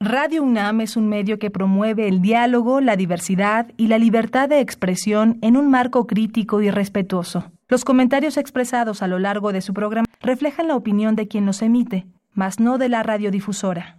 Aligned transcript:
Radio 0.00 0.44
UNAM 0.44 0.80
es 0.80 0.96
un 0.96 1.08
medio 1.08 1.40
que 1.40 1.50
promueve 1.50 2.06
el 2.06 2.22
diálogo, 2.22 2.80
la 2.80 2.94
diversidad 2.94 3.72
y 3.76 3.88
la 3.88 3.98
libertad 3.98 4.48
de 4.48 4.60
expresión 4.60 5.38
en 5.42 5.56
un 5.56 5.68
marco 5.72 6.06
crítico 6.06 6.62
y 6.62 6.70
respetuoso. 6.70 7.50
Los 7.66 7.84
comentarios 7.84 8.36
expresados 8.36 9.02
a 9.02 9.08
lo 9.08 9.18
largo 9.18 9.52
de 9.52 9.60
su 9.60 9.74
programa 9.74 10.06
reflejan 10.20 10.68
la 10.68 10.76
opinión 10.76 11.16
de 11.16 11.26
quien 11.26 11.46
los 11.46 11.62
emite, 11.62 12.06
mas 12.32 12.60
no 12.60 12.78
de 12.78 12.88
la 12.88 13.02
radiodifusora. 13.02 13.98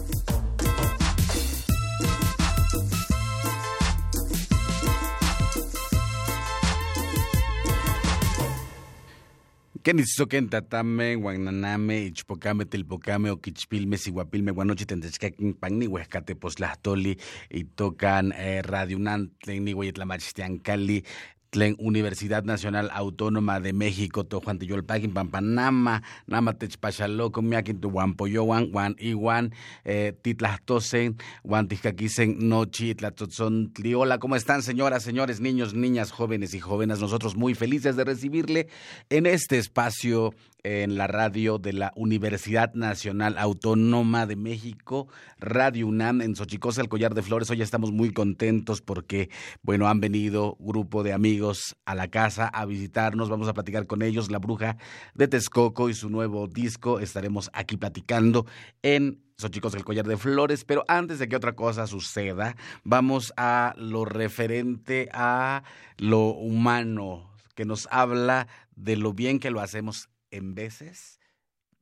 Kenisoken 9.81 10.45
tatame, 10.49 11.15
guananame, 11.15 11.95
ichpocame, 12.05 12.65
tilpocame, 12.69 13.31
oquichpilme, 13.31 13.97
siguapilme, 13.97 14.51
guanochi, 14.53 14.85
tentechcaquin, 14.85 15.55
pagni, 15.57 15.87
huescate, 15.87 16.35
poslahtoli, 16.35 17.17
y 17.49 17.63
tocan 17.63 18.31
eh, 18.37 18.61
Radio 18.61 18.97
Unan, 18.97 19.31
tlen, 19.41 19.65
cali, 20.59 21.03
Universidad 21.53 22.45
Nacional 22.45 22.89
Autónoma 22.93 23.59
de 23.59 23.73
México, 23.73 24.23
to 24.23 24.39
Juan 24.39 24.57
Tiyolpagin, 24.57 25.13
Pampanama, 25.13 26.01
Nama 26.25 26.53
Techpachaloco, 26.53 27.41
Miakin, 27.41 27.81
tu 27.81 27.91
Poyowan, 28.15 28.71
Juan 28.71 28.95
Iwan, 28.99 29.53
eh, 29.83 30.13
Titlahtosen, 30.21 31.17
Juan 31.43 31.67
Tijkakisen, 31.67 32.47
Nochi, 32.47 32.95
Tlatzotzon, 32.95 33.73
Tliola. 33.73 34.17
¿Cómo 34.17 34.37
están, 34.37 34.63
señoras, 34.63 35.03
señores, 35.03 35.41
niños, 35.41 35.73
niñas, 35.73 36.11
jóvenes 36.11 36.53
y 36.53 36.61
jóvenes? 36.61 36.99
Nosotros 36.99 37.35
muy 37.35 37.53
felices 37.53 37.97
de 37.97 38.05
recibirle 38.05 38.67
en 39.09 39.25
este 39.25 39.57
espacio 39.57 40.33
en 40.63 40.97
la 40.97 41.07
radio 41.07 41.57
de 41.57 41.73
la 41.73 41.91
Universidad 41.95 42.73
Nacional 42.73 43.37
Autónoma 43.37 44.25
de 44.25 44.35
México, 44.35 45.07
Radio 45.39 45.87
UNAM 45.87 46.21
en 46.21 46.35
Xochicosa, 46.35 46.81
el 46.81 46.89
Collar 46.89 47.13
de 47.13 47.21
Flores. 47.21 47.49
Hoy 47.49 47.61
estamos 47.61 47.91
muy 47.91 48.11
contentos 48.11 48.81
porque, 48.81 49.29
bueno, 49.61 49.87
han 49.87 49.99
venido 49.99 50.57
grupo 50.59 51.03
de 51.03 51.13
amigos 51.13 51.75
a 51.85 51.95
la 51.95 52.09
casa 52.09 52.47
a 52.47 52.65
visitarnos. 52.65 53.29
Vamos 53.29 53.47
a 53.47 53.53
platicar 53.53 53.87
con 53.87 54.01
ellos, 54.01 54.29
La 54.29 54.39
Bruja 54.39 54.77
de 55.13 55.27
Texcoco 55.27 55.89
y 55.89 55.93
su 55.93 56.09
nuevo 56.09 56.47
disco. 56.47 56.99
Estaremos 56.99 57.49
aquí 57.53 57.77
platicando 57.77 58.45
en 58.83 59.23
Xochicosa, 59.37 59.77
el 59.77 59.83
Collar 59.83 60.07
de 60.07 60.17
Flores. 60.17 60.63
Pero 60.65 60.83
antes 60.87 61.19
de 61.19 61.27
que 61.27 61.35
otra 61.35 61.53
cosa 61.53 61.87
suceda, 61.87 62.55
vamos 62.83 63.33
a 63.37 63.73
lo 63.77 64.05
referente 64.05 65.09
a 65.13 65.63
lo 65.97 66.27
humano 66.27 67.31
que 67.55 67.65
nos 67.65 67.87
habla 67.91 68.47
de 68.75 68.97
lo 68.97 69.13
bien 69.13 69.39
que 69.39 69.51
lo 69.51 69.59
hacemos 69.59 70.10
en 70.31 70.55
veces, 70.55 71.19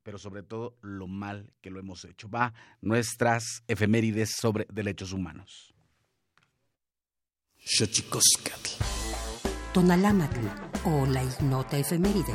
pero 0.04 0.18
sobre 0.18 0.44
todo 0.44 0.78
lo 0.81 1.07
mal 1.07 1.54
que 1.62 1.69
lo 1.69 1.80
hemos 1.80 2.04
hecho. 2.06 2.30
Va 2.30 2.54
nuestras 2.81 3.63
efemérides 3.68 4.31
sobre 4.40 4.66
derechos 4.72 5.13
humanos. 5.13 5.74
Tonalámatl 9.74 10.40
o 10.86 11.06
la 11.06 11.24
ignota 11.24 11.78
efeméride. 11.78 12.34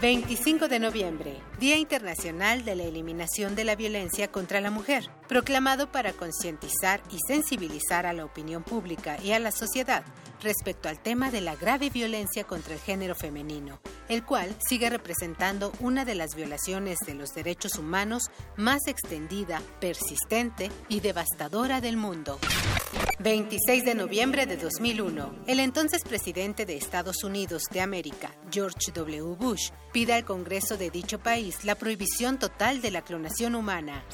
25 0.00 0.68
de 0.68 0.78
noviembre, 0.78 1.40
Día 1.58 1.78
Internacional 1.78 2.66
de 2.66 2.76
la 2.76 2.82
Eliminación 2.82 3.54
de 3.54 3.64
la 3.64 3.76
Violencia 3.76 4.30
contra 4.30 4.60
la 4.60 4.70
Mujer, 4.70 5.08
proclamado 5.26 5.90
para 5.90 6.12
concientizar 6.12 7.00
y 7.10 7.16
sensibilizar 7.26 8.04
a 8.04 8.12
la 8.12 8.26
opinión 8.26 8.62
pública 8.62 9.16
y 9.22 9.32
a 9.32 9.38
la 9.38 9.50
sociedad 9.50 10.04
respecto 10.42 10.90
al 10.90 11.00
tema 11.00 11.30
de 11.30 11.40
la 11.40 11.56
grave 11.56 11.88
violencia 11.88 12.44
contra 12.44 12.74
el 12.74 12.80
género 12.80 13.14
femenino, 13.14 13.80
el 14.10 14.22
cual 14.22 14.54
sigue 14.68 14.90
representando 14.90 15.72
una 15.80 16.04
de 16.04 16.14
las 16.14 16.34
violaciones 16.34 16.98
de 17.06 17.14
los 17.14 17.30
derechos 17.30 17.78
humanos 17.78 18.24
más 18.56 18.86
extendida, 18.86 19.62
persistente 19.80 20.70
y 20.90 21.00
devastadora 21.00 21.80
del 21.80 21.96
mundo. 21.96 22.38
26 23.18 23.84
de 23.84 23.94
noviembre 23.94 24.44
de 24.44 24.58
2001, 24.58 25.44
el 25.46 25.60
entonces 25.60 26.02
presidente 26.02 26.66
de 26.66 26.76
Estados 26.76 27.24
Unidos 27.24 27.62
de 27.70 27.80
América, 27.80 28.30
George 28.50 28.92
W. 28.92 29.36
Bush, 29.36 29.70
pide 29.92 30.12
al 30.12 30.24
Congreso 30.24 30.76
de 30.76 30.90
dicho 30.90 31.18
país 31.18 31.45
la 31.64 31.74
prohibición 31.74 32.38
total 32.38 32.80
de 32.80 32.90
la 32.90 33.02
clonación 33.02 33.54
humana. 33.54 34.04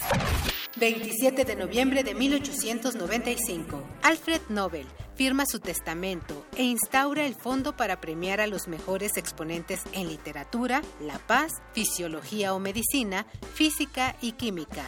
27 0.77 1.45
de 1.45 1.57
noviembre 1.57 2.03
de 2.03 2.15
1895, 2.15 3.83
Alfred 4.03 4.41
Nobel 4.49 4.87
firma 5.15 5.45
su 5.47 5.61
testamento 5.61 6.47
e 6.57 6.65
instaura 6.65 7.27
el 7.27 7.35
fondo 7.35 7.77
para 7.77 8.01
premiar 8.01 8.41
a 8.41 8.47
los 8.47 8.69
mejores 8.69 9.17
exponentes 9.17 9.83
en 9.93 10.09
literatura, 10.09 10.83
la 11.01 11.19
paz, 11.19 11.53
fisiología 11.73 12.55
o 12.55 12.59
medicina, 12.59 13.27
física 13.55 14.17
y 14.21 14.33
química. 14.33 14.85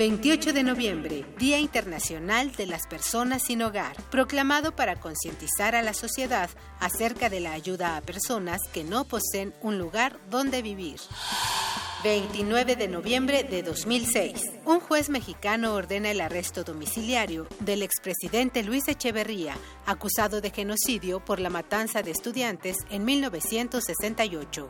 28 0.00 0.54
de 0.54 0.62
noviembre, 0.62 1.26
Día 1.36 1.58
Internacional 1.58 2.52
de 2.52 2.64
las 2.64 2.86
Personas 2.86 3.42
sin 3.42 3.60
Hogar, 3.60 3.94
proclamado 4.10 4.74
para 4.74 4.98
concientizar 4.98 5.74
a 5.74 5.82
la 5.82 5.92
sociedad 5.92 6.48
acerca 6.78 7.28
de 7.28 7.40
la 7.40 7.52
ayuda 7.52 7.98
a 7.98 8.00
personas 8.00 8.62
que 8.72 8.82
no 8.82 9.04
poseen 9.04 9.52
un 9.60 9.76
lugar 9.76 10.18
donde 10.30 10.62
vivir. 10.62 10.98
29 12.02 12.76
de 12.76 12.88
noviembre 12.88 13.44
de 13.44 13.62
2006. 13.62 14.40
Un 14.64 14.80
juez 14.80 15.10
mexicano 15.10 15.74
ordena 15.74 16.10
el 16.10 16.22
arresto 16.22 16.64
domiciliario 16.64 17.46
del 17.58 17.82
expresidente 17.82 18.62
Luis 18.62 18.88
Echeverría, 18.88 19.54
acusado 19.84 20.40
de 20.40 20.48
genocidio 20.48 21.22
por 21.22 21.40
la 21.40 21.50
matanza 21.50 22.00
de 22.00 22.12
estudiantes 22.12 22.78
en 22.88 23.04
1968. 23.04 24.66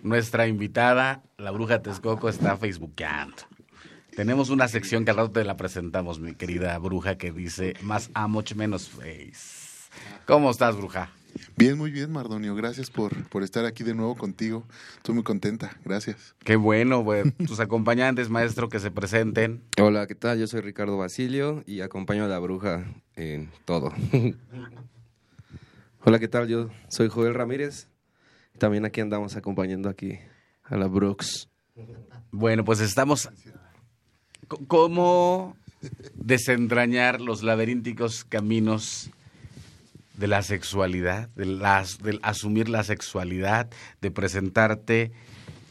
nuestra 0.03 0.47
invitada, 0.47 1.21
la 1.37 1.51
bruja 1.51 1.81
Texcoco, 1.81 2.29
está 2.29 2.57
facebookeando. 2.57 3.43
Tenemos 4.15 4.49
una 4.49 4.67
sección 4.67 5.03
que 5.03 5.11
al 5.11 5.17
rato 5.17 5.31
te 5.31 5.43
la 5.43 5.57
presentamos, 5.57 6.19
mi 6.19 6.35
querida 6.35 6.77
bruja, 6.77 7.17
que 7.17 7.31
dice 7.31 7.73
más 7.81 8.09
a 8.13 8.27
much 8.27 8.53
menos 8.53 8.87
face. 8.87 9.89
¿Cómo 10.25 10.51
estás, 10.51 10.77
bruja? 10.77 11.09
Bien, 11.57 11.77
muy 11.77 11.91
bien, 11.91 12.11
Mardonio. 12.11 12.55
Gracias 12.55 12.89
por, 12.89 13.27
por 13.29 13.43
estar 13.43 13.65
aquí 13.65 13.83
de 13.83 13.93
nuevo 13.93 14.15
contigo. 14.15 14.65
Estoy 14.97 15.15
muy 15.15 15.23
contenta. 15.23 15.77
Gracias. 15.83 16.35
Qué 16.43 16.55
bueno, 16.55 17.01
güey. 17.01 17.31
Tus 17.31 17.59
acompañantes, 17.61 18.29
maestro, 18.29 18.69
que 18.69 18.79
se 18.79 18.91
presenten. 18.91 19.63
Hola, 19.81 20.07
¿qué 20.07 20.15
tal? 20.15 20.39
Yo 20.39 20.47
soy 20.47 20.61
Ricardo 20.61 20.97
Basilio 20.97 21.63
y 21.65 21.81
acompaño 21.81 22.25
a 22.25 22.27
la 22.27 22.39
bruja 22.39 22.85
en 23.15 23.51
todo. 23.65 23.93
Hola, 26.03 26.19
¿qué 26.19 26.27
tal? 26.27 26.47
Yo 26.47 26.69
soy 26.87 27.09
Joel 27.09 27.33
Ramírez. 27.33 27.87
También 28.57 28.85
aquí 28.85 29.01
andamos 29.01 29.35
acompañando 29.35 29.89
aquí 29.89 30.19
a 30.63 30.77
la 30.77 30.87
Brooks. 30.87 31.49
Bueno, 32.31 32.63
pues 32.63 32.79
estamos... 32.79 33.29
¿Cómo 34.67 35.57
desentrañar 36.13 37.19
los 37.19 37.41
laberínticos 37.41 38.23
caminos 38.23 39.09
de 40.17 40.27
la 40.27 40.41
sexualidad, 40.41 41.29
de 41.29 41.45
las, 41.45 41.99
del 41.99 42.19
asumir 42.23 42.69
la 42.69 42.83
sexualidad, 42.83 43.69
de 44.01 44.11
presentarte 44.11 45.11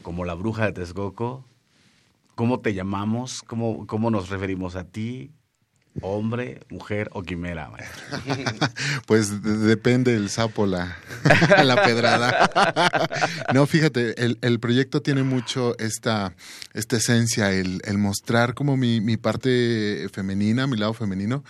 como 0.01 0.25
la 0.25 0.33
bruja 0.33 0.65
de 0.65 0.73
Texcoco? 0.73 1.45
¿Cómo 2.35 2.59
te 2.59 2.73
llamamos? 2.73 3.41
¿Cómo, 3.41 3.87
cómo 3.87 4.11
nos 4.11 4.29
referimos 4.29 4.75
a 4.75 4.83
ti? 4.83 5.31
Hombre, 6.01 6.59
mujer 6.69 7.09
o 7.13 7.23
quimera, 7.23 7.69
pues 9.07 9.41
depende 9.41 10.15
el 10.15 10.29
sapo, 10.29 10.65
la, 10.65 10.97
la 11.63 11.81
pedrada. 11.83 12.49
no, 13.53 13.65
fíjate, 13.65 14.21
el, 14.23 14.37
el, 14.41 14.59
proyecto 14.59 15.01
tiene 15.01 15.23
mucho 15.23 15.77
esta, 15.79 16.33
esta 16.73 16.97
esencia, 16.97 17.51
el, 17.51 17.81
el 17.85 17.97
mostrar 17.97 18.53
como 18.53 18.75
mi, 18.75 18.99
mi, 18.99 19.17
parte 19.17 20.07
femenina, 20.11 20.67
mi 20.67 20.77
lado 20.77 20.93
femenino, 20.93 21.43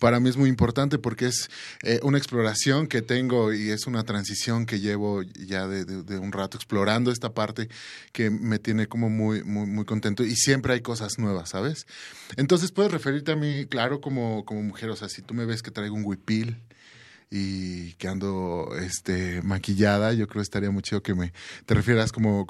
para 0.00 0.18
mí 0.18 0.28
es 0.28 0.36
muy 0.36 0.48
importante 0.48 0.98
porque 0.98 1.26
es 1.26 1.48
eh, 1.82 2.00
una 2.02 2.18
exploración 2.18 2.88
que 2.88 3.02
tengo 3.02 3.52
y 3.52 3.70
es 3.70 3.86
una 3.86 4.02
transición 4.02 4.66
que 4.66 4.80
llevo 4.80 5.22
ya 5.22 5.68
de, 5.68 5.84
de, 5.84 6.18
un 6.18 6.32
rato 6.32 6.56
explorando 6.56 7.12
esta 7.12 7.32
parte 7.32 7.68
que 8.12 8.30
me 8.30 8.58
tiene 8.58 8.88
como 8.88 9.08
muy, 9.08 9.44
muy, 9.44 9.66
muy 9.66 9.84
contento 9.84 10.24
y 10.24 10.34
siempre 10.34 10.74
hay 10.74 10.80
cosas 10.80 11.18
nuevas, 11.18 11.50
¿sabes? 11.50 11.86
Entonces 12.36 12.72
puedes 12.72 12.90
referirte 12.90 13.32
a 13.32 13.36
mí, 13.36 13.66
claro, 13.66 13.91
como, 14.00 14.44
como 14.44 14.62
mujer, 14.62 14.90
o 14.90 14.96
sea, 14.96 15.08
si 15.08 15.22
tú 15.22 15.34
me 15.34 15.44
ves 15.44 15.62
que 15.62 15.70
traigo 15.70 15.94
un 15.94 16.04
huipil 16.04 16.62
y 17.34 17.94
que 17.94 18.08
ando 18.08 18.68
este, 18.78 19.40
maquillada, 19.40 20.12
yo 20.12 20.28
creo 20.28 20.40
que 20.40 20.44
estaría 20.44 20.70
muy 20.70 20.82
chido 20.82 21.02
que 21.02 21.14
me 21.14 21.32
te 21.64 21.72
refieras 21.72 22.12
como, 22.12 22.46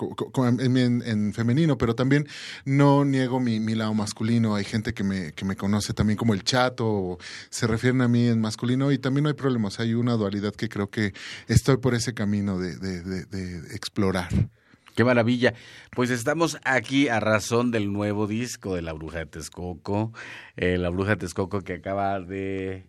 en, 0.59 1.33
femenino, 1.33 1.79
pero 1.79 1.95
también 1.95 2.27
no 2.65 3.05
niego 3.05 3.39
mi, 3.39 3.61
mi, 3.61 3.77
lado 3.77 3.95
masculino. 3.95 4.57
Hay 4.57 4.65
gente 4.65 4.93
que 4.93 5.05
me, 5.05 5.33
que 5.33 5.45
me 5.45 5.55
conoce 5.55 5.95
también 5.95 6.17
como 6.17 6.35
el 6.35 6.43
chato, 6.43 6.85
o 6.85 7.19
se 7.49 7.69
refieren 7.69 8.01
a 8.01 8.09
mí 8.09 8.27
en 8.27 8.41
masculino 8.41 8.91
y 8.91 8.99
también 8.99 9.23
no 9.23 9.29
hay 9.29 9.37
problemas. 9.37 9.79
Hay 9.79 9.95
una 9.95 10.15
dualidad 10.15 10.53
que 10.53 10.69
creo 10.69 10.91
que 10.91 11.15
estoy 11.47 11.77
por 11.77 11.95
ese 11.95 12.13
camino 12.13 12.59
de, 12.59 12.77
de 12.77 13.75
explorar. 13.77 14.31
Qué 14.95 15.05
maravilla. 15.05 15.55
Pues 15.97 16.11
estamos 16.11 16.59
aquí 16.65 17.09
a 17.09 17.19
razón 17.19 17.71
del 17.71 17.93
nuevo 17.93 18.27
disco 18.27 18.75
de 18.75 18.83
La 18.83 18.93
Bruja 18.93 19.21
de 19.21 19.27
Texcoco. 19.27 20.13
Eh, 20.57 20.77
la 20.77 20.91
Bruja 20.91 21.11
de 21.11 21.17
Texcoco 21.17 21.63
que 21.63 21.75
acaba 21.75 22.21
de 22.21 22.85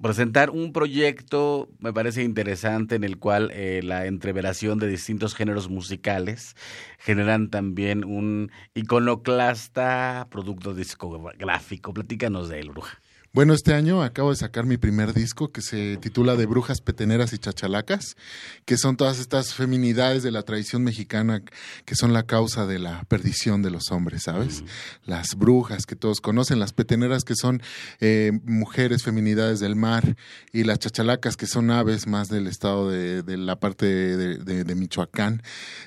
presentar 0.00 0.50
un 0.50 0.72
proyecto, 0.72 1.70
me 1.78 1.92
parece 1.92 2.22
interesante, 2.22 2.94
en 2.94 3.04
el 3.04 3.18
cual 3.18 3.50
eh, 3.54 3.80
la 3.82 4.06
entreveración 4.06 4.78
de 4.78 4.88
distintos 4.88 5.34
géneros 5.34 5.70
musicales 5.70 6.54
generan 6.98 7.48
también 7.48 8.04
un 8.04 8.50
iconoclasta 8.74 10.28
producto 10.30 10.74
discográfico. 10.74 11.94
Platícanos 11.94 12.48
de 12.48 12.60
él, 12.60 12.70
Bruja. 12.70 13.00
Bueno, 13.36 13.52
este 13.52 13.74
año 13.74 14.02
acabo 14.02 14.30
de 14.30 14.36
sacar 14.36 14.64
mi 14.64 14.78
primer 14.78 15.12
disco 15.12 15.52
que 15.52 15.60
se 15.60 15.98
titula 15.98 16.36
De 16.36 16.46
Brujas 16.46 16.80
Peteneras 16.80 17.34
y 17.34 17.38
Chachalacas, 17.38 18.16
que 18.64 18.78
son 18.78 18.96
todas 18.96 19.18
estas 19.18 19.52
feminidades 19.52 20.22
de 20.22 20.30
la 20.30 20.40
tradición 20.40 20.82
mexicana 20.82 21.42
que 21.84 21.96
son 21.96 22.14
la 22.14 22.22
causa 22.22 22.64
de 22.64 22.78
la 22.78 23.04
perdición 23.08 23.60
de 23.60 23.70
los 23.70 23.90
hombres, 23.90 24.22
¿sabes? 24.22 24.64
Las 25.04 25.34
brujas 25.34 25.84
que 25.84 25.96
todos 25.96 26.22
conocen, 26.22 26.58
las 26.58 26.72
peteneras 26.72 27.24
que 27.24 27.34
son 27.34 27.60
eh, 28.00 28.32
mujeres 28.46 29.02
feminidades 29.02 29.60
del 29.60 29.76
mar 29.76 30.16
y 30.54 30.64
las 30.64 30.78
chachalacas 30.78 31.36
que 31.36 31.46
son 31.46 31.70
aves 31.70 32.06
más 32.06 32.30
del 32.30 32.46
estado 32.46 32.88
de, 32.88 33.36
la 33.36 33.60
parte 33.60 33.84
de, 33.84 34.74
Michoacán. 34.74 35.42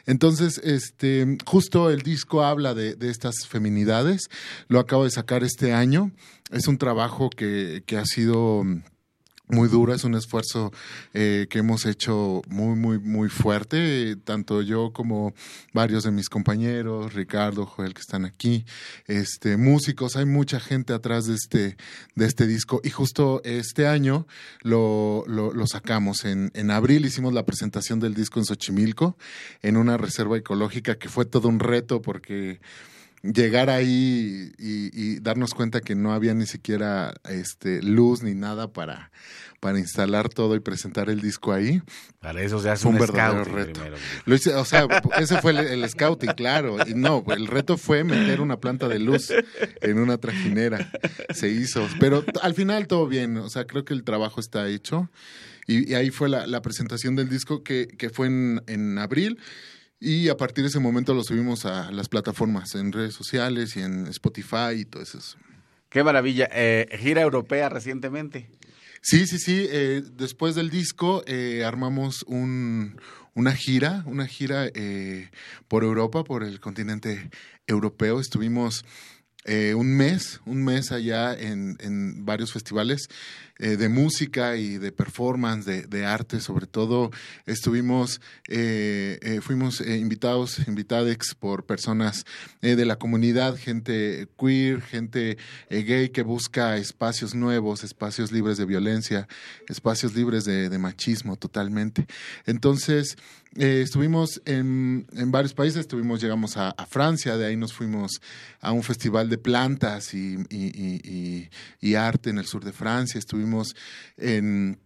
Entonces, 0.06 0.62
este, 0.64 1.40
justo 1.48 1.90
el 1.90 2.04
disco 2.04 2.44
habla 2.44 2.76
de, 2.76 2.94
de 2.94 3.10
estas 3.10 3.48
feminidades, 3.48 4.30
lo 4.68 4.80
acabo 4.80 5.06
de 5.06 5.10
sacar 5.10 5.44
este 5.44 5.74
año 5.74 6.12
es 6.52 6.68
un 6.68 6.78
trabajo 6.78 7.30
que, 7.30 7.84
que 7.86 7.98
ha 7.98 8.06
sido 8.06 8.64
muy 9.50 9.68
duro, 9.68 9.94
es 9.94 10.04
un 10.04 10.14
esfuerzo 10.14 10.72
eh, 11.14 11.48
que 11.50 11.60
hemos 11.60 11.88
hecho 11.88 12.44
muy, 12.48 12.76
muy, 12.76 13.00
muy 13.00 13.30
fuerte, 13.30 14.16
tanto 14.24 14.62
yo 14.62 14.94
como 14.94 15.34
varios 15.74 16.04
de 16.04 16.12
mis 16.12 16.30
compañeros, 16.30 17.14
Ricardo, 17.14 17.66
Joel, 17.66 17.96
que 17.96 18.02
están 18.02 18.26
aquí, 18.26 18.64
este, 19.08 19.58
músicos, 19.58 20.16
hay 20.16 20.26
mucha 20.26 20.60
gente 20.60 20.94
atrás 20.94 21.26
de 21.26 21.34
este, 21.34 21.78
de 22.14 22.26
este 22.26 22.46
disco 22.46 22.80
y 22.84 22.92
justo 22.92 23.42
este 23.44 23.88
año 23.88 24.28
lo, 24.62 25.24
lo, 25.26 25.52
lo 25.52 25.66
sacamos. 25.66 26.26
En, 26.26 26.52
en 26.54 26.70
abril 26.70 27.06
hicimos 27.06 27.34
la 27.34 27.46
presentación 27.46 28.00
del 28.00 28.14
disco 28.14 28.40
en 28.40 28.46
Xochimilco, 28.46 29.18
en 29.64 29.78
una 29.78 29.98
reserva 29.98 30.38
ecológica 30.38 31.00
que 31.00 31.10
fue 31.10 31.26
todo 31.26 31.48
un 31.48 31.60
reto 31.60 32.04
porque 32.04 32.60
llegar 33.22 33.70
ahí 33.70 34.52
y, 34.58 35.20
darnos 35.20 35.54
cuenta 35.54 35.82
que 35.82 35.96
no 35.96 36.14
había 36.14 36.34
ni 36.34 36.46
siquiera 36.46 37.14
este 37.30 37.82
luz 37.82 38.24
ni 38.24 38.34
nada 38.34 38.72
para, 38.72 39.12
para 39.60 39.80
instalar 39.80 40.30
todo 40.30 40.56
y 40.56 40.60
presentar 40.60 41.10
el 41.10 41.22
disco 41.22 41.52
ahí. 41.52 41.82
Para 42.20 42.42
eso 42.42 42.60
se 42.60 42.70
hace 42.70 42.88
un, 42.88 42.98
verdadero 42.98 43.44
reto. 43.44 43.82
Lo 44.26 44.36
hice, 44.36 44.56
o 44.56 44.66
sea, 44.66 44.88
ese 45.20 45.42
fue 45.42 45.52
el, 45.52 45.88
scouting, 45.90 46.32
claro. 46.32 46.78
Y 46.88 46.94
no, 46.94 47.24
el 47.28 47.48
reto 47.48 47.78
fue 47.78 48.04
meter 48.04 48.42
una 48.42 48.60
planta 48.60 48.88
de 48.88 49.00
luz 49.00 49.32
en 49.82 50.00
una 50.00 50.18
trajinera. 50.18 50.90
Se 51.34 51.50
hizo. 51.50 51.88
Pero 52.00 52.24
al 52.42 52.54
final 52.54 52.88
todo 52.88 53.08
bien. 53.08 53.38
O 53.38 53.50
sea, 53.50 53.66
creo 53.66 53.86
que 53.86 53.94
el 53.94 54.04
trabajo 54.04 54.40
está 54.40 54.68
hecho. 54.68 55.10
Y, 55.68 55.94
ahí 55.94 56.10
fue 56.10 56.30
la, 56.30 56.62
presentación 56.62 57.16
del 57.16 57.30
disco 57.30 57.64
que, 57.64 57.88
que 57.88 58.10
fue 58.10 58.28
en, 58.28 58.64
en 58.68 58.98
abril. 58.98 59.38
Y 60.00 60.30
a 60.30 60.38
partir 60.38 60.64
de 60.64 60.70
ese 60.70 60.80
momento 60.80 61.14
lo 61.14 61.24
subimos 61.24 61.66
a 61.66 61.92
las 61.92 62.08
plataformas, 62.08 62.74
en 62.76 62.94
redes 62.94 63.14
sociales 63.14 63.76
y 63.76 63.82
en 63.82 64.08
Spotify 64.08 64.72
y 64.78 64.86
todo 64.86 65.04
eso. 65.04 65.20
Qué 65.90 66.04
maravilla. 66.04 66.48
Eh, 66.54 66.88
gira 67.00 67.22
europea 67.22 67.68
recientemente. 67.68 68.50
Sí, 69.02 69.28
sí, 69.28 69.40
sí. 69.40 69.68
Eh, 69.70 70.04
después 70.14 70.56
del 70.56 70.70
disco 70.70 71.24
eh, 71.26 71.64
armamos 71.66 72.24
un, 72.28 73.02
una 73.34 73.54
gira, 73.54 74.04
una 74.06 74.26
gira 74.28 74.70
por 75.68 75.84
Europa, 75.84 76.24
por 76.24 76.44
el 76.44 76.60
continente 76.60 77.30
europeo. 77.68 78.22
Estuvimos 78.22 78.86
un 79.48 79.98
mes, 79.98 80.42
un 80.46 80.64
mes 80.64 80.92
allá 80.92 81.34
en, 81.34 81.76
en 81.80 82.24
varios 82.24 82.54
festivales. 82.54 83.10
Eh, 83.62 83.76
de 83.76 83.90
música 83.90 84.56
y 84.56 84.78
de 84.78 84.94
performance, 84.94 85.66
de, 85.66 85.82
de 85.82 86.06
arte, 86.06 86.40
sobre 86.40 86.66
todo 86.66 87.12
estuvimos, 87.46 88.22
eh, 88.48 89.20
eh, 89.22 89.42
fuimos 89.42 89.82
invitados, 89.82 90.66
invitadex 90.66 91.36
por 91.36 91.66
personas 91.66 92.26
de 92.62 92.86
la 92.86 92.96
comunidad, 92.96 93.58
gente 93.58 94.30
queer, 94.40 94.82
gente 94.82 95.38
gay 95.70 96.08
que 96.08 96.24
busca 96.24 96.78
espacios 96.78 97.36
nuevos, 97.36 97.84
espacios 97.84 98.32
libres 98.32 98.58
de 98.58 98.64
violencia, 98.64 99.28
espacios 99.68 100.16
libres 100.16 100.46
de, 100.46 100.80
machismo 100.80 101.36
totalmente. 101.36 102.06
Entonces, 102.46 103.18
estuvimos 103.56 104.42
en, 104.46 105.06
en, 105.12 105.32
varios 105.32 105.54
países, 105.54 105.82
estuvimos, 105.82 106.22
llegamos 106.22 106.56
a, 106.56 106.74
Francia, 106.90 107.36
de 107.36 107.48
ahí 107.48 107.58
nos 107.58 107.74
fuimos 107.74 108.22
a 108.62 108.72
un 108.72 108.84
festival 108.84 109.28
de 109.28 109.38
plantas 109.38 110.14
y, 110.14 110.38
y, 110.50 111.50
y, 111.82 111.96
arte 111.96 112.30
en 112.30 112.38
el 112.38 112.46
sur 112.46 112.64
de 112.64 112.72
Francia, 112.72 113.20
estuvimos 113.20 113.49
en... 114.18 114.80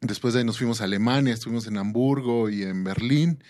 Después 0.00 0.34
de 0.34 0.40
ahí 0.40 0.46
nos 0.46 0.58
fuimos 0.58 0.82
a 0.82 0.84
Alemania, 0.84 1.32
estuvimos 1.32 1.66
en 1.66 1.78
Hamburgo 1.78 2.50
y 2.50 2.62
en 2.62 2.84
Berlín. 2.84 3.42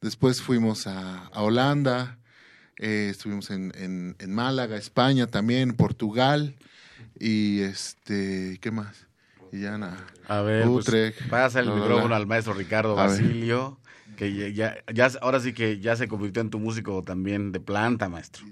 Después 0.00 0.42
fuimos 0.42 0.86
a, 0.86 1.30
Holanda, 1.34 2.18
eh, 2.78 3.08
estuvimos 3.10 3.50
en, 3.50 3.72
en, 3.76 4.34
Málaga, 4.34 4.76
España 4.76 5.28
también, 5.28 5.74
Portugal 5.74 6.56
y 7.18 7.60
este, 7.60 8.58
¿qué 8.60 8.70
más? 8.70 9.06
Y 9.52 9.60
ya 9.60 9.78
nada. 9.78 10.04
A 10.26 10.40
ver, 10.42 10.66
pues, 10.66 10.88
Utrecht, 10.88 11.28
pasa 11.28 11.60
el 11.60 11.70
micrófono 11.70 12.14
al 12.14 12.26
maestro 12.26 12.54
Ricardo 12.54 12.94
Basilio 12.94 13.79
que 14.20 14.52
ya, 14.52 14.76
ya, 14.92 15.10
ahora 15.22 15.40
sí 15.40 15.54
que 15.54 15.80
ya 15.80 15.96
se 15.96 16.06
convirtió 16.06 16.42
en 16.42 16.50
tu 16.50 16.58
músico 16.58 17.02
también 17.02 17.52
de 17.52 17.60
planta, 17.60 18.10
maestro. 18.10 18.44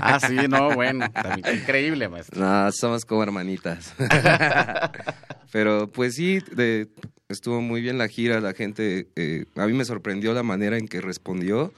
Ah, 0.00 0.18
sí, 0.18 0.36
no, 0.48 0.74
bueno, 0.74 1.06
increíble, 1.52 2.08
maestro. 2.08 2.40
No, 2.40 2.72
somos 2.72 3.04
como 3.04 3.22
hermanitas. 3.22 3.94
Pero 5.52 5.86
pues 5.88 6.14
sí, 6.14 6.38
de, 6.56 6.88
estuvo 7.28 7.60
muy 7.60 7.82
bien 7.82 7.98
la 7.98 8.08
gira, 8.08 8.40
la 8.40 8.54
gente, 8.54 9.08
eh, 9.16 9.44
a 9.56 9.66
mí 9.66 9.74
me 9.74 9.84
sorprendió 9.84 10.32
la 10.32 10.42
manera 10.42 10.78
en 10.78 10.88
que 10.88 11.02
respondió. 11.02 11.74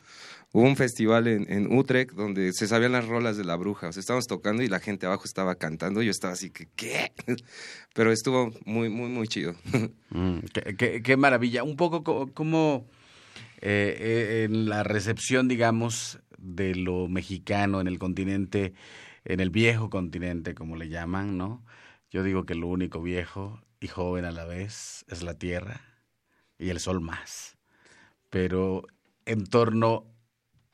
Hubo 0.52 0.64
un 0.64 0.76
festival 0.76 1.26
en, 1.26 1.73
Utrecht 1.73 2.12
donde 2.12 2.52
se 2.52 2.68
sabían 2.68 2.92
las 2.92 3.06
rolas 3.06 3.37
de 3.37 3.44
la 3.44 3.56
bruja. 3.56 3.88
O 3.88 3.92
sea, 3.92 4.00
estábamos 4.00 4.26
tocando 4.26 4.62
y 4.62 4.68
la 4.68 4.80
gente 4.80 5.06
abajo 5.06 5.25
estaba 5.25 5.54
cantando. 5.56 6.02
Yo 6.02 6.11
estaba 6.11 6.35
así 6.35 6.50
que, 6.50 6.68
¿qué? 6.76 7.12
Pero 7.94 8.12
estuvo 8.12 8.52
muy, 8.64 8.88
muy, 8.88 9.09
muy 9.09 9.28
chido. 9.28 9.54
Mm, 10.14 10.40
qué, 10.76 11.16
maravilla. 11.16 11.62
Un 11.62 11.75
poco 11.75 12.04
como 12.35 12.87
eh, 13.62 13.97
eh, 13.99 14.44
en 14.44 14.68
la 14.68 14.82
recepción, 14.82 15.49
digamos, 15.49 16.18
de 16.37 16.75
lo 16.75 17.09
mexicano 17.09 17.80
en 17.80 17.87
el 17.87 17.99
continente, 17.99 18.75
en 19.25 19.40
el 19.40 19.49
viejo 19.49 19.88
continente, 19.88 20.54
como 20.54 20.76
le 20.76 20.90
llaman, 20.90 21.38
¿no? 21.38 21.64
Yo 22.11 22.23
digo 22.23 22.44
que 22.44 22.54
lo 22.54 22.66
único 22.66 23.00
viejo 23.00 23.62
y 23.80 23.88
joven 23.88 24.26
a 24.26 24.32
la 24.32 24.44
vez 24.44 25.06
es 25.09 25.23
la 25.23 25.32
tierra 25.38 25.80
y 26.59 26.68
el 26.68 26.78
sol 26.78 27.00
más. 27.00 27.56
Pero 28.28 28.85
en 29.25 29.47
torno 29.47 30.12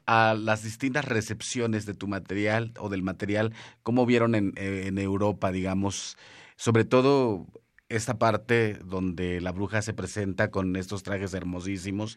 a 0.08 0.34
las 0.34 0.62
distintas 0.62 1.04
recepciones 1.04 1.84
de 1.84 1.92
tu 1.92 2.08
material 2.08 2.72
o 2.78 2.88
del 2.88 3.02
material, 3.02 3.52
¿cómo 3.82 4.06
vieron 4.06 4.34
en, 4.34 4.54
en 4.56 4.96
Europa, 4.98 5.52
digamos, 5.52 6.16
sobre 6.56 6.86
todo 6.86 7.46
esta 7.90 8.18
parte 8.18 8.78
donde 8.86 9.42
la 9.42 9.52
bruja 9.52 9.82
se 9.82 9.92
presenta 9.92 10.50
con 10.50 10.76
estos 10.76 11.02
trajes 11.02 11.34
hermosísimos, 11.34 12.16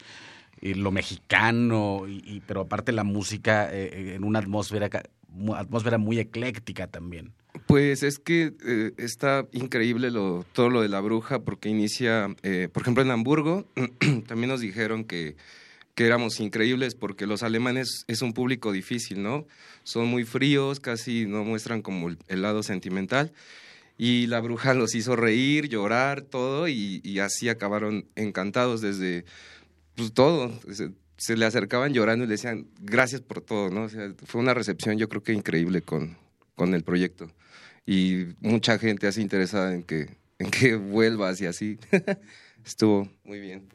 y 0.61 0.75
lo 0.75 0.91
mexicano, 0.91 2.03
y, 2.07 2.41
pero 2.47 2.61
aparte 2.61 2.93
la 2.93 3.03
música 3.03 3.69
eh, 3.73 4.15
en 4.15 4.23
una 4.23 4.39
atmósfera, 4.39 4.89
atmósfera 5.55 5.97
muy 5.97 6.17
ecléctica 6.19 6.87
también. 6.87 7.33
Pues 7.67 8.03
es 8.03 8.19
que 8.19 8.53
eh, 8.65 8.91
está 8.97 9.47
increíble 9.51 10.11
lo, 10.11 10.45
todo 10.53 10.69
lo 10.69 10.81
de 10.81 10.87
la 10.87 11.01
bruja 11.01 11.39
porque 11.39 11.67
inicia, 11.67 12.33
eh, 12.43 12.69
por 12.71 12.83
ejemplo 12.83 13.03
en 13.03 13.11
Hamburgo, 13.11 13.65
también 14.27 14.49
nos 14.49 14.61
dijeron 14.61 15.03
que, 15.03 15.35
que 15.95 16.05
éramos 16.05 16.39
increíbles 16.39 16.95
porque 16.95 17.27
los 17.27 17.43
alemanes 17.43 18.05
es 18.07 18.21
un 18.21 18.33
público 18.33 18.71
difícil, 18.71 19.21
¿no? 19.21 19.45
Son 19.83 20.07
muy 20.07 20.23
fríos, 20.23 20.79
casi 20.79 21.25
no 21.25 21.43
muestran 21.43 21.81
como 21.81 22.09
el 22.09 22.41
lado 22.41 22.63
sentimental 22.63 23.33
y 24.03 24.25
la 24.25 24.39
bruja 24.39 24.73
los 24.73 24.95
hizo 24.95 25.15
reír, 25.15 25.69
llorar, 25.69 26.23
todo, 26.23 26.67
y, 26.67 27.19
así 27.19 27.49
acabaron 27.49 28.07
encantados 28.15 28.81
desde 28.81 29.25
pues, 29.95 30.11
todo. 30.11 30.51
Se, 31.17 31.37
le 31.37 31.45
acercaban 31.45 31.93
llorando 31.93 32.25
y 32.25 32.27
le 32.27 32.31
decían 32.31 32.65
gracias 32.79 33.21
por 33.21 33.41
todo, 33.41 33.69
¿no? 33.69 33.83
O 33.83 33.89
sea, 33.89 34.11
fue 34.25 34.41
una 34.41 34.55
recepción 34.55 34.97
yo 34.97 35.07
creo 35.07 35.21
que 35.21 35.33
increíble 35.33 35.83
con, 35.83 36.17
con 36.55 36.73
el 36.73 36.83
proyecto. 36.83 37.31
Y 37.85 38.25
mucha 38.39 38.79
gente 38.79 39.05
así 39.05 39.21
interesada 39.21 39.75
en 39.75 39.83
que, 39.83 40.09
en 40.39 40.49
que 40.49 40.75
vuelvas 40.75 41.39
y 41.41 41.45
así. 41.45 41.77
Estuvo 42.65 43.07
muy 43.23 43.39
bien. 43.39 43.67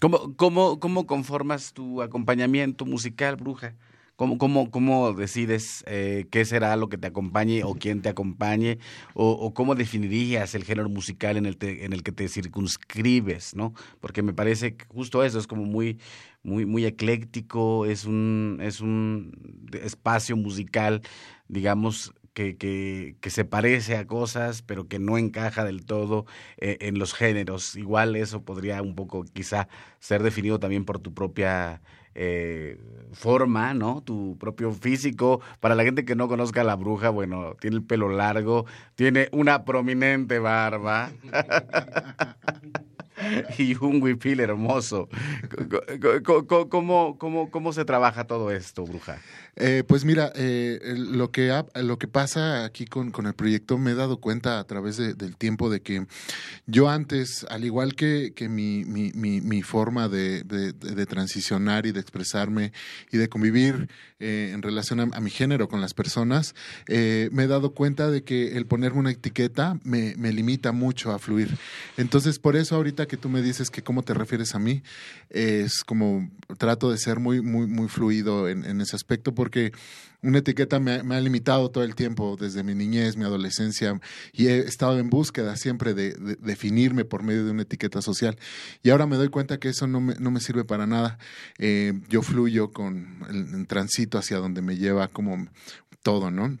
¿Cómo, 0.00 0.36
cómo, 0.36 0.80
¿Cómo 0.80 1.06
conformas 1.06 1.72
tu 1.72 2.02
acompañamiento 2.02 2.84
musical, 2.84 3.36
bruja? 3.36 3.74
¿Cómo, 4.20 4.36
cómo, 4.36 4.70
cómo 4.70 5.14
decides 5.14 5.82
eh, 5.86 6.26
qué 6.30 6.44
será 6.44 6.76
lo 6.76 6.90
que 6.90 6.98
te 6.98 7.06
acompañe 7.06 7.64
o 7.64 7.72
quién 7.72 8.02
te 8.02 8.10
acompañe? 8.10 8.78
O, 9.14 9.54
cómo 9.54 9.74
definirías 9.74 10.54
el 10.54 10.64
género 10.64 10.90
musical 10.90 11.38
en 11.38 11.46
el, 11.46 11.56
en 11.62 11.94
el 11.94 12.02
que 12.02 12.12
te 12.12 12.28
circunscribes? 12.28 13.56
¿no? 13.56 13.72
Porque 13.98 14.22
me 14.22 14.34
parece 14.34 14.76
que 14.76 14.84
justo 14.88 15.24
eso 15.24 15.38
es 15.38 15.46
como 15.46 15.64
muy, 15.64 15.98
muy, 16.42 16.66
muy 16.66 16.84
ecléctico, 16.84 17.86
es 17.86 18.04
un, 18.04 18.58
es 18.60 18.82
un 18.82 19.32
espacio 19.72 20.36
musical, 20.36 21.00
digamos, 21.48 22.12
que, 22.40 22.56
que, 22.56 23.16
que, 23.20 23.28
se 23.28 23.44
parece 23.44 23.96
a 23.96 24.06
cosas, 24.06 24.62
pero 24.62 24.88
que 24.88 24.98
no 24.98 25.18
encaja 25.18 25.62
del 25.62 25.84
todo 25.84 26.24
eh, 26.56 26.78
en 26.80 26.98
los 26.98 27.12
géneros. 27.12 27.76
Igual 27.76 28.16
eso 28.16 28.44
podría 28.44 28.80
un 28.80 28.94
poco 28.94 29.24
quizá 29.24 29.68
ser 29.98 30.22
definido 30.22 30.58
también 30.58 30.86
por 30.86 31.00
tu 31.00 31.12
propia 31.12 31.82
eh, 32.14 32.80
forma, 33.12 33.74
¿no? 33.74 34.02
Tu 34.02 34.38
propio 34.38 34.72
físico. 34.72 35.42
Para 35.60 35.74
la 35.74 35.84
gente 35.84 36.06
que 36.06 36.16
no 36.16 36.28
conozca 36.28 36.62
a 36.62 36.64
la 36.64 36.76
bruja, 36.76 37.10
bueno, 37.10 37.56
tiene 37.60 37.76
el 37.76 37.82
pelo 37.82 38.08
largo, 38.08 38.64
tiene 38.94 39.28
una 39.32 39.66
prominente 39.66 40.38
barba. 40.38 41.10
y 43.58 43.76
un 43.76 44.02
huipil 44.02 44.40
hermoso. 44.40 45.08
¿Cómo, 46.70 47.18
cómo, 47.18 47.50
cómo, 47.50 47.72
se 47.72 47.84
trabaja 47.84 48.26
todo 48.26 48.50
esto, 48.50 48.84
bruja? 48.84 49.18
Eh, 49.60 49.84
pues 49.86 50.06
mira, 50.06 50.32
eh, 50.36 50.94
lo, 50.96 51.30
que 51.30 51.52
lo 51.74 51.98
que 51.98 52.08
pasa 52.08 52.64
aquí 52.64 52.86
con, 52.86 53.10
con, 53.10 53.26
el 53.26 53.34
proyecto 53.34 53.76
me 53.76 53.90
he 53.90 53.94
dado 53.94 54.16
cuenta 54.16 54.58
a 54.58 54.64
través 54.64 54.96
del 54.96 55.36
tiempo 55.36 55.68
de 55.68 55.82
que 55.82 56.06
yo 56.66 56.88
antes, 56.88 57.44
al 57.50 57.66
igual 57.66 57.94
que, 57.94 58.32
que 58.34 58.48
mi, 58.48 58.86
mi, 58.86 59.12
mi, 59.12 59.62
forma 59.62 60.08
de, 60.08 60.44
de, 60.44 61.06
transicionar 61.06 61.84
y 61.84 61.92
de 61.92 62.00
expresarme 62.00 62.72
y 63.12 63.18
de 63.18 63.28
convivir 63.28 63.88
eh, 64.18 64.52
en 64.54 64.62
relación 64.62 65.00
a, 65.00 65.20
mi 65.20 65.30
género 65.30 65.68
con 65.68 65.82
las 65.82 65.92
personas, 65.92 66.54
me 66.88 67.44
he 67.44 67.46
dado 67.46 67.74
cuenta 67.74 68.10
de 68.10 68.24
que 68.24 68.56
el 68.56 68.64
ponerme 68.64 69.00
una 69.00 69.10
etiqueta 69.10 69.78
me, 69.84 70.14
me 70.16 70.32
limita 70.32 70.72
mucho 70.72 71.12
a 71.12 71.18
fluir. 71.18 71.58
Entonces, 71.98 72.38
por 72.38 72.56
eso 72.56 72.76
ahorita 72.76 73.06
que 73.06 73.18
tú 73.18 73.28
me 73.28 73.42
dices 73.42 73.68
que 73.68 73.82
cómo 73.82 74.02
te 74.02 74.14
refieres 74.14 74.54
a 74.54 74.58
mí, 74.58 74.82
es 75.28 75.84
como 75.84 76.30
trato 76.56 76.90
de 76.90 76.96
ser 76.96 77.20
muy, 77.20 77.42
muy, 77.42 77.66
muy 77.66 77.88
fluido 77.88 78.48
en, 78.48 78.64
en 78.64 78.80
ese 78.80 78.96
aspecto 78.96 79.34
porque 79.34 79.49
una 80.22 80.38
etiqueta 80.38 80.78
me, 80.80 80.92
ha 80.92 81.20
limitado 81.20 81.70
todo 81.70 81.84
el 81.84 81.94
tiempo, 81.94 82.36
desde 82.38 82.62
mi 82.62 82.74
niñez, 82.74 83.16
mi 83.16 83.24
adolescencia, 83.24 84.00
y 84.32 84.48
he 84.48 84.58
estado 84.58 84.98
en 84.98 85.08
búsqueda 85.10 85.56
siempre 85.56 85.94
de, 85.94 86.12
definirme 86.40 87.04
por 87.04 87.22
medio 87.22 87.44
de 87.44 87.50
una 87.50 87.62
etiqueta 87.62 88.02
social. 88.02 88.36
Y 88.82 88.90
ahora 88.90 89.06
me 89.06 89.16
doy 89.16 89.28
cuenta 89.28 89.58
que 89.58 89.68
eso 89.68 89.86
no 89.86 90.00
me, 90.00 90.14
no 90.16 90.30
me 90.30 90.40
sirve 90.40 90.64
para 90.64 90.86
nada. 90.86 91.18
Eh, 91.58 91.94
yo 92.08 92.22
fluyo 92.22 92.70
con 92.72 93.24
el, 93.30 93.54
el 93.54 93.66
tránsito 93.66 94.18
hacia 94.18 94.38
donde 94.38 94.62
me 94.62 94.76
lleva 94.76 95.08
como 95.08 95.48
todo, 96.02 96.30
¿no? 96.30 96.58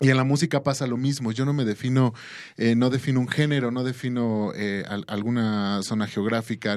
Y 0.00 0.10
en 0.10 0.16
la 0.16 0.24
música 0.24 0.64
pasa 0.64 0.88
lo 0.88 0.96
mismo. 0.96 1.30
Yo 1.30 1.44
no 1.44 1.52
me 1.52 1.64
defino, 1.64 2.14
eh, 2.56 2.74
no 2.74 2.90
defino 2.90 3.20
un 3.20 3.28
género, 3.28 3.70
no 3.70 3.84
defino 3.84 4.50
eh, 4.56 4.84
alguna 5.06 5.80
zona 5.84 6.08
geográfica. 6.08 6.76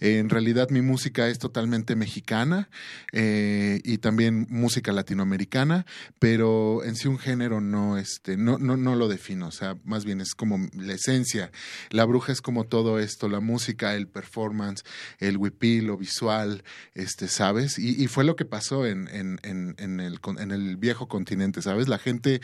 en 0.00 0.30
realidad 0.30 0.70
mi 0.70 0.80
música 0.80 1.28
es 1.28 1.38
totalmente 1.38 1.94
mexicana 1.94 2.70
eh, 3.12 3.82
y 3.84 3.98
también 3.98 4.46
música 4.48 4.92
latinoamericana, 4.92 5.84
pero 6.18 6.82
en 6.84 6.96
sí 6.96 7.06
un 7.06 7.18
género 7.18 7.60
no, 7.60 7.98
este, 7.98 8.38
no, 8.38 8.56
no, 8.56 8.78
no 8.78 8.96
lo 8.96 9.08
defino. 9.08 9.48
O 9.48 9.52
sea, 9.52 9.76
más 9.84 10.06
bien 10.06 10.22
es 10.22 10.34
como 10.34 10.58
la 10.72 10.94
esencia. 10.94 11.52
La 11.90 12.06
bruja 12.06 12.32
es 12.32 12.40
como 12.40 12.64
todo 12.64 12.98
esto, 12.98 13.28
la 13.28 13.40
música, 13.40 13.94
el 13.94 14.08
performance, 14.08 14.84
el 15.18 15.36
huipil, 15.36 15.88
lo 15.88 15.98
visual, 15.98 16.64
este, 16.94 17.28
¿sabes? 17.28 17.78
Y, 17.78 18.02
y 18.02 18.06
fue 18.06 18.24
lo 18.24 18.36
que 18.36 18.46
pasó 18.46 18.86
en, 18.86 19.06
en, 19.08 19.38
en, 19.42 19.74
en, 19.76 20.00
el, 20.00 20.18
en 20.38 20.50
el 20.50 20.78
viejo 20.78 21.08
continente, 21.08 21.60
¿sabes? 21.60 21.88
La 21.88 21.98
gente 21.98 22.40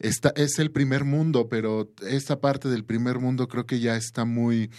Esta, 0.00 0.32
es 0.36 0.58
el 0.58 0.70
primer 0.70 1.04
mundo, 1.04 1.48
pero 1.48 1.92
esta 2.06 2.40
parte 2.40 2.68
del 2.68 2.84
primer 2.84 3.20
mundo 3.20 3.48
creo 3.48 3.66
que 3.66 3.80
ya 3.80 3.96
está 3.96 4.24
muy 4.24 4.70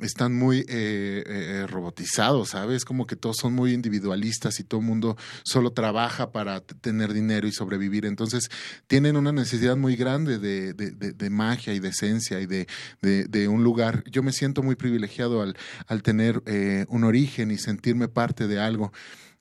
están 0.00 0.34
muy 0.34 0.60
eh, 0.68 1.24
eh, 1.26 1.66
robotizados, 1.68 2.50
¿sabes? 2.50 2.84
Como 2.84 3.06
que 3.06 3.16
todos 3.16 3.36
son 3.36 3.54
muy 3.54 3.72
individualistas 3.72 4.60
y 4.60 4.64
todo 4.64 4.80
el 4.80 4.86
mundo 4.86 5.16
solo 5.42 5.72
trabaja 5.72 6.30
para 6.30 6.60
tener 6.60 7.12
dinero 7.12 7.48
y 7.48 7.52
sobrevivir. 7.52 8.06
Entonces 8.06 8.48
tienen 8.86 9.16
una 9.16 9.32
necesidad 9.32 9.76
muy 9.76 9.96
grande 9.96 10.38
de, 10.38 10.72
de, 10.74 10.92
de, 10.92 11.30
magia 11.30 11.74
y 11.74 11.80
de 11.80 11.88
esencia 11.88 12.40
y 12.40 12.46
de, 12.46 12.66
de, 13.02 13.48
un 13.48 13.64
lugar. 13.64 14.04
Yo 14.10 14.22
me 14.22 14.32
siento 14.32 14.62
muy 14.62 14.76
privilegiado 14.76 15.42
al, 15.42 15.56
al 15.86 16.02
tener 16.02 16.42
eh, 16.46 16.86
un 16.88 17.04
origen 17.04 17.50
y 17.50 17.58
sentirme 17.58 18.08
parte 18.08 18.46
de 18.46 18.60
algo 18.60 18.92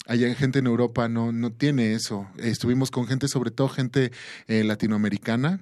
allá 0.07 0.33
gente 0.33 0.59
en 0.59 0.65
Europa 0.65 1.07
no, 1.07 1.31
no 1.31 1.51
tiene 1.51 1.93
eso. 1.93 2.27
Estuvimos 2.38 2.89
con 2.89 3.05
gente, 3.05 3.27
sobre 3.27 3.51
todo 3.51 3.69
gente 3.69 4.12
eh, 4.47 4.63
latinoamericana, 4.63 5.62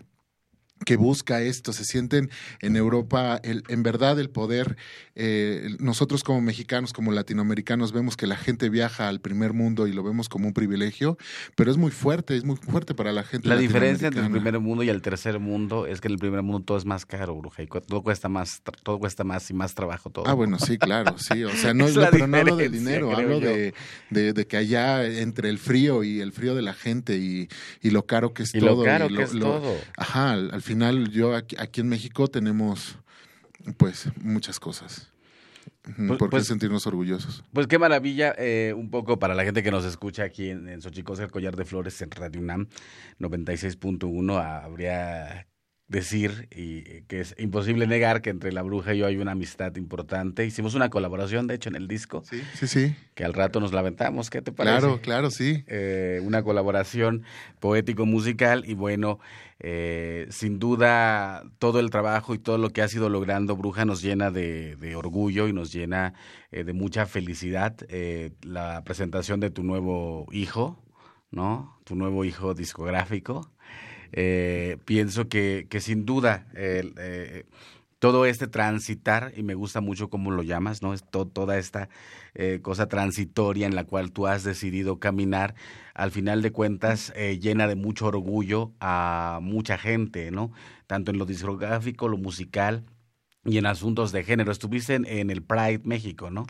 que 0.86 0.98
busca 0.98 1.42
esto, 1.42 1.74
se 1.74 1.84
sienten 1.84 2.30
en 2.62 2.76
Europa, 2.76 3.40
el, 3.44 3.64
en 3.68 3.84
verdad 3.84 4.20
el 4.20 4.30
poder, 4.30 4.78
eh, 5.16 5.76
nosotros 5.80 6.24
como 6.24 6.42
mexicanos, 6.42 6.94
como 6.94 7.12
latinoamericanos, 7.12 7.92
vemos 7.92 8.16
que 8.18 8.28
la 8.28 8.38
gente 8.38 8.70
viaja 8.70 9.08
al 9.08 9.20
primer 9.20 9.54
mundo 9.54 9.88
y 9.88 9.94
lo 9.94 10.04
vemos 10.04 10.30
como 10.30 10.48
un 10.48 10.54
privilegio, 10.54 11.18
pero 11.56 11.72
es 11.72 11.78
muy 11.78 11.92
fuerte, 11.92 12.36
es 12.36 12.44
muy 12.44 12.56
fuerte 12.56 12.94
para 12.94 13.12
la 13.12 13.24
gente. 13.24 13.48
La 13.48 13.58
diferencia 13.58 14.08
entre 14.08 14.24
el 14.24 14.32
primer 14.32 14.60
mundo 14.60 14.84
y 14.84 14.90
el 14.90 15.02
tercer 15.02 15.40
mundo 15.40 15.88
es 15.88 16.02
que 16.02 16.08
en 16.08 16.14
el 16.14 16.20
primer 16.20 16.44
mundo 16.44 16.64
todo 16.64 16.78
es 16.78 16.86
más 16.86 17.06
caro, 17.06 17.36
bruja, 17.36 17.64
y 17.64 17.68
todo 17.68 18.04
cuesta 18.04 18.30
más, 18.30 18.62
todo 18.84 19.00
cuesta 19.00 19.24
más 19.24 19.50
y 19.50 19.54
más 19.54 19.74
trabajo 19.74 20.10
todo. 20.10 20.28
Ah, 20.28 20.34
bueno, 20.34 20.60
sí, 20.60 20.78
claro, 20.78 21.18
sí, 21.18 21.44
o 21.44 21.52
sea, 21.52 21.74
no, 21.74 21.90
no 21.90 22.08
pero 22.12 22.28
no 22.28 22.38
hablo 22.38 22.56
de 22.56 22.70
dinero, 22.70 23.16
hablo 23.16 23.40
de, 23.40 23.74
de, 24.10 24.48
que 24.48 24.58
allá 24.58 25.06
entre 25.06 25.50
el 25.50 25.58
frío 25.58 26.04
y 26.04 26.22
el 26.22 26.32
frío 26.32 26.56
de 26.56 26.62
la 26.62 26.74
gente 26.74 27.18
y, 27.18 27.50
y 27.82 27.90
lo 27.90 28.06
caro 28.06 28.34
que 28.34 28.44
es 28.44 28.54
y 28.54 28.60
todo. 28.60 28.78
Lo 28.78 28.84
caro 28.84 29.08
que 29.10 29.24
es 29.24 29.32
todo. 29.32 29.76
Ajá, 29.98 30.34
al 30.34 30.62
final 30.68 31.10
yo 31.10 31.36
aquí, 31.36 31.56
aquí 31.58 31.82
en 31.82 31.90
México 31.90 32.28
tenemos 32.28 33.00
pues 33.78 34.10
muchas 34.22 34.60
cosas. 34.60 35.12
Pues, 35.84 36.18
¿Por 36.18 36.18
qué 36.18 36.28
pues 36.28 36.48
sentirnos 36.48 36.86
orgullosos? 36.86 37.44
Pues 37.54 37.68
qué 37.68 37.80
maravilla, 37.80 38.36
eh, 38.38 38.74
un 38.76 38.90
poco 38.90 39.20
para 39.20 39.36
la 39.36 39.44
gente 39.44 39.64
que 39.64 39.72
nos 39.72 39.86
escucha 39.86 40.24
aquí 40.24 40.50
en, 40.50 40.68
en 40.68 40.82
el 40.82 41.30
Collar 41.32 41.56
de 41.56 41.66
Flores, 41.66 42.02
en 42.02 42.12
Radio 42.12 42.42
UNAM 42.42 42.68
96.1, 43.20 44.64
habría 44.64 45.48
decir 45.88 46.50
y 46.52 47.04
que 47.04 47.22
es 47.22 47.34
imposible 47.38 47.88
negar 47.88 48.22
que 48.22 48.30
entre 48.30 48.52
la 48.52 48.62
bruja 48.62 48.94
y 48.94 49.00
yo 49.00 49.06
hay 49.06 49.18
una 49.18 49.32
amistad 49.32 49.76
importante. 49.78 50.46
Hicimos 50.46 50.76
una 50.76 50.90
colaboración, 50.90 51.48
de 51.48 51.56
hecho, 51.56 51.70
en 51.70 51.76
el 51.76 51.88
disco. 51.88 52.24
Sí, 52.30 52.42
sí, 52.56 52.68
sí. 52.68 52.96
Que 53.16 53.24
al 53.24 53.34
rato 53.34 53.60
nos 53.60 53.72
lamentamos. 53.72 54.30
¿Qué 54.30 54.42
te 54.42 54.52
parece? 54.52 54.80
Claro, 54.80 55.02
claro, 55.02 55.32
sí. 55.32 55.64
Eh, 55.68 56.20
una 56.24 56.44
colaboración 56.44 57.24
poético-musical 57.62 58.66
y 58.68 58.74
bueno, 58.74 59.20
eh, 59.60 60.28
sin 60.30 60.60
duda 60.60 61.44
todo 61.60 61.80
el 61.80 61.90
trabajo 61.90 62.34
y 62.34 62.40
todo 62.40 62.58
lo 62.58 62.70
que 62.70 62.82
ha 62.82 62.88
sido 62.88 63.10
logrando 63.10 63.56
Bruja 63.56 63.86
nos 63.86 64.02
llena 64.02 64.32
de, 64.32 64.96
orgullo 64.96 65.48
y 65.48 65.54
nos 65.54 65.72
llena 65.72 66.14
eh, 66.52 66.64
de 66.64 66.74
mucha 66.74 67.06
felicidad. 67.06 67.76
la 68.44 68.84
presentación 68.84 69.40
de 69.40 69.50
tu 69.50 69.64
nuevo 69.64 70.28
hijo, 70.32 70.84
¿no? 71.32 71.80
Tu 71.84 71.96
nuevo 71.96 72.26
hijo 72.26 72.54
discográfico 72.54 73.52
eh, 74.12 74.78
pienso 74.86 75.28
que, 75.28 75.68
que, 75.70 75.82
sin 75.82 76.06
duda 76.06 76.48
eh, 76.56 77.46
todo 78.00 78.26
este 78.26 78.48
transitar, 78.48 79.34
y 79.36 79.44
me 79.44 79.56
gusta 79.56 79.82
mucho 79.82 80.10
cómo 80.10 80.32
lo 80.32 80.44
llamas, 80.44 80.82
¿no? 80.82 80.94
Es 80.94 81.04
toda 81.10 81.58
esta 81.58 81.90
eh, 82.36 82.60
cosa 82.62 82.88
transitoria 82.88 83.66
en 83.66 83.76
la 83.76 83.86
cual 83.86 84.12
tú 84.12 84.28
has 84.28 84.44
decidido 84.44 85.00
caminar, 85.00 85.56
al 85.94 86.12
final 86.12 86.42
de 86.42 86.52
cuentas 86.52 87.12
eh, 87.16 87.40
llena 87.40 87.68
de 87.68 87.76
mucho 87.76 88.06
orgullo 88.06 88.74
a 88.80 89.40
mucha 89.42 89.78
gente, 89.78 90.30
¿no? 90.32 90.52
Tanto 90.86 91.12
en 91.12 91.18
lo 91.18 91.26
discográfico, 91.26 92.08
lo 92.08 92.18
musical 92.18 92.86
y 93.46 93.58
en 93.58 93.66
asuntos 93.66 94.12
de 94.12 94.24
género. 94.24 94.52
Estuviste 94.52 94.96
en 94.96 95.30
el 95.30 95.42
Pride 95.42 95.82
México, 95.84 96.30
¿no? 96.30 96.46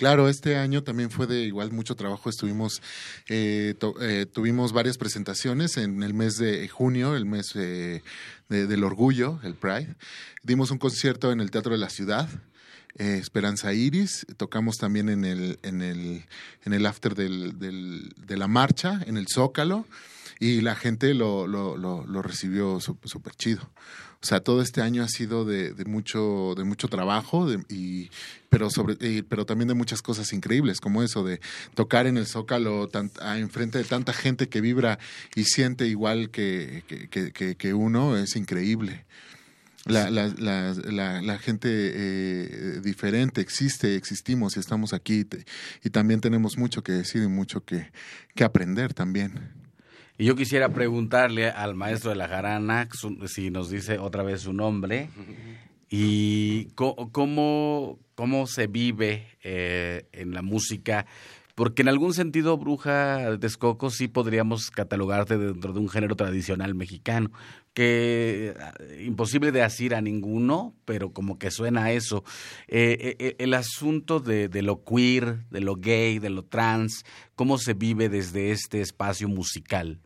Claro, 0.00 0.30
este 0.30 0.56
año 0.56 0.82
también 0.82 1.10
fue 1.10 1.26
de 1.26 1.42
igual 1.42 1.72
mucho 1.72 1.94
trabajo. 1.94 2.30
Estuvimos, 2.30 2.80
eh, 3.28 3.74
eh, 4.00 4.24
tuvimos 4.32 4.72
varias 4.72 4.96
presentaciones 4.96 5.76
en 5.76 6.02
el 6.02 6.14
mes 6.14 6.38
de 6.38 6.66
junio, 6.68 7.14
el 7.16 7.26
mes 7.26 7.52
eh, 7.54 8.00
del 8.48 8.82
orgullo, 8.82 9.38
el 9.42 9.56
Pride. 9.56 9.94
Dimos 10.42 10.70
un 10.70 10.78
concierto 10.78 11.32
en 11.32 11.42
el 11.42 11.50
Teatro 11.50 11.72
de 11.72 11.78
la 11.78 11.90
Ciudad. 11.90 12.30
Esperanza 12.94 13.74
Iris, 13.74 14.24
tocamos 14.38 14.78
también 14.78 15.10
en 15.10 15.26
el, 15.26 15.58
en 15.62 15.82
el, 15.82 16.24
en 16.64 16.72
el 16.72 16.86
after 16.86 17.14
del, 17.14 17.58
del, 17.58 18.14
de 18.16 18.38
la 18.38 18.48
marcha, 18.48 19.02
en 19.06 19.18
el 19.18 19.26
Zócalo, 19.28 19.86
y 20.38 20.62
la 20.62 20.76
gente 20.76 21.12
lo, 21.12 21.46
lo, 21.46 21.76
lo, 21.76 22.06
lo 22.06 22.22
recibió 22.22 22.80
súper 22.80 23.34
chido. 23.34 23.68
O 24.22 24.26
sea, 24.26 24.40
todo 24.40 24.60
este 24.60 24.82
año 24.82 25.02
ha 25.02 25.08
sido 25.08 25.46
de, 25.46 25.72
mucho, 25.86 26.54
de 26.54 26.64
mucho 26.64 26.88
trabajo, 26.88 27.48
y, 27.70 28.10
pero, 28.50 28.68
sobre, 28.68 29.22
pero 29.22 29.46
también 29.46 29.68
de 29.68 29.74
muchas 29.74 30.02
cosas 30.02 30.34
increíbles, 30.34 30.78
como 30.78 31.02
eso 31.02 31.24
de 31.24 31.40
tocar 31.74 32.06
en 32.06 32.18
el 32.18 32.26
Zócalo 32.26 32.86
tan, 32.88 33.10
enfrente 33.38 33.78
de 33.78 33.84
tanta 33.84 34.12
gente 34.12 34.50
que 34.50 34.60
vibra 34.60 34.98
y 35.34 35.44
siente 35.44 35.86
igual 35.86 36.28
que, 36.28 36.84
que, 37.10 37.56
que, 37.56 37.74
uno, 37.74 38.18
es 38.18 38.36
increíble. 38.36 39.06
La, 39.86 40.10
la, 40.10 40.28
la, 40.36 41.22
la, 41.22 41.38
gente 41.38 41.70
eh, 41.72 42.80
diferente 42.84 43.40
existe, 43.40 43.96
existimos 43.96 44.58
y 44.58 44.60
estamos 44.60 44.92
aquí 44.92 45.26
y 45.82 45.88
también 45.88 46.20
tenemos 46.20 46.58
mucho 46.58 46.82
que 46.82 46.92
decir 46.92 47.22
y 47.22 47.28
mucho 47.28 47.64
que, 47.64 47.90
que 48.34 48.44
aprender 48.44 48.92
también. 48.92 49.59
Y 50.20 50.26
yo 50.26 50.36
quisiera 50.36 50.68
preguntarle 50.68 51.48
al 51.48 51.74
maestro 51.74 52.10
de 52.10 52.16
la 52.16 52.28
jarana 52.28 52.86
si 53.24 53.50
nos 53.50 53.70
dice 53.70 53.98
otra 53.98 54.22
vez 54.22 54.42
su 54.42 54.52
nombre 54.52 55.08
y 55.88 56.66
cómo, 56.74 57.98
cómo 58.14 58.46
se 58.46 58.66
vive 58.66 59.28
eh, 59.42 60.10
en 60.12 60.34
la 60.34 60.42
música. 60.42 61.06
Porque 61.54 61.80
en 61.80 61.88
algún 61.88 62.12
sentido, 62.12 62.58
Bruja 62.58 63.34
de 63.38 63.46
Escoco 63.46 63.88
sí 63.88 64.08
podríamos 64.08 64.70
catalogarte 64.70 65.38
dentro 65.38 65.72
de 65.72 65.80
un 65.80 65.88
género 65.88 66.16
tradicional 66.16 66.74
mexicano, 66.74 67.30
que 67.72 68.54
eh, 68.78 69.04
imposible 69.06 69.52
de 69.52 69.62
asir 69.62 69.94
a 69.94 70.02
ninguno, 70.02 70.74
pero 70.84 71.14
como 71.14 71.38
que 71.38 71.50
suena 71.50 71.84
a 71.84 71.92
eso. 71.92 72.24
Eh, 72.68 73.36
el 73.38 73.54
asunto 73.54 74.20
de, 74.20 74.50
lo 74.60 74.84
queer, 74.84 75.48
de 75.48 75.60
lo 75.60 75.76
gay, 75.76 76.18
de 76.18 76.28
lo 76.28 76.44
trans, 76.44 77.06
¿cómo 77.34 77.56
se 77.56 77.72
vive 77.72 78.10
desde 78.10 78.50
este 78.50 78.82
espacio 78.82 79.26
musical? 79.26 79.98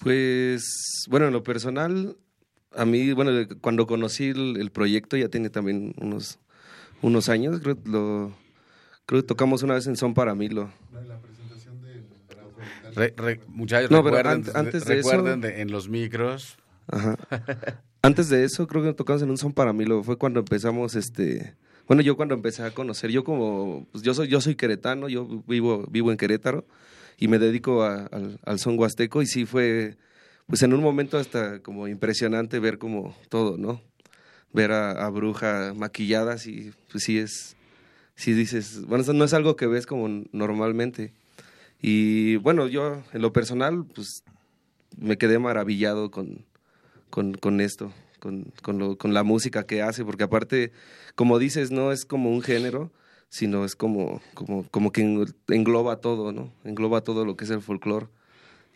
Pues, 0.00 1.04
bueno, 1.08 1.26
en 1.26 1.32
lo 1.34 1.42
personal, 1.42 2.16
a 2.74 2.84
mí, 2.86 3.12
bueno, 3.12 3.46
cuando 3.60 3.86
conocí 3.86 4.28
el, 4.28 4.70
proyecto 4.72 5.16
ya 5.16 5.28
tiene 5.28 5.50
también 5.50 5.94
unos, 5.98 6.38
unos 7.02 7.28
años, 7.28 7.60
creo, 7.60 7.76
lo, 7.84 8.32
creo 9.04 9.20
que 9.20 9.26
tocamos 9.26 9.62
una 9.62 9.74
vez 9.74 9.86
en 9.86 9.96
Son 9.96 10.14
para 10.14 10.34
Milo. 10.34 10.70
La 11.06 11.18
presentación 11.18 11.82
de... 12.94 13.40
muchachos, 13.48 13.90
no, 13.90 14.02
recuerden, 14.02 14.44
antes 14.54 14.86
de 14.86 14.96
recuerden 14.96 15.44
en 15.44 15.70
los 15.70 15.90
micros. 15.90 16.56
Ajá. 16.88 17.18
antes 18.02 18.30
de 18.30 18.44
eso, 18.44 18.66
creo 18.66 18.82
que 18.82 18.94
tocamos 18.94 19.20
en 19.20 19.28
un 19.28 19.36
Son 19.36 19.52
para 19.52 19.74
Milo, 19.74 20.02
fue 20.02 20.16
cuando 20.16 20.40
empezamos, 20.40 20.94
este... 20.94 21.54
Bueno, 21.86 22.02
yo 22.02 22.16
cuando 22.16 22.34
empecé 22.34 22.62
a 22.62 22.70
conocer, 22.70 23.10
yo 23.10 23.24
como, 23.24 23.86
pues 23.92 24.02
yo 24.02 24.14
soy, 24.14 24.28
yo 24.28 24.40
soy 24.40 24.54
queretano, 24.54 25.08
yo 25.08 25.42
vivo, 25.46 25.86
vivo 25.90 26.12
en 26.12 26.16
Querétaro, 26.16 26.64
y 27.20 27.28
me 27.28 27.38
dedico 27.38 27.84
al, 27.84 28.40
al, 28.44 28.58
son 28.58 28.78
huasteco 28.78 29.20
y 29.22 29.26
sí 29.26 29.44
fue, 29.44 29.96
pues 30.46 30.62
en 30.62 30.72
un 30.72 30.82
momento 30.82 31.18
hasta 31.18 31.60
como 31.60 31.86
impresionante 31.86 32.58
ver 32.58 32.78
como 32.78 33.14
todo, 33.28 33.58
¿no? 33.58 33.82
Ver 34.52 34.72
a, 34.72 34.92
a 34.92 35.10
Bruja 35.10 35.74
maquilladas 35.76 36.46
y 36.46 36.72
pues 36.90 37.04
sí 37.04 37.18
es, 37.18 37.56
sí 38.16 38.32
dices, 38.32 38.84
bueno, 38.86 39.04
no 39.12 39.24
es 39.24 39.34
algo 39.34 39.54
que 39.54 39.66
ves 39.66 39.86
como 39.86 40.24
normalmente. 40.32 41.12
Y 41.82 42.36
bueno, 42.36 42.66
yo 42.66 43.02
en 43.12 43.20
lo 43.20 43.32
personal, 43.34 43.84
pues 43.94 44.24
me 44.96 45.18
quedé 45.18 45.38
maravillado 45.38 46.10
con, 46.10 46.46
con, 47.10 47.34
con 47.34 47.60
esto, 47.60 47.92
con, 48.18 48.52
con, 48.62 48.78
lo, 48.78 48.96
con 48.96 49.12
la 49.12 49.24
música 49.24 49.64
que 49.64 49.82
hace, 49.82 50.06
porque 50.06 50.24
aparte, 50.24 50.72
como 51.14 51.38
dices, 51.38 51.70
no 51.70 51.92
es 51.92 52.06
como 52.06 52.30
un 52.30 52.40
género, 52.40 52.90
sino 53.30 53.64
es 53.64 53.76
como, 53.76 54.20
como, 54.34 54.64
como 54.70 54.92
que 54.92 55.24
engloba 55.48 56.00
todo, 56.00 56.32
¿no? 56.32 56.52
Engloba 56.64 57.00
todo 57.02 57.24
lo 57.24 57.36
que 57.36 57.44
es 57.44 57.50
el 57.50 57.62
folclore 57.62 58.08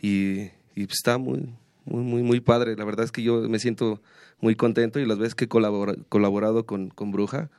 y, 0.00 0.50
y 0.74 0.84
está 0.84 1.18
muy, 1.18 1.52
muy, 1.84 2.02
muy, 2.02 2.22
muy 2.22 2.40
padre. 2.40 2.76
La 2.76 2.84
verdad 2.84 3.04
es 3.04 3.12
que 3.12 3.22
yo 3.22 3.48
me 3.48 3.58
siento 3.58 4.00
muy 4.40 4.54
contento 4.54 5.00
y 5.00 5.06
las 5.06 5.18
veces 5.18 5.34
que 5.34 5.46
he 5.46 5.48
colaborado 5.48 6.66
con, 6.66 6.90
con 6.90 7.10
Bruja 7.10 7.50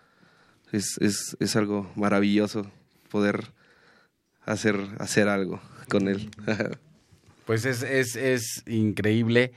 es, 0.72 0.98
es, 1.02 1.36
es 1.40 1.56
algo 1.58 1.92
maravilloso 1.96 2.66
poder 3.10 3.52
hacer, 4.46 4.78
hacer 5.00 5.28
algo 5.28 5.60
con 5.90 6.08
él. 6.08 6.30
Pues 7.46 7.66
es, 7.66 7.84
es, 7.84 8.16
es 8.16 8.64
increíble 8.66 9.52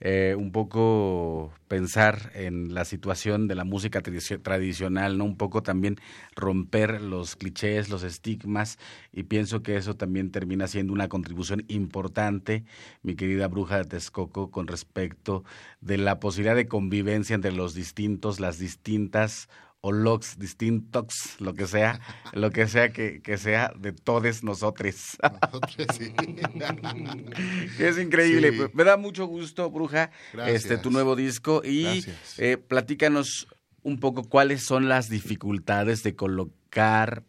eh, 0.00 0.34
un 0.36 0.50
poco 0.50 1.52
pensar 1.68 2.30
en 2.34 2.72
la 2.72 2.86
situación 2.86 3.48
de 3.48 3.54
la 3.54 3.64
música 3.64 4.00
tradicional, 4.00 5.18
¿no? 5.18 5.24
Un 5.24 5.36
poco 5.36 5.62
también 5.62 5.96
romper 6.34 7.02
los 7.02 7.36
clichés, 7.36 7.90
los 7.90 8.02
estigmas, 8.02 8.78
y 9.12 9.24
pienso 9.24 9.62
que 9.62 9.76
eso 9.76 9.94
también 9.94 10.30
termina 10.30 10.68
siendo 10.68 10.92
una 10.94 11.08
contribución 11.08 11.64
importante, 11.68 12.64
mi 13.02 13.14
querida 13.14 13.46
bruja 13.48 13.76
de 13.78 13.84
Texcoco, 13.84 14.50
con 14.50 14.66
respecto 14.66 15.44
de 15.82 15.98
la 15.98 16.20
posibilidad 16.20 16.56
de 16.56 16.66
convivencia 16.66 17.34
entre 17.34 17.52
los 17.52 17.74
distintos, 17.74 18.40
las 18.40 18.58
distintas 18.58 19.48
o 19.86 19.92
logs 19.92 20.38
distintos, 20.38 21.36
lo 21.40 21.52
que 21.52 21.66
sea, 21.66 22.00
lo 22.32 22.50
que 22.50 22.68
sea 22.68 22.90
que, 22.90 23.20
que 23.20 23.36
sea 23.36 23.70
de 23.78 23.92
todos 23.92 24.42
nosotros. 24.42 25.18
es 27.78 27.98
increíble. 27.98 28.70
Me 28.72 28.84
da 28.84 28.96
mucho 28.96 29.26
gusto, 29.26 29.70
Bruja, 29.70 30.10
este 30.46 30.78
tu 30.78 30.90
nuevo 30.90 31.16
disco 31.16 31.60
y 31.62 32.02
eh, 32.38 32.56
platícanos 32.56 33.46
un 33.82 34.00
poco 34.00 34.24
cuáles 34.24 34.64
son 34.64 34.88
las 34.88 35.10
dificultades 35.10 36.02
de 36.02 36.16
colocar 36.16 37.22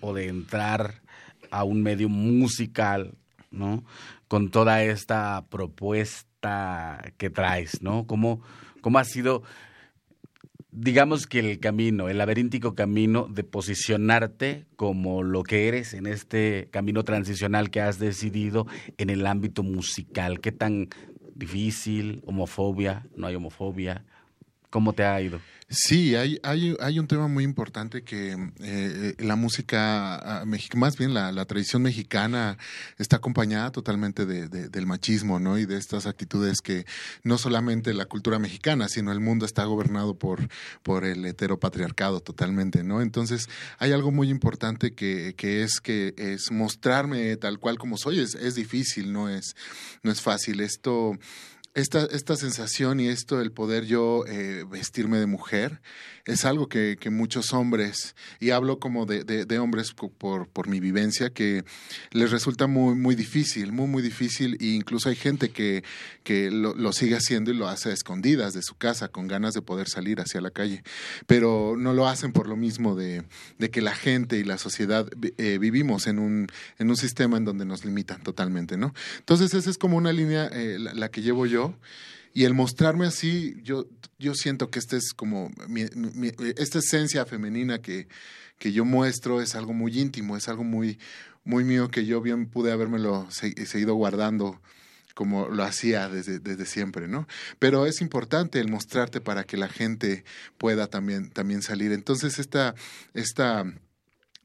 o 0.00 0.14
de 0.14 0.28
entrar 0.28 1.02
a 1.50 1.64
un 1.64 1.82
medio 1.82 2.08
musical, 2.08 3.18
¿no? 3.50 3.84
Con 4.28 4.52
toda 4.52 4.84
esta 4.84 5.44
propuesta 5.50 7.02
que 7.18 7.30
traes, 7.30 7.82
¿no? 7.82 8.06
¿Cómo, 8.06 8.42
cómo 8.80 9.00
ha 9.00 9.04
sido 9.04 9.42
digamos 10.76 11.26
que 11.26 11.38
el 11.38 11.58
camino, 11.58 12.10
el 12.10 12.18
laberíntico 12.18 12.74
camino 12.74 13.28
de 13.28 13.44
posicionarte 13.44 14.66
como 14.76 15.22
lo 15.22 15.42
que 15.42 15.68
eres 15.68 15.94
en 15.94 16.06
este 16.06 16.68
camino 16.70 17.02
transicional 17.02 17.70
que 17.70 17.80
has 17.80 17.98
decidido 17.98 18.66
en 18.98 19.08
el 19.08 19.26
ámbito 19.26 19.62
musical. 19.62 20.40
¿Qué 20.40 20.52
tan 20.52 20.90
difícil? 21.34 22.22
¿Homofobia? 22.26 23.06
¿No 23.16 23.26
hay 23.26 23.34
homofobia? 23.36 24.04
¿Cómo 24.70 24.92
te 24.92 25.04
ha 25.04 25.20
ido? 25.20 25.40
Sí, 25.68 26.14
hay, 26.14 26.38
hay, 26.44 26.76
hay 26.78 27.00
un 27.00 27.08
tema 27.08 27.26
muy 27.26 27.42
importante 27.42 28.02
que 28.04 28.36
eh, 28.60 29.14
la 29.18 29.34
música, 29.34 30.14
ah, 30.14 30.44
más 30.76 30.96
bien 30.96 31.12
la, 31.12 31.44
tradición 31.44 31.82
mexicana, 31.82 32.56
está 32.98 33.16
acompañada 33.16 33.72
totalmente 33.72 34.26
de, 34.26 34.48
del 34.48 34.86
machismo, 34.86 35.40
¿no? 35.40 35.58
Y 35.58 35.66
de 35.66 35.76
estas 35.76 36.06
actitudes 36.06 36.60
que 36.60 36.86
no 37.24 37.36
solamente 37.36 37.94
la 37.94 38.04
cultura 38.04 38.38
mexicana, 38.38 38.88
sino 38.88 39.10
el 39.10 39.18
mundo 39.18 39.44
está 39.44 39.64
gobernado 39.64 40.16
por, 40.16 40.48
por 40.84 41.04
el 41.04 41.24
heteropatriarcado 41.26 42.20
totalmente, 42.20 42.84
¿no? 42.84 43.02
Entonces, 43.02 43.48
hay 43.78 43.90
algo 43.90 44.12
muy 44.12 44.30
importante 44.30 44.94
que, 44.94 45.34
que 45.36 45.64
es 45.64 45.80
que 45.80 46.14
es 46.16 46.52
mostrarme 46.52 47.36
tal 47.38 47.58
cual 47.58 47.76
como 47.76 47.96
soy. 47.96 48.20
Es, 48.20 48.36
es 48.36 48.54
difícil, 48.54 49.12
no 49.12 49.28
es, 49.28 49.56
no 50.04 50.12
es 50.12 50.20
fácil. 50.20 50.60
Esto 50.60 51.18
esta, 51.76 52.06
esta 52.06 52.36
sensación 52.36 53.00
y 53.00 53.08
esto, 53.08 53.38
el 53.38 53.52
poder 53.52 53.84
yo 53.84 54.24
eh, 54.26 54.64
vestirme 54.68 55.18
de 55.18 55.26
mujer, 55.26 55.82
es 56.24 56.46
algo 56.46 56.68
que, 56.68 56.96
que 56.98 57.10
muchos 57.10 57.52
hombres, 57.52 58.16
y 58.40 58.50
hablo 58.50 58.78
como 58.80 59.04
de, 59.04 59.24
de, 59.24 59.58
hombres 59.58 59.92
por, 59.92 60.48
por, 60.48 60.68
mi 60.68 60.80
vivencia, 60.80 61.30
que 61.30 61.64
les 62.12 62.30
resulta 62.30 62.66
muy, 62.66 62.94
muy 62.94 63.14
difícil, 63.14 63.72
muy, 63.72 63.86
muy 63.86 64.02
difícil, 64.02 64.56
e 64.58 64.68
incluso 64.68 65.10
hay 65.10 65.16
gente 65.16 65.50
que, 65.50 65.84
que 66.24 66.50
lo, 66.50 66.74
lo, 66.74 66.92
sigue 66.92 67.14
haciendo 67.14 67.50
y 67.50 67.54
lo 67.54 67.68
hace 67.68 67.90
a 67.90 67.92
escondidas 67.92 68.54
de 68.54 68.62
su 68.62 68.74
casa, 68.74 69.08
con 69.08 69.28
ganas 69.28 69.52
de 69.52 69.60
poder 69.60 69.88
salir 69.88 70.20
hacia 70.20 70.40
la 70.40 70.50
calle, 70.50 70.82
pero 71.26 71.76
no 71.78 71.92
lo 71.92 72.08
hacen 72.08 72.32
por 72.32 72.48
lo 72.48 72.56
mismo 72.56 72.96
de, 72.96 73.22
de 73.58 73.70
que 73.70 73.82
la 73.82 73.94
gente 73.94 74.38
y 74.38 74.44
la 74.44 74.56
sociedad 74.56 75.06
eh, 75.36 75.58
vivimos 75.60 76.06
en 76.06 76.18
un, 76.18 76.46
en 76.78 76.88
un 76.88 76.96
sistema 76.96 77.36
en 77.36 77.44
donde 77.44 77.66
nos 77.66 77.84
limitan 77.84 78.22
totalmente, 78.22 78.78
¿no? 78.78 78.94
Entonces 79.18 79.52
esa 79.52 79.68
es 79.68 79.76
como 79.76 79.98
una 79.98 80.12
línea, 80.12 80.48
eh, 80.50 80.78
la 80.78 81.10
que 81.10 81.20
llevo 81.20 81.44
yo, 81.44 81.65
y 82.36 82.44
el 82.44 82.52
mostrarme 82.52 83.06
así, 83.06 83.56
yo, 83.62 83.86
yo 84.18 84.34
siento 84.34 84.70
que 84.70 84.78
esta 84.78 84.96
es 84.96 85.14
como 85.14 85.50
esta 86.56 86.80
esencia 86.80 87.24
femenina 87.24 87.80
que, 87.80 88.08
que 88.58 88.72
yo 88.72 88.84
muestro 88.84 89.40
es 89.40 89.54
algo 89.54 89.72
muy 89.72 89.98
íntimo, 89.98 90.36
es 90.36 90.48
algo 90.48 90.62
muy, 90.62 90.98
muy 91.44 91.64
mío 91.64 91.88
que 91.88 92.04
yo 92.04 92.20
bien 92.20 92.46
pude 92.46 92.72
habérmelo 92.72 93.26
seguido 93.30 93.94
guardando 93.94 94.60
como 95.14 95.48
lo 95.48 95.64
hacía 95.64 96.10
desde, 96.10 96.38
desde 96.38 96.66
siempre, 96.66 97.08
¿no? 97.08 97.26
Pero 97.58 97.86
es 97.86 98.02
importante 98.02 98.60
el 98.60 98.68
mostrarte 98.68 99.22
para 99.22 99.44
que 99.44 99.56
la 99.56 99.68
gente 99.68 100.24
pueda 100.58 100.88
también, 100.88 101.30
también 101.30 101.62
salir. 101.62 101.90
Entonces, 101.92 102.38
esta, 102.38 102.74
esta 103.14 103.64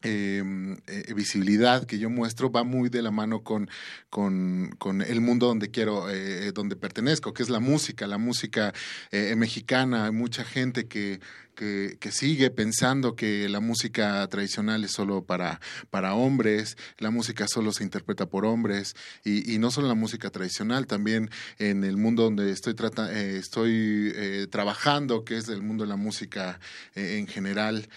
Em, 0.04 0.78
eh, 0.88 1.14
visibilidad 1.14 1.86
que 1.86 2.00
yo 2.00 2.10
muestro 2.10 2.52
va 2.52 2.64
muy 2.64 2.90
de 2.90 3.04
la 3.04 3.12
mano 3.12 3.44
con, 3.44 3.70
con, 4.10 4.74
con 4.80 5.04
el 5.04 5.22
mundo 5.22 5.46
donde 5.46 5.70
quiero, 5.70 6.10
eh, 6.10 6.52
donde 6.54 6.76
pertenezco, 6.76 7.34
que 7.34 7.44
es 7.44 7.50
la 7.50 7.60
música, 7.60 8.08
la 8.08 8.18
música 8.18 8.74
eh, 9.12 9.36
mexicana. 9.36 10.06
Hay 10.06 10.12
mucha 10.12 10.44
gente 10.44 10.88
que, 10.88 11.20
que, 11.56 11.98
sigue 12.12 12.50
pensando 12.50 13.16
que 13.16 13.48
la 13.48 13.60
música 13.60 14.28
tradicional 14.28 14.84
es 14.84 14.92
solo 14.92 15.24
para, 15.24 15.62
para 15.90 16.14
hombres, 16.14 16.78
la 16.98 17.10
música 17.10 17.48
solo 17.48 17.72
se 17.72 17.84
interpreta 17.84 18.26
por 18.26 18.46
hombres, 18.46 18.96
y, 19.24 19.54
y 19.54 19.60
no 19.60 19.72
solo 19.72 19.88
la 19.88 19.96
música 19.96 20.30
tradicional, 20.30 20.88
también 20.88 21.30
en 21.58 21.84
el 21.84 21.98
mundo 21.98 22.24
donde 22.24 22.52
estoy, 22.52 22.74
trata, 22.74 23.12
estoy 23.12 24.14
trabajando, 24.50 25.24
que 25.24 25.38
es 25.38 25.48
el 25.48 25.62
mundo 25.62 25.84
de 25.84 25.90
la 25.90 25.96
música 25.96 26.60
en 26.96 27.28
general, 27.28 27.88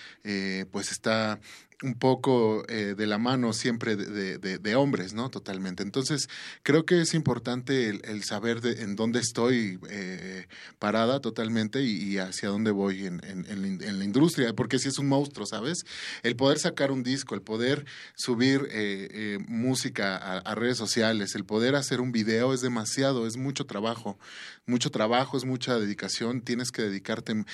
pues 0.71 0.93
está 0.93 1.41
un 1.85 1.95
poco 1.95 2.65
eh, 2.69 2.95
de 2.97 3.07
la 3.07 3.19
mano 3.19 3.53
siempre 3.53 3.97
de, 3.97 4.75
hombres, 4.77 5.13
¿no? 5.13 5.31
Totalmente. 5.31 5.83
Entonces, 5.83 6.29
creo 6.63 6.85
que 6.85 7.01
es 7.03 7.15
importante 7.15 7.89
el, 7.89 8.25
saber 8.25 8.61
de, 8.61 8.83
en 8.83 8.97
dónde 8.97 9.21
estoy 9.21 9.79
eh, 9.89 10.47
parada 10.79 11.21
totalmente 11.21 11.83
y, 11.83 12.19
hacia 12.19 12.49
dónde 12.49 12.71
voy 12.71 13.07
en, 13.07 13.21
la 13.45 14.05
industria, 14.05 14.53
porque 14.55 14.79
si 14.79 14.89
es 14.89 14.99
un 14.99 15.09
monstruo, 15.09 15.47
¿sabes? 15.47 15.85
El 16.23 16.37
poder 16.37 16.59
sacar 16.59 16.91
un 16.91 17.03
disco, 17.03 17.35
el 17.35 17.43
poder 17.43 17.85
subir 18.15 18.69
eh, 18.71 19.39
música 19.47 20.17
a, 20.17 20.55
redes 20.55 20.79
sociales, 20.79 21.35
el 21.35 21.45
poder 21.45 21.75
hacer 21.75 22.01
un 22.01 22.13
video 22.13 22.55
es 22.55 22.61
demasiado, 22.61 23.27
es 23.27 23.37
mucho 23.37 23.67
trabajo, 23.67 24.19
mucho 24.67 24.91
trabajo, 24.91 25.37
es 25.37 25.45
mucha 25.45 25.79
dedicación, 25.79 26.41
tienes 26.41 26.71
que 26.71 26.83
dedicarte. 26.83 27.45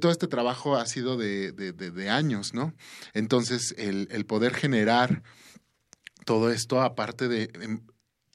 todo 0.00 0.12
este 0.12 0.26
trabajo 0.26 0.76
ha 0.76 0.86
sido 0.86 1.16
de, 1.16 1.52
de 1.52 2.10
años, 2.10 2.54
¿no? 2.54 2.74
Entonces, 3.14 3.74
el, 3.78 4.08
el 4.10 4.26
poder 4.26 4.54
generar 4.54 5.22
todo 6.28 6.52
esto, 6.52 6.82
aparte 6.82 7.26
de 7.26 7.50
em, 7.54 7.80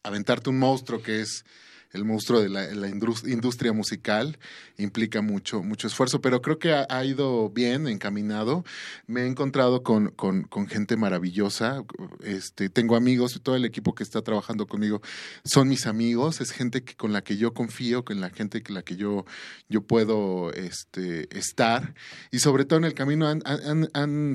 aventarte 0.02 0.50
un 0.50 0.58
monstruo 0.58 1.04
que 1.04 1.22
es 1.22 1.46
el 1.94 2.06
monstruo 2.06 2.42
de 2.42 2.50
la, 2.50 2.90
industria 2.90 3.72
musical 3.72 4.40
implica 4.78 5.22
mucho, 5.22 5.62
mucho 5.62 5.88
esfuerzo, 5.88 6.22
pero 6.22 6.42
creo 6.42 6.58
que 6.58 6.74
ha, 6.74 7.06
ido 7.06 7.52
bien, 7.52 7.88
encaminado. 7.88 8.66
Me 9.06 9.22
he 9.22 9.28
encontrado 9.28 9.84
con, 9.84 10.10
con, 10.10 10.68
gente 10.68 10.98
maravillosa. 10.98 11.84
Este, 12.24 12.70
tengo 12.70 12.96
amigos, 12.96 13.40
todo 13.44 13.56
el 13.56 13.66
equipo 13.66 13.94
que 13.94 14.04
está 14.04 14.24
trabajando 14.24 14.66
conmigo 14.66 15.02
son 15.46 15.68
mis 15.68 15.86
amigos, 15.86 16.42
es 16.42 16.52
gente 16.52 16.84
que, 16.84 16.96
con 16.96 17.14
la 17.14 17.24
que 17.24 17.38
yo 17.38 17.54
confío, 17.54 18.04
con 18.04 18.20
la 18.20 18.32
gente 18.32 18.64
con 18.64 18.74
la 18.74 18.82
que 18.82 18.96
yo, 18.96 19.26
yo 19.70 19.84
puedo 19.84 20.52
este, 20.54 21.28
estar. 21.38 21.94
Y 22.32 22.40
sobre 22.40 22.66
todo 22.66 22.80
en 22.80 22.86
el 22.86 22.96
camino 22.96 23.32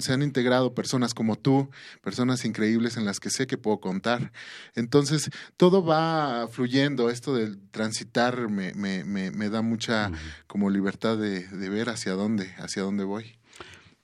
se 0.01 0.13
han 0.13 0.23
integrado 0.23 0.75
personas 0.75 1.13
como 1.13 1.37
tú, 1.37 1.71
personas 2.03 2.45
increíbles 2.45 2.97
en 2.97 3.05
las 3.05 3.19
que 3.19 3.31
sé 3.31 3.49
que 3.49 3.59
puedo 3.59 3.81
contar. 3.81 4.33
Entonces, 4.77 5.31
todo 5.57 5.85
va 5.85 6.47
fluyendo, 6.47 7.11
esto 7.11 7.35
de 7.35 7.48
transitar 7.71 8.49
me, 8.49 8.73
me, 8.75 9.05
me, 9.05 9.49
da 9.49 9.63
mucha 9.63 10.11
como 10.47 10.71
libertad 10.71 11.17
de, 11.17 11.47
de, 11.47 11.69
ver 11.69 11.89
hacia 11.89 12.13
dónde, 12.13 12.53
hacia 12.59 12.83
dónde 12.83 13.05
voy. 13.05 13.39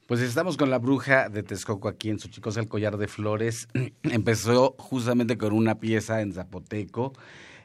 Pues 0.06 0.20
estamos 0.20 0.56
con 0.56 0.68
la 0.68 0.78
bruja 0.78 1.28
de 1.28 1.42
Texcoco 1.42 1.88
aquí 1.88 2.10
en 2.10 2.18
Suchicos, 2.18 2.56
el 2.56 2.68
collar 2.68 2.98
de 2.98 3.08
flores. 3.08 3.68
Empezó 4.02 4.74
justamente 4.78 5.38
con 5.38 5.52
una 5.52 5.80
pieza 5.80 6.20
en 6.20 6.32
zapoteco 6.32 7.14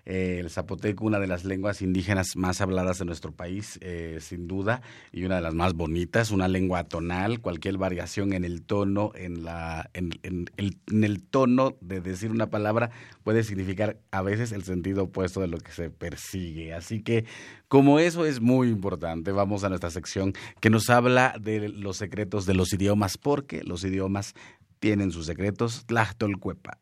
eh, 0.06 0.38
el 0.40 0.50
zapoteco, 0.50 1.06
una 1.06 1.20
de 1.20 1.28
las 1.28 1.46
lenguas 1.46 1.82
indígenas 1.82 2.36
más 2.36 2.62
habladas 2.62 3.00
de 3.00 3.06
nuestro 3.06 3.32
país, 3.32 3.78
eh, 3.82 4.18
sin 4.22 4.48
duda, 4.48 4.82
y 5.12 5.24
una 5.24 5.36
de 5.36 5.42
las 5.42 5.54
más 5.54 5.74
bonitas, 5.74 6.32
una 6.32 6.48
lengua 6.48 6.84
tonal, 6.86 7.42
cualquier 7.42 7.78
variación 7.78 8.34
en 8.34 8.44
el 8.44 8.64
tono, 8.64 9.12
en, 9.16 9.44
la, 9.44 9.90
en, 9.94 10.12
el, 10.58 11.24
tono 11.24 11.78
de 11.82 12.02
decir 12.02 12.32
una 12.32 12.50
palabra 12.50 12.92
puede 13.24 13.44
significar 13.44 13.98
a 14.12 14.22
veces 14.22 14.52
el 14.52 14.64
sentido 14.64 15.04
opuesto 15.04 15.42
de 15.42 15.48
lo 15.48 15.58
que 15.58 15.72
se 15.72 15.90
persigue. 15.90 16.74
Así 16.74 17.02
que 17.02 17.26
como 17.68 18.00
eso 18.00 18.26
es 18.26 18.42
muy 18.42 18.70
importante, 18.70 19.32
vamos 19.32 19.64
a 19.64 19.70
nuestra 19.70 19.92
sección 19.92 20.34
que 20.60 20.70
nos 20.70 20.90
habla 20.90 21.36
de 21.40 21.70
los 21.70 21.98
secretos 21.98 22.46
de 22.46 22.56
los 22.56 22.74
idiomas, 22.74 23.18
porque 23.18 23.64
los 23.64 23.84
idiomas 23.84 24.34
tienen 24.80 25.12
sus 25.12 25.26
secretos. 25.26 25.86
Tlachtolcuepa. 25.86 26.80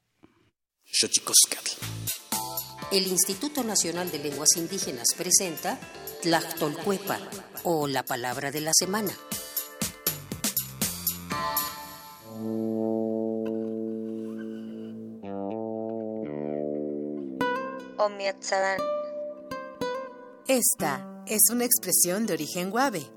El 2.90 3.06
Instituto 3.08 3.66
Nacional 3.66 4.10
de 4.12 4.20
Lenguas 4.20 4.56
Indígenas 4.56 5.08
presenta 5.18 5.78
Tlachtolcuepa 6.22 7.20
o 7.64 7.86
la 7.86 8.04
palabra 8.04 8.50
de 8.50 8.62
la 8.62 8.72
semana. 8.74 9.12
Esta 20.48 21.24
es 21.28 21.50
una 21.52 21.66
expresión 21.66 22.26
de 22.26 22.34
origen 22.36 22.72
guave 22.72 23.17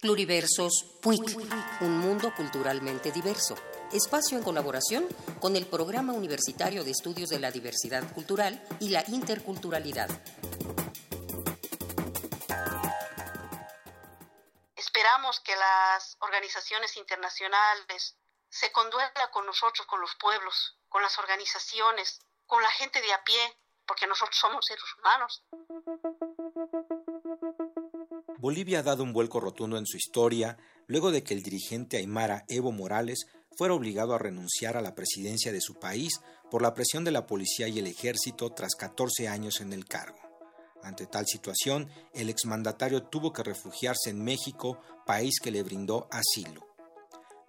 Pluriversos 0.00 0.86
PUIC, 1.02 1.36
un 1.80 1.98
mundo 1.98 2.32
culturalmente 2.36 3.10
diverso. 3.10 3.56
Espacio 3.92 4.38
en 4.38 4.44
colaboración 4.44 5.08
con 5.40 5.56
el 5.56 5.66
Programa 5.66 6.12
Universitario 6.12 6.84
de 6.84 6.92
Estudios 6.92 7.28
de 7.30 7.40
la 7.40 7.50
Diversidad 7.50 8.12
Cultural 8.14 8.64
y 8.78 8.90
la 8.90 9.02
Interculturalidad. 9.08 10.08
Esperamos 14.76 15.40
que 15.40 15.56
las 15.56 16.16
organizaciones 16.20 16.96
internacionales 16.96 18.16
se 18.48 18.70
conduelan 18.70 19.10
con 19.32 19.46
nosotros, 19.46 19.84
con 19.88 20.00
los 20.00 20.14
pueblos, 20.14 20.78
con 20.88 21.02
las 21.02 21.18
organizaciones, 21.18 22.20
con 22.46 22.62
la 22.62 22.70
gente 22.70 23.00
de 23.00 23.12
a 23.12 23.24
pie, 23.24 23.58
porque 23.84 24.06
nosotros 24.06 24.36
somos 24.36 24.64
seres 24.64 24.84
humanos. 24.96 25.42
Bolivia 28.40 28.78
ha 28.78 28.82
dado 28.82 29.02
un 29.02 29.12
vuelco 29.12 29.38
rotundo 29.38 29.76
en 29.76 29.84
su 29.84 29.98
historia 29.98 30.56
luego 30.86 31.10
de 31.10 31.22
que 31.22 31.34
el 31.34 31.42
dirigente 31.42 31.98
aymara 31.98 32.46
Evo 32.48 32.72
Morales 32.72 33.26
fuera 33.54 33.74
obligado 33.74 34.14
a 34.14 34.18
renunciar 34.18 34.78
a 34.78 34.80
la 34.80 34.94
presidencia 34.94 35.52
de 35.52 35.60
su 35.60 35.74
país 35.74 36.20
por 36.50 36.62
la 36.62 36.72
presión 36.72 37.04
de 37.04 37.10
la 37.10 37.26
policía 37.26 37.68
y 37.68 37.78
el 37.78 37.86
ejército 37.86 38.50
tras 38.54 38.74
14 38.76 39.28
años 39.28 39.60
en 39.60 39.74
el 39.74 39.84
cargo. 39.84 40.18
Ante 40.82 41.04
tal 41.04 41.26
situación, 41.26 41.90
el 42.14 42.30
exmandatario 42.30 43.02
tuvo 43.02 43.30
que 43.34 43.42
refugiarse 43.42 44.08
en 44.08 44.24
México, 44.24 44.80
país 45.04 45.38
que 45.38 45.50
le 45.50 45.62
brindó 45.62 46.08
asilo. 46.10 46.66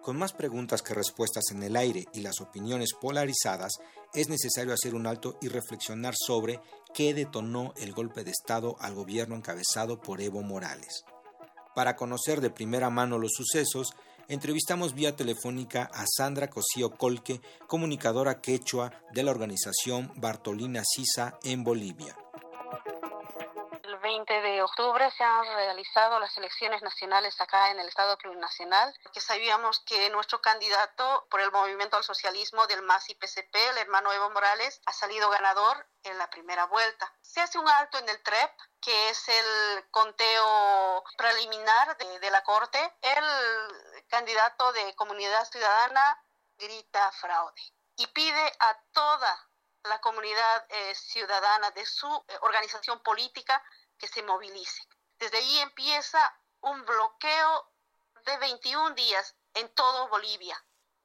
Con 0.02 0.18
más 0.18 0.34
preguntas 0.34 0.82
que 0.82 0.92
respuestas 0.92 1.44
en 1.52 1.62
el 1.62 1.74
aire 1.74 2.04
y 2.12 2.20
las 2.20 2.42
opiniones 2.42 2.92
polarizadas, 3.00 3.72
es 4.12 4.28
necesario 4.28 4.74
hacer 4.74 4.94
un 4.94 5.06
alto 5.06 5.38
y 5.40 5.48
reflexionar 5.48 6.12
sobre 6.18 6.60
qué 6.94 7.14
detonó 7.14 7.72
el 7.76 7.92
golpe 7.92 8.24
de 8.24 8.30
Estado 8.30 8.76
al 8.80 8.94
gobierno 8.94 9.36
encabezado 9.36 10.00
por 10.00 10.20
Evo 10.20 10.42
Morales. 10.42 11.04
Para 11.74 11.96
conocer 11.96 12.40
de 12.40 12.50
primera 12.50 12.90
mano 12.90 13.18
los 13.18 13.32
sucesos, 13.32 13.94
entrevistamos 14.28 14.94
vía 14.94 15.16
telefónica 15.16 15.90
a 15.92 16.04
Sandra 16.06 16.50
Cosío 16.50 16.90
Colque, 16.90 17.40
comunicadora 17.66 18.40
quechua 18.40 18.92
de 19.12 19.22
la 19.22 19.30
organización 19.30 20.12
Bartolina 20.16 20.82
Sisa 20.84 21.38
en 21.42 21.64
Bolivia. 21.64 22.16
20 24.12 24.42
de 24.42 24.62
octubre 24.62 25.10
se 25.16 25.24
han 25.24 25.46
realizado 25.56 26.20
las 26.20 26.36
elecciones 26.36 26.82
nacionales 26.82 27.40
acá 27.40 27.70
en 27.70 27.80
el 27.80 27.88
Estado 27.88 28.18
Plurinacional, 28.18 28.94
que 29.10 29.22
sabíamos 29.22 29.80
que 29.86 30.10
nuestro 30.10 30.42
candidato 30.42 31.26
por 31.30 31.40
el 31.40 31.50
movimiento 31.50 31.96
al 31.96 32.04
socialismo 32.04 32.66
del 32.66 32.82
MAS 32.82 33.08
y 33.08 33.14
PCP, 33.14 33.54
el 33.70 33.78
hermano 33.78 34.12
Evo 34.12 34.28
Morales, 34.28 34.82
ha 34.84 34.92
salido 34.92 35.30
ganador 35.30 35.86
en 36.02 36.18
la 36.18 36.28
primera 36.28 36.66
vuelta. 36.66 37.10
Se 37.22 37.40
hace 37.40 37.58
un 37.58 37.66
alto 37.66 37.96
en 37.96 38.08
el 38.10 38.22
TREP, 38.22 38.50
que 38.82 39.08
es 39.08 39.28
el 39.30 39.90
conteo 39.90 41.02
preliminar 41.16 41.96
de, 41.96 42.20
de 42.20 42.30
la 42.30 42.42
Corte. 42.42 42.78
El 43.00 44.06
candidato 44.08 44.74
de 44.74 44.94
Comunidad 44.94 45.50
Ciudadana 45.50 46.22
grita 46.58 47.10
fraude 47.12 47.62
y 47.96 48.06
pide 48.08 48.52
a 48.58 48.78
toda 48.92 49.48
la 49.84 50.00
comunidad 50.00 50.66
eh, 50.68 50.94
ciudadana 50.94 51.70
de 51.72 51.84
su 51.86 52.06
eh, 52.06 52.36
organización 52.42 53.00
política 53.00 53.62
que 54.02 54.08
se 54.08 54.22
movilice. 54.24 54.82
Desde 55.16 55.38
ahí 55.38 55.58
empieza 55.60 56.20
un 56.62 56.84
bloqueo 56.84 57.72
de 58.26 58.36
21 58.38 58.96
días 58.96 59.36
en 59.54 59.72
todo 59.76 60.08
Bolivia, 60.08 60.60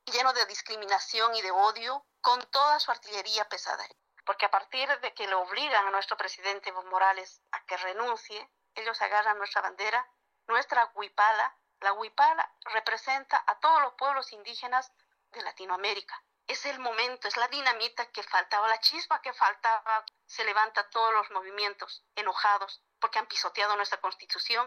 lleno 0.05 0.33
de 0.33 0.43
discriminación 0.47 1.35
y 1.35 1.43
de 1.43 1.51
odio, 1.51 2.03
con 2.21 2.43
toda 2.49 2.79
su 2.79 2.89
artillería 2.89 3.47
pesada. 3.49 3.87
Porque 4.25 4.47
a 4.47 4.49
partir 4.49 4.89
de 5.01 5.13
que 5.13 5.27
le 5.27 5.35
obligan 5.35 5.85
a 5.85 5.91
nuestro 5.91 6.17
presidente 6.17 6.69
Evo 6.69 6.81
Morales 6.85 7.39
a 7.51 7.63
que 7.65 7.77
renuncie, 7.77 8.49
ellos 8.73 8.99
agarran 8.99 9.37
nuestra 9.37 9.61
bandera, 9.61 10.03
nuestra 10.47 10.91
huipala. 10.95 11.55
La 11.81 11.93
huipala 11.93 12.51
representa 12.73 13.43
a 13.45 13.59
todos 13.59 13.79
los 13.83 13.93
pueblos 13.93 14.33
indígenas 14.33 14.91
de 15.33 15.43
Latinoamérica. 15.43 16.19
Es 16.47 16.65
el 16.65 16.79
momento, 16.79 17.27
es 17.27 17.35
la 17.35 17.47
dinamita 17.49 18.09
que 18.11 18.23
faltaba, 18.23 18.69
la 18.69 18.79
chispa 18.79 19.21
que 19.21 19.33
faltaba. 19.33 20.05
Se 20.25 20.45
levanta 20.45 20.87
todos 20.89 21.11
los 21.13 21.29
movimientos 21.31 22.03
enojados 22.15 22.81
porque 23.01 23.19
han 23.19 23.27
pisoteado 23.27 23.75
nuestra 23.75 23.99
constitución. 23.99 24.65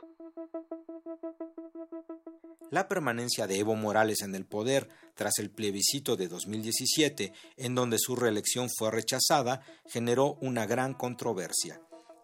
La 2.71 2.87
permanencia 2.87 3.47
de 3.47 3.59
Evo 3.59 3.75
Morales 3.75 4.21
en 4.21 4.35
el 4.35 4.47
poder 4.47 4.89
tras 5.15 5.39
el 5.39 5.51
plebiscito 5.51 6.17
de 6.17 6.29
2017, 6.29 7.33
en 7.57 7.75
donde 7.75 7.99
su 7.99 8.15
reelección 8.15 8.69
fue 8.79 8.91
rechazada, 8.91 9.65
generó 9.89 10.35
una 10.41 10.67
gran 10.67 10.95
controversia. 10.95 11.81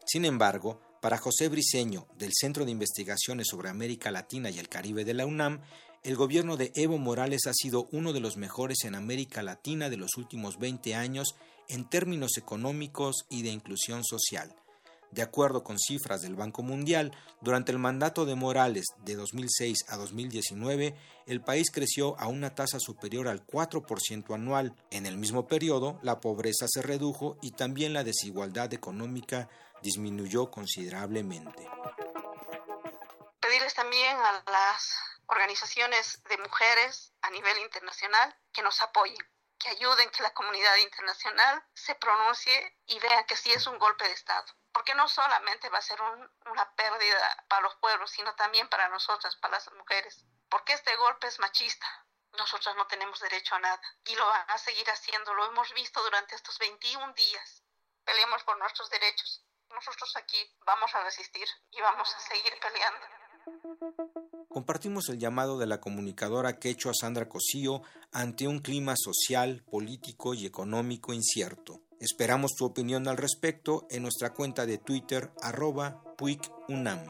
Sin 0.07 0.25
embargo, 0.25 0.81
para 1.01 1.19
José 1.19 1.49
Briceño, 1.49 2.07
del 2.15 2.33
Centro 2.33 2.65
de 2.65 2.71
Investigaciones 2.71 3.49
sobre 3.51 3.71
América 3.71 4.11
Latina 4.11 4.51
y 4.51 4.59
el 4.59 4.69
Caribe 4.69 5.05
de 5.05 5.15
la 5.15 5.27
UNAM, 5.27 5.63
el 6.03 6.17
gobierno 6.17 6.57
de 6.57 6.73
Evo 6.75 6.99
Morales 6.99 7.47
ha 7.47 7.53
sido 7.53 7.89
uno 7.93 8.13
de 8.13 8.21
los 8.21 8.37
mejores 8.37 8.85
en 8.85 8.95
América 8.95 9.43
Latina 9.43 9.89
de 9.89 9.97
los 9.97 10.17
últimos 10.17 10.59
20 10.59 10.95
años 10.95 11.35
en 11.69 11.89
términos 11.89 12.37
económicos 12.37 13.27
y 13.29 13.43
de 13.43 13.51
inclusión 13.51 14.05
social. 14.05 14.55
De 15.11 15.23
acuerdo 15.23 15.63
con 15.63 15.79
cifras 15.79 16.23
del 16.23 16.35
Banco 16.35 16.63
Mundial, 16.63 17.13
durante 17.41 17.73
el 17.73 17.79
mandato 17.79 18.27
de 18.27 18.35
Morales 18.35 18.85
de 19.05 19.15
2006 19.15 19.87
a 19.89 19.97
2019, 19.97 20.95
el 21.27 21.41
país 21.41 21.71
creció 21.71 22.19
a 22.19 22.27
una 22.27 22.55
tasa 22.55 22.79
superior 22.81 23.29
al 23.29 23.47
4% 23.47 24.35
anual. 24.35 24.75
En 24.91 25.07
el 25.07 25.17
mismo 25.17 25.47
periodo, 25.47 25.99
la 26.03 26.21
pobreza 26.21 26.67
se 26.69 26.83
redujo 26.83 27.39
y 27.41 27.53
también 27.53 27.93
la 27.93 28.05
desigualdad 28.05 28.75
económica 28.75 29.49
disminuyó 29.83 30.51
considerablemente. 30.51 31.69
Pedirles 33.41 33.75
también 33.75 34.17
a 34.17 34.43
las 34.51 34.93
organizaciones 35.27 36.23
de 36.25 36.39
mujeres 36.39 37.13
a 37.23 37.31
nivel 37.31 37.59
internacional 37.59 38.37
que 38.53 38.63
nos 38.63 38.81
apoyen 38.83 39.31
que 39.59 39.71
ayuden 39.71 40.11
que 40.11 40.23
la 40.23 40.35
comunidad 40.35 40.77
internacional 40.77 41.65
se 41.73 41.95
pronuncie 41.95 42.77
y 42.89 42.99
vea 42.99 43.25
que 43.25 43.37
sí 43.37 43.51
es 43.53 43.67
un 43.67 43.79
golpe 43.79 44.07
de 44.07 44.13
Estado 44.13 44.45
porque 44.77 44.95
no 44.95 45.09
solamente 45.09 45.71
va 45.71 45.79
a 45.79 45.81
ser 45.81 45.99
una 46.03 46.71
pérdida 46.75 47.45
para 47.49 47.63
los 47.63 47.75
pueblos, 47.77 48.11
sino 48.11 48.35
también 48.35 48.69
para 48.69 48.91
nosotras, 48.91 49.35
para 49.37 49.55
las 49.55 49.73
mujeres, 49.73 50.23
porque 50.51 50.75
este 50.75 50.95
golpe 50.97 51.29
es 51.29 51.39
machista. 51.39 51.87
Nosotras 52.33 52.77
no 52.77 52.87
tenemos 52.87 53.19
derecho 53.21 53.55
a 53.55 53.59
nada 53.59 53.81
y 54.05 54.15
lo 54.15 54.27
van 54.27 54.51
a 54.51 54.59
seguir 54.59 54.87
haciendo, 54.91 55.33
lo 55.33 55.47
hemos 55.47 55.73
visto 55.73 56.03
durante 56.03 56.35
estos 56.35 56.59
21 56.59 57.15
días. 57.15 57.63
Peleemos 58.05 58.45
por 58.45 58.59
nuestros 58.59 58.91
derechos. 58.91 59.47
Nosotros 59.71 60.15
aquí 60.17 60.55
vamos 60.67 60.95
a 60.95 61.03
resistir 61.05 61.49
y 61.71 61.81
vamos 61.81 62.15
a 62.15 62.21
seguir 62.21 62.61
peleando. 62.61 63.26
Compartimos 64.49 65.09
el 65.11 65.19
llamado 65.19 65.59
de 65.59 65.67
la 65.67 65.81
comunicadora 65.81 66.59
quechua 66.59 66.93
Sandra 66.99 67.29
Cosío 67.29 67.83
ante 68.13 68.49
un 68.49 68.61
clima 68.61 68.95
social, 68.97 69.63
político 69.71 70.33
y 70.35 70.47
económico 70.47 71.13
incierto. 71.13 71.83
Esperamos 72.01 72.53
tu 72.57 72.65
opinión 72.65 73.07
al 73.09 73.17
respecto 73.17 73.87
en 73.91 74.03
nuestra 74.03 74.33
cuenta 74.33 74.67
de 74.67 74.79
Twitter 74.79 75.31
arroba 75.43 76.03
puicunam. 76.17 77.01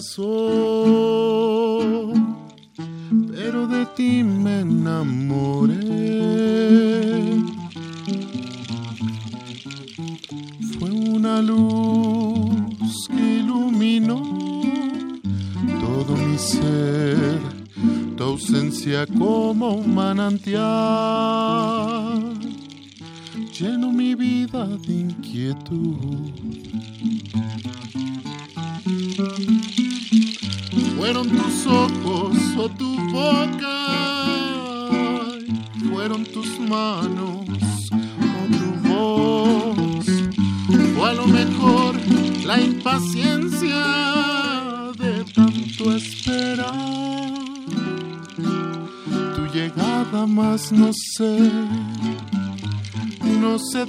Pero 0.00 0.63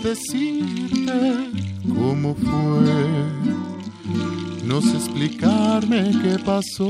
decirte 0.06 1.50
cómo 1.88 2.36
fue. 2.36 2.96
No 4.64 4.80
sé 4.82 4.98
explicarme 4.98 6.12
qué 6.22 6.38
pasó, 6.46 6.86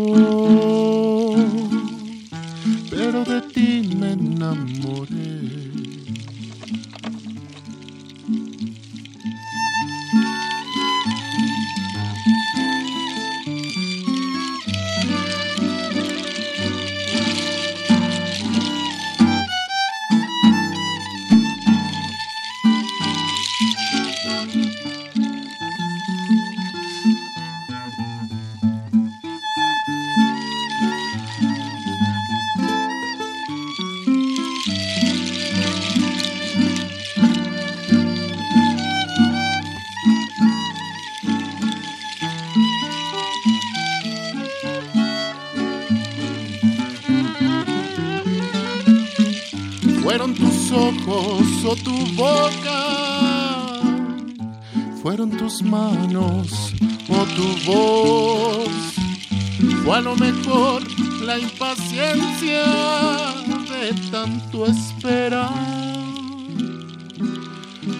manos 55.63 56.73
o 57.09 57.25
tu 57.35 57.47
voz, 57.65 58.69
o 59.85 59.93
a 59.93 60.01
lo 60.01 60.15
mejor 60.15 60.81
la 61.21 61.37
impaciencia 61.39 62.65
de 63.69 63.93
tanto 64.11 64.65
esperar. 64.65 65.53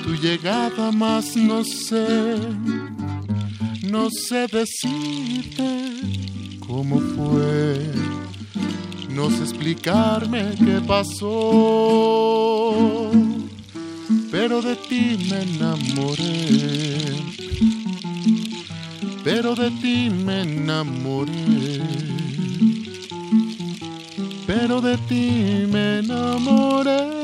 Tu 0.04 0.16
llegada 0.16 0.92
más 0.92 1.36
no 1.36 1.64
sé, 1.64 2.38
no 3.90 4.10
sé 4.10 4.48
decirte 4.48 6.00
cómo 6.68 7.00
fue, 7.00 7.92
no 9.10 9.30
sé 9.30 9.44
explicarme 9.44 10.56
qué 10.58 10.82
pasó, 10.86 11.26
pero 14.48 14.62
de 14.62 14.76
ti 14.76 15.18
me 15.28 15.42
enamoré 15.42 17.16
pero 19.24 19.56
de 19.56 19.72
ti 19.72 20.08
me 20.12 20.42
enamoré. 20.44 21.82
Pero 24.46 24.82
de 24.82 24.98
ti 25.10 25.66
me 25.68 25.98
enamoré. 25.98 27.15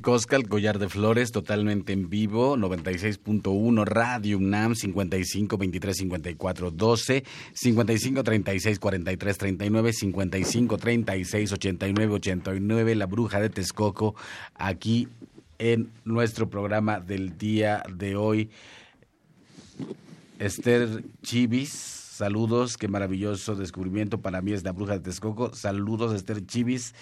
Xochicosca, 0.00 0.36
el 0.36 0.48
collar 0.48 0.78
de 0.78 0.88
flores, 0.88 1.30
totalmente 1.30 1.92
en 1.92 2.08
vivo, 2.08 2.56
96.1, 2.56 3.84
Radio 3.84 4.38
UNAM, 4.38 4.74
55 4.74 5.58
23 5.58 5.96
54 5.96 6.70
12, 6.70 7.24
55 7.52 8.24
36 8.24 8.78
43 8.78 9.38
39, 9.38 9.92
55 9.92 10.78
36 10.78 11.52
89 11.52 12.14
89, 12.14 12.94
La 12.94 13.04
Bruja 13.06 13.40
de 13.40 13.50
Texcoco, 13.50 14.14
aquí 14.54 15.08
en 15.58 15.90
nuestro 16.06 16.48
programa 16.48 17.00
del 17.00 17.36
día 17.36 17.82
de 17.94 18.16
hoy. 18.16 18.48
Esther 20.38 21.04
Chivis, 21.22 21.99
saludos, 22.20 22.76
qué 22.76 22.86
maravilloso 22.86 23.54
descubrimiento 23.54 24.20
para 24.20 24.42
mí 24.42 24.52
es 24.52 24.62
la 24.62 24.72
Bruja 24.72 24.92
de 24.92 25.00
Texcoco. 25.00 25.54
Saludos, 25.54 26.14
Esther 26.14 26.44
Chivis. 26.44 26.94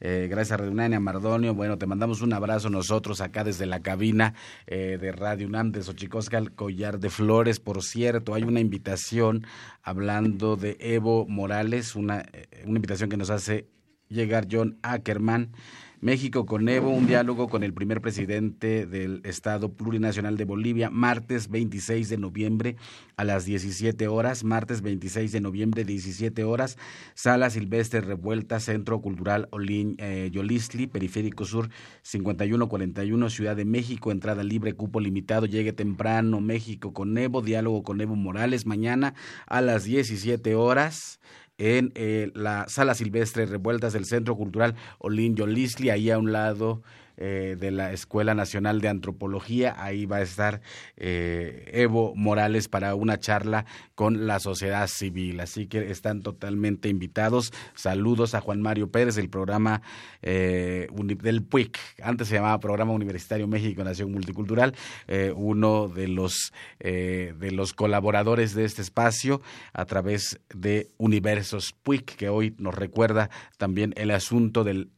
Eh, 0.00 0.28
gracias 0.30 0.60
a 0.60 0.62
a 0.62 1.00
Mardonio. 1.00 1.54
Bueno, 1.54 1.78
te 1.78 1.86
mandamos 1.86 2.20
un 2.20 2.34
abrazo 2.34 2.68
nosotros 2.68 3.22
acá 3.22 3.42
desde 3.42 3.64
la 3.64 3.80
cabina 3.80 4.34
eh, 4.66 4.98
de 5.00 5.12
Radio 5.12 5.46
UNAM 5.46 5.72
de 5.72 5.82
Xochicosca, 5.82 6.36
el 6.36 6.52
collar 6.52 6.98
de 6.98 7.08
flores. 7.08 7.58
Por 7.58 7.82
cierto, 7.82 8.34
hay 8.34 8.42
una 8.42 8.60
invitación 8.60 9.46
hablando 9.82 10.56
de 10.56 10.76
Evo 10.78 11.26
Morales, 11.26 11.96
una, 11.96 12.20
eh, 12.34 12.62
una 12.66 12.76
invitación 12.76 13.08
que 13.08 13.16
nos 13.16 13.30
hace 13.30 13.70
llegar 14.10 14.46
John 14.50 14.78
Ackerman. 14.82 15.52
México 16.00 16.44
con 16.44 16.68
Evo, 16.68 16.90
un 16.90 17.06
diálogo 17.06 17.48
con 17.48 17.62
el 17.62 17.72
primer 17.72 18.02
presidente 18.02 18.86
del 18.86 19.22
Estado 19.24 19.72
Plurinacional 19.72 20.36
de 20.36 20.44
Bolivia, 20.44 20.90
martes 20.90 21.48
26 21.48 22.10
de 22.10 22.18
noviembre 22.18 22.76
a 23.16 23.24
las 23.24 23.46
17 23.46 24.06
horas, 24.06 24.44
martes 24.44 24.82
26 24.82 25.32
de 25.32 25.40
noviembre, 25.40 25.84
17 25.84 26.44
horas, 26.44 26.76
Sala 27.14 27.48
Silvestre 27.48 28.02
Revuelta, 28.02 28.60
Centro 28.60 29.00
Cultural 29.00 29.48
Olin 29.52 29.96
eh, 29.98 30.28
Yolistli, 30.30 30.86
Periférico 30.86 31.46
Sur 31.46 31.70
5141, 32.02 33.30
Ciudad 33.30 33.56
de 33.56 33.64
México, 33.64 34.10
entrada 34.10 34.42
libre, 34.42 34.74
cupo 34.74 35.00
limitado, 35.00 35.46
llegue 35.46 35.72
temprano, 35.72 36.42
México 36.42 36.92
con 36.92 37.16
Evo, 37.16 37.40
diálogo 37.40 37.82
con 37.82 38.00
Evo 38.02 38.16
Morales, 38.16 38.66
mañana 38.66 39.14
a 39.46 39.62
las 39.62 39.84
17 39.84 40.54
horas 40.54 41.20
en 41.58 41.92
eh, 41.94 42.30
la 42.34 42.68
Sala 42.68 42.94
Silvestre 42.94 43.46
Revueltas 43.46 43.92
del 43.92 44.04
Centro 44.04 44.36
Cultural 44.36 44.74
Olin 44.98 45.36
Yolisli, 45.36 45.90
ahí 45.90 46.10
a 46.10 46.18
un 46.18 46.32
lado 46.32 46.82
eh, 47.16 47.56
de 47.58 47.70
la 47.70 47.92
Escuela 47.92 48.34
Nacional 48.34 48.80
de 48.80 48.88
Antropología. 48.88 49.74
Ahí 49.78 50.06
va 50.06 50.16
a 50.16 50.22
estar 50.22 50.60
eh, 50.96 51.70
Evo 51.72 52.14
Morales 52.14 52.68
para 52.68 52.94
una 52.94 53.18
charla 53.18 53.64
con 53.94 54.26
la 54.26 54.38
sociedad 54.40 54.86
civil. 54.86 55.40
Así 55.40 55.66
que 55.66 55.90
están 55.90 56.22
totalmente 56.22 56.88
invitados. 56.88 57.52
Saludos 57.74 58.34
a 58.34 58.40
Juan 58.40 58.60
Mario 58.60 58.90
Pérez 58.90 59.14
del 59.14 59.30
programa 59.30 59.82
eh, 60.22 60.88
del 61.22 61.42
PUIC. 61.42 61.78
Antes 62.02 62.28
se 62.28 62.34
llamaba 62.34 62.60
Programa 62.60 62.92
Universitario 62.92 63.46
México 63.46 63.82
Nación 63.82 64.12
Multicultural. 64.12 64.74
uno 65.34 65.88
de 65.88 66.08
los, 66.08 66.52
de 66.80 67.50
los 67.52 67.72
colaboradores 67.72 68.54
de 68.54 68.64
este 68.64 68.82
espacio 68.82 69.40
a 69.72 69.84
través 69.84 70.40
de 70.54 70.88
Universos 70.98 71.74
PUIC, 71.82 72.16
que 72.16 72.28
hoy 72.28 72.54
nos 72.58 72.74
recuerda 72.74 73.30
también 73.56 73.94
el 73.96 74.10
asunto 74.10 74.64
del 74.64 74.90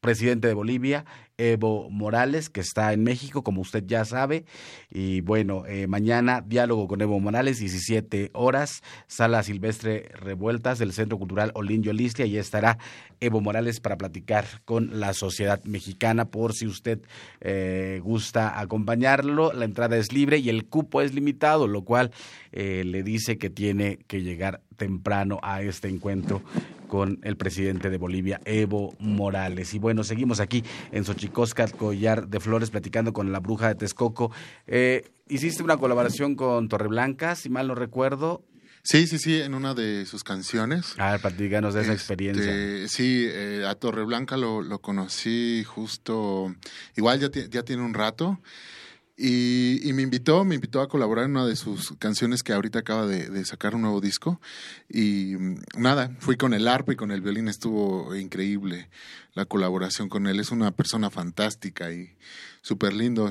presidente 0.00 0.48
de 0.48 0.54
Bolivia, 0.54 1.04
Evo 1.36 1.88
Morales, 1.90 2.50
que 2.50 2.60
está 2.60 2.92
en 2.92 3.02
México, 3.02 3.42
como 3.42 3.60
usted 3.60 3.84
ya 3.86 4.04
sabe. 4.04 4.44
Y 4.90 5.20
bueno, 5.20 5.64
eh, 5.66 5.86
mañana 5.86 6.42
diálogo 6.46 6.86
con 6.88 7.00
Evo 7.00 7.18
Morales, 7.20 7.58
17 7.58 8.30
horas, 8.34 8.82
sala 9.06 9.42
silvestre 9.42 10.10
revueltas 10.14 10.78
del 10.78 10.92
Centro 10.92 11.18
Cultural 11.18 11.52
Olinio 11.54 11.92
Listia, 11.92 12.26
y 12.26 12.36
estará 12.36 12.78
Evo 13.20 13.40
Morales 13.40 13.80
para 13.80 13.96
platicar 13.96 14.44
con 14.64 15.00
la 15.00 15.14
sociedad 15.14 15.62
mexicana, 15.64 16.26
por 16.26 16.54
si 16.54 16.66
usted 16.66 17.00
eh, 17.40 18.00
gusta 18.02 18.58
acompañarlo. 18.60 19.52
La 19.52 19.64
entrada 19.64 19.96
es 19.96 20.12
libre 20.12 20.38
y 20.38 20.48
el 20.48 20.66
cupo 20.66 21.00
es 21.00 21.14
limitado, 21.14 21.68
lo 21.68 21.84
cual 21.84 22.10
eh, 22.52 22.84
le 22.84 23.02
dice 23.02 23.38
que 23.38 23.50
tiene 23.50 23.98
que 24.06 24.22
llegar 24.22 24.60
temprano 24.76 25.38
a 25.42 25.62
este 25.62 25.88
encuentro 25.88 26.42
con 26.90 27.20
el 27.22 27.36
presidente 27.36 27.88
de 27.88 27.96
Bolivia, 27.96 28.40
Evo 28.44 28.94
Morales. 28.98 29.72
Y 29.72 29.78
bueno, 29.78 30.02
seguimos 30.02 30.40
aquí 30.40 30.64
en 30.90 31.04
Xochicosca, 31.04 31.68
Collar 31.68 32.26
de 32.28 32.40
Flores, 32.40 32.70
platicando 32.70 33.12
con 33.12 33.30
la 33.30 33.38
bruja 33.38 33.68
de 33.68 33.76
Texcoco. 33.76 34.32
Eh, 34.66 35.08
hiciste 35.28 35.62
una 35.62 35.76
colaboración 35.76 36.34
con 36.34 36.68
Torreblanca, 36.68 37.36
si 37.36 37.48
mal 37.48 37.68
no 37.68 37.76
recuerdo. 37.76 38.44
Sí, 38.82 39.06
sí, 39.06 39.18
sí, 39.18 39.40
en 39.40 39.54
una 39.54 39.72
de 39.74 40.04
sus 40.04 40.24
canciones. 40.24 40.94
A 40.98 41.12
ver, 41.12 41.20
platícanos 41.20 41.74
de 41.74 41.82
esa 41.82 41.92
este, 41.92 42.02
experiencia. 42.02 42.88
Sí, 42.88 43.24
eh, 43.28 43.64
a 43.68 43.74
Torreblanca 43.76 44.36
lo, 44.36 44.60
lo 44.60 44.80
conocí 44.80 45.62
justo, 45.64 46.54
igual 46.96 47.20
ya, 47.20 47.30
ya 47.30 47.62
tiene 47.62 47.82
un 47.82 47.94
rato. 47.94 48.40
Y, 49.22 49.92
me 49.92 50.00
invitó, 50.00 50.46
me 50.46 50.54
invitó 50.54 50.80
a 50.80 50.88
colaborar 50.88 51.26
en 51.26 51.32
una 51.32 51.44
de 51.44 51.54
sus 51.54 51.92
canciones 51.98 52.42
que 52.42 52.54
ahorita 52.54 52.78
acaba 52.78 53.06
de, 53.06 53.44
sacar 53.44 53.74
un 53.74 53.82
nuevo 53.82 54.00
disco. 54.00 54.40
Y 54.88 55.34
mm, 55.38 55.56
nada, 55.76 56.16
fui 56.20 56.38
con 56.38 56.54
el 56.54 56.66
arpa 56.66 56.94
y 56.94 56.96
con 56.96 57.10
el 57.10 57.20
violín, 57.20 57.46
estuvo 57.48 58.14
increíble 58.16 58.88
la 59.34 59.44
colaboración 59.44 60.08
con 60.08 60.26
él. 60.26 60.40
Es 60.40 60.52
una 60.52 60.70
persona 60.70 61.10
fantástica 61.10 61.92
y 61.92 62.16
súper 62.62 62.94
lindo. 62.94 63.30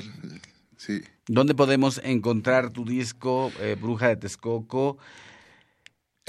Sí. 0.76 1.02
¿Dónde 1.26 1.56
podemos 1.56 2.00
encontrar 2.04 2.70
tu 2.70 2.84
disco, 2.84 3.50
eh, 3.58 3.76
Bruja 3.80 4.06
de 4.06 4.16
Texcoco? 4.16 4.96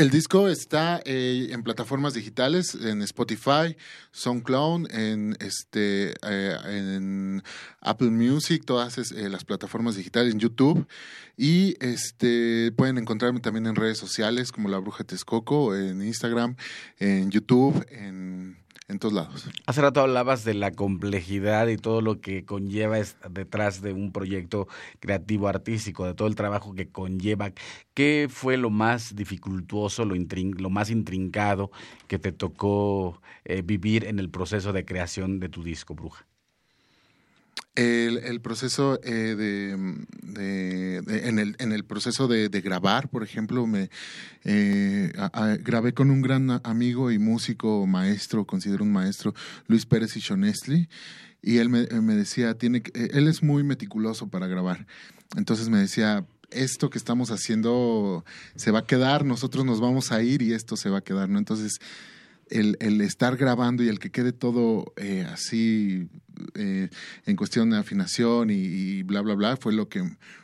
El 0.02 0.10
disco 0.10 0.48
está 0.48 1.00
eh, 1.06 1.50
en 1.52 1.62
plataformas 1.62 2.16
digitales, 2.16 2.74
en 2.74 3.04
Spotify, 3.04 3.78
SoundCloud, 4.12 4.92
en 4.92 5.38
este, 5.40 6.16
eh, 6.24 6.58
en 6.66 7.44
Apple 7.82 8.10
Music, 8.10 8.64
todas 8.66 8.98
eh, 8.98 9.30
las 9.30 9.46
plataformas 9.46 9.96
digitales, 9.96 10.34
en 10.34 10.40
YouTube. 10.40 10.88
Y 11.38 11.76
este 11.80 12.72
pueden 12.72 12.98
encontrarme 12.98 13.42
también 13.42 13.68
en 13.68 13.76
redes 13.76 14.00
sociales 14.00 14.52
como 14.52 14.70
La 14.70 14.80
Bruja 14.80 15.04
Texcoco, 15.04 15.76
en 15.76 16.02
Instagram, 16.02 16.56
en 16.98 17.30
YouTube, 17.30 17.86
en 17.92 18.58
en 18.88 19.00
todos 19.00 19.14
lados. 19.14 19.50
Hace 19.66 19.82
rato 19.82 20.02
hablabas 20.02 20.44
de 20.44 20.54
la 20.54 20.72
complejidad 20.72 21.68
y 21.68 21.78
todo 21.78 22.02
lo 22.02 22.20
que 22.20 22.46
conlleva 22.46 22.98
detrás 23.30 23.82
de 23.82 23.94
un 23.94 24.12
proyecto 24.12 24.68
creativo 25.00 25.48
artístico, 25.48 26.06
de 26.06 26.14
todo 26.14 26.28
el 26.28 26.36
trabajo 26.36 26.74
que 26.74 26.90
conlleva. 26.90 27.52
¿Qué 27.94 28.28
fue 28.30 28.58
lo 28.58 28.70
más 28.70 29.16
dificultuoso, 29.16 30.06
lo, 30.06 30.16
lo 30.16 30.70
más 30.70 30.90
intrincado 30.90 31.72
que 32.08 32.20
te 32.20 32.32
tocó 32.32 33.22
eh, 33.46 33.62
vivir 33.62 34.06
en 34.06 34.20
el 34.20 34.30
proceso 34.30 34.74
de 34.74 34.86
creación 34.86 35.40
de 35.40 35.50
tu 35.50 35.64
disco, 35.64 35.96
Bruja? 35.96 36.26
El, 37.76 38.42
proceso 38.42 39.00
eh, 39.04 39.36
de, 39.36 39.72
en, 41.28 41.40
el, 41.40 41.56
en 41.58 41.72
el 41.72 41.86
proceso 41.86 42.28
de, 42.28 42.50
grabar, 42.62 43.10
por 43.10 43.24
ejemplo, 43.24 43.66
me 43.66 43.90
eh, 44.44 45.12
grabé 45.62 45.94
con 45.94 46.12
un 46.12 46.22
gran 46.22 46.60
amigo 46.64 47.12
y 47.12 47.18
músico, 47.18 47.88
maestro, 47.88 48.46
considero 48.46 48.84
un 48.84 48.92
maestro, 48.92 49.34
Luis 49.68 49.86
Pérez 49.86 50.18
y 50.18 50.20
Shonestli, 50.20 50.90
y 51.42 51.58
él 51.58 51.70
me, 51.70 51.88
me 51.88 52.16
decía, 52.16 52.56
tiene 52.56 52.84
él 52.94 53.28
es 53.28 53.42
muy 53.42 53.64
meticuloso 53.64 54.28
para 54.28 54.48
grabar, 54.48 54.86
entonces 55.38 55.70
me 55.70 55.80
decía, 55.80 56.26
esto 56.52 56.90
que 56.90 56.98
estamos 56.98 57.32
haciendo 57.32 58.26
se 58.56 58.72
va 58.72 58.80
a 58.80 58.86
quedar, 58.86 59.26
nosotros 59.26 59.66
nos 59.66 59.80
vamos 59.80 60.12
a 60.12 60.22
ir 60.22 60.42
y 60.42 60.54
esto 60.54 60.76
se 60.76 60.90
va 60.90 61.00
a 61.00 61.04
quedar, 61.04 61.30
¿no? 61.30 61.40
Entonces 61.40 61.80
el, 62.52 62.78
el, 62.80 63.02
estar 63.02 63.38
grabando 63.38 63.84
y 63.84 63.88
el 63.88 64.00
que 64.00 64.12
quede 64.12 64.34
todo 64.34 64.94
eh, 64.98 65.26
así 65.32 66.10
eh, 66.56 66.90
en 67.26 67.36
cuestión 67.36 67.70
de 67.70 67.78
afinación 67.78 68.50
y, 68.52 69.04
bla, 69.04 69.22
bla, 69.22 69.36
bla, 69.36 69.58
fue 69.58 69.74
lo 69.74 69.90
que 69.90 70.04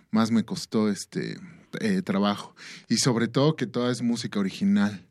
más 0.10 0.32
me 0.32 0.44
costó 0.44 0.90
este 0.90 1.38
eh, 1.80 2.02
trabajo. 2.02 2.56
Y 2.90 2.98
sobre 2.98 3.28
todo 3.28 3.56
que 3.56 3.68
toda 3.68 3.92
es 3.92 4.02
música 4.02 4.40
original. 4.40 5.06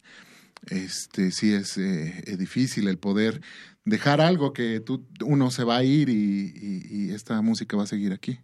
Este 0.68 1.30
sí 1.30 1.52
es, 1.52 1.78
difícil 2.38 2.88
el 2.88 2.98
poder 2.98 3.40
dejar 3.84 4.20
algo 4.20 4.52
que 4.52 4.80
tú, 4.80 5.06
uno 5.24 5.50
se 5.50 5.62
va 5.62 5.76
a 5.76 5.84
ir 5.84 6.08
y, 6.08 6.52
y, 6.90 7.10
esta 7.12 7.40
música 7.40 7.76
va 7.76 7.84
a 7.84 7.86
seguir 7.86 8.12
aquí. 8.12 8.40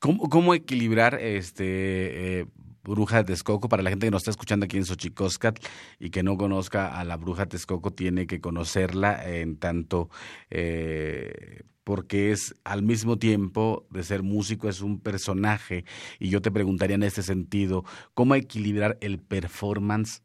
¿Cómo, 0.00 0.28
cómo 0.28 0.54
equilibrar 0.54 1.14
este 1.14 2.46
bruja 2.84 3.18
de 3.18 3.24
Texcoco. 3.24 3.68
Para 3.68 3.82
la 3.82 3.90
gente 3.90 4.06
que 4.06 4.10
nos 4.10 4.22
está 4.22 4.30
escuchando 4.30 4.64
aquí 4.64 4.76
en 4.76 4.84
Xochicóscat 4.84 5.58
y 5.98 6.10
que 6.10 6.22
no 6.22 6.36
conozca 6.36 6.98
a 6.98 7.04
la 7.04 7.16
bruja 7.16 7.42
de 7.42 7.50
Texcoco, 7.50 7.92
tiene 7.92 8.26
que 8.26 8.40
conocerla 8.40 9.28
en 9.28 9.56
tanto 9.56 10.10
eh, 10.50 11.62
porque 11.82 12.32
es 12.32 12.54
al 12.64 12.82
mismo 12.82 13.18
tiempo 13.18 13.86
de 13.90 14.02
ser 14.02 14.22
músico, 14.22 14.68
es 14.68 14.80
un 14.80 15.00
personaje. 15.00 15.84
Y 16.18 16.28
yo 16.30 16.40
te 16.40 16.50
preguntaría 16.50 16.96
en 16.96 17.02
este 17.02 17.22
sentido, 17.22 17.84
¿cómo 18.14 18.34
equilibrar 18.34 18.98
el 19.00 19.18
performance 19.18 20.22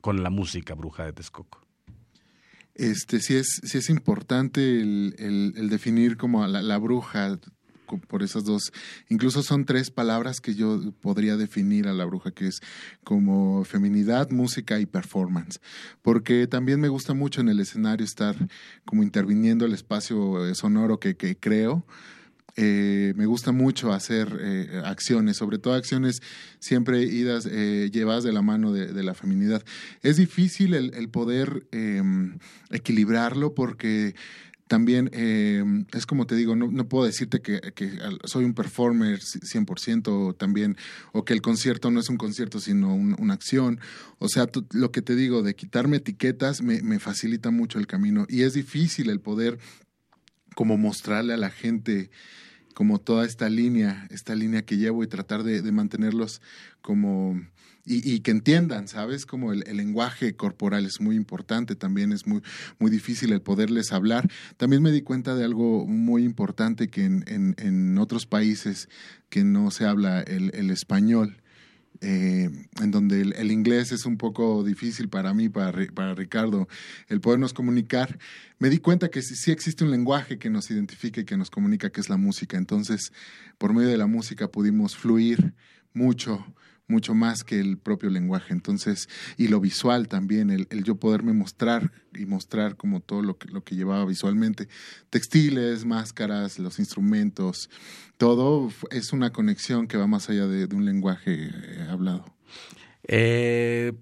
con 0.00 0.22
la 0.22 0.30
música 0.30 0.74
bruja 0.74 1.04
de 1.04 1.12
Texcoco? 1.12 1.62
Este, 2.74 3.20
sí 3.20 3.36
es, 3.36 3.60
sí 3.64 3.78
es 3.78 3.90
importante 3.90 4.80
el, 4.80 5.14
el, 5.18 5.68
definir 5.68 6.16
como 6.16 6.46
la, 6.46 6.62
la 6.62 6.78
bruja 6.78 7.38
por 7.98 8.22
esas 8.22 8.44
dos, 8.44 8.72
incluso 9.08 9.42
son 9.42 9.64
tres 9.64 9.90
palabras 9.90 10.40
que 10.40 10.54
yo 10.54 10.92
podría 11.00 11.36
definir 11.36 11.88
a 11.88 11.92
la 11.92 12.04
bruja, 12.04 12.30
que 12.30 12.46
es 12.46 12.60
como 13.04 13.64
feminidad, 13.64 14.30
música 14.30 14.80
y 14.80 14.86
performance, 14.86 15.60
porque 16.02 16.46
también 16.46 16.80
me 16.80 16.88
gusta 16.88 17.14
mucho 17.14 17.40
en 17.40 17.48
el 17.48 17.60
escenario 17.60 18.04
estar 18.04 18.36
como 18.84 19.02
interviniendo 19.02 19.64
el 19.64 19.74
espacio 19.74 20.46
eh, 20.46 20.54
sonoro 20.54 20.98
que, 20.98 21.36
creo. 21.38 21.84
Eh, 22.56 23.14
me 23.16 23.24
gusta 23.24 23.50
mucho 23.50 23.94
hacer 23.94 24.38
eh, 24.38 24.82
acciones, 24.84 25.38
sobre 25.38 25.58
todo 25.58 25.72
acciones 25.72 26.20
siempre 26.58 27.02
idas, 27.02 27.46
llevadas 27.46 28.24
de 28.24 28.32
la 28.32 28.42
mano 28.42 28.72
de, 28.72 29.02
la 29.02 29.14
feminidad. 29.14 29.62
Es 30.02 30.18
difícil 30.18 30.74
el, 30.74 30.92
el 30.94 31.08
poder 31.08 31.66
em, 31.72 32.38
equilibrarlo 32.70 33.54
porque 33.54 34.14
también 34.72 35.10
eh, 35.12 35.62
es 35.92 36.06
como 36.06 36.26
te 36.26 36.34
digo, 36.34 36.56
no, 36.56 36.88
puedo 36.88 37.04
decirte 37.04 37.42
que, 37.42 37.60
soy 38.24 38.46
un 38.46 38.54
performer 38.54 39.20
100% 39.20 40.34
también, 40.38 40.78
o 41.12 41.26
que 41.26 41.34
el 41.34 41.42
concierto 41.42 41.90
no 41.90 42.00
es 42.00 42.08
un 42.08 42.16
concierto, 42.16 42.58
sino 42.58 42.94
una 42.94 43.34
acción. 43.34 43.80
O 44.18 44.28
sea, 44.28 44.48
lo 44.72 44.90
que 44.90 45.02
te 45.02 45.14
digo, 45.14 45.42
de 45.42 45.54
quitarme 45.54 45.98
etiquetas 45.98 46.62
me 46.62 46.98
facilita 47.00 47.50
mucho 47.50 47.78
el 47.78 47.86
camino. 47.86 48.24
Y 48.30 48.44
es 48.44 48.54
difícil 48.54 49.10
el 49.10 49.20
poder 49.20 49.58
como 50.54 50.78
mostrarle 50.78 51.34
a 51.34 51.36
la 51.36 51.50
gente 51.50 52.10
como 52.72 52.98
toda 52.98 53.26
esta 53.26 53.50
línea, 53.50 54.08
esta 54.08 54.34
línea 54.34 54.62
que 54.62 54.78
llevo 54.78 55.04
y 55.04 55.06
tratar 55.06 55.42
de 55.42 55.70
mantenerlos 55.70 56.40
como 56.80 57.38
y, 57.84 58.20
que 58.20 58.30
entiendan, 58.30 58.86
¿sabes? 58.86 59.26
Como 59.26 59.52
el, 59.52 59.60
lenguaje 59.60 60.36
corporal 60.36 60.86
es 60.86 61.00
muy 61.00 61.16
importante, 61.16 61.74
también 61.74 62.12
es 62.12 62.26
muy, 62.26 62.40
muy 62.78 62.90
difícil 62.90 63.32
el 63.32 63.42
poderles 63.42 63.92
hablar. 63.92 64.30
También 64.56 64.82
me 64.82 64.92
di 64.92 65.02
cuenta 65.02 65.34
de 65.34 65.44
algo 65.44 65.84
muy 65.86 66.22
importante 66.24 66.88
que 66.88 67.04
en, 67.04 67.24
en, 67.26 67.98
otros 67.98 68.26
países 68.26 68.88
que 69.28 69.42
no 69.42 69.70
se 69.70 69.84
habla 69.84 70.20
el, 70.20 70.54
el 70.54 70.70
español, 70.70 71.42
eh, 72.00 72.50
en 72.80 72.90
donde 72.90 73.20
el, 73.20 73.50
inglés 73.52 73.92
es 73.92 74.06
un 74.06 74.16
poco 74.16 74.62
difícil 74.62 75.08
para 75.08 75.34
mí, 75.34 75.48
para, 75.48 75.72
para 75.94 76.14
Ricardo, 76.14 76.68
el 77.08 77.20
podernos 77.20 77.52
comunicar, 77.52 78.18
me 78.58 78.70
di 78.70 78.78
cuenta 78.78 79.08
que 79.08 79.22
sí, 79.22 79.34
sí, 79.34 79.50
existe 79.50 79.84
un 79.84 79.90
lenguaje 79.90 80.38
que 80.38 80.50
nos 80.50 80.70
identifica 80.70 81.20
y 81.20 81.24
que 81.24 81.36
nos 81.36 81.50
comunica, 81.50 81.90
que 81.90 82.00
es 82.00 82.08
la 82.08 82.16
música. 82.16 82.56
Entonces, 82.56 83.12
por 83.58 83.72
medio 83.72 83.88
de 83.88 83.98
la 83.98 84.06
música 84.06 84.48
pudimos 84.48 84.96
fluir 84.96 85.54
mucho 85.94 86.44
mucho 86.92 87.14
más 87.14 87.42
que 87.42 87.58
el 87.58 87.78
propio 87.78 88.10
lenguaje. 88.10 88.52
Entonces, 88.52 89.08
y 89.36 89.48
lo 89.48 89.58
visual 89.58 90.06
también, 90.06 90.50
el, 90.50 90.84
yo 90.84 90.94
poderme 90.96 91.32
mostrar 91.32 91.90
y 92.14 92.26
mostrar 92.26 92.76
como 92.76 93.00
todo 93.00 93.22
lo 93.22 93.38
que, 93.38 93.48
lo 93.48 93.64
que 93.64 93.74
llevaba 93.74 94.04
visualmente. 94.04 94.68
Textiles, 95.10 95.84
máscaras, 95.84 96.60
los 96.60 96.78
instrumentos, 96.78 97.68
todo 98.18 98.70
es 98.90 99.12
una 99.12 99.32
conexión 99.32 99.88
que 99.88 99.96
va 99.96 100.06
más 100.06 100.30
allá 100.30 100.46
de, 100.46 100.72
un 100.72 100.84
lenguaje 100.84 101.50
eh, 101.50 101.86
hablado. 101.90 102.24
Eh, 103.08 103.92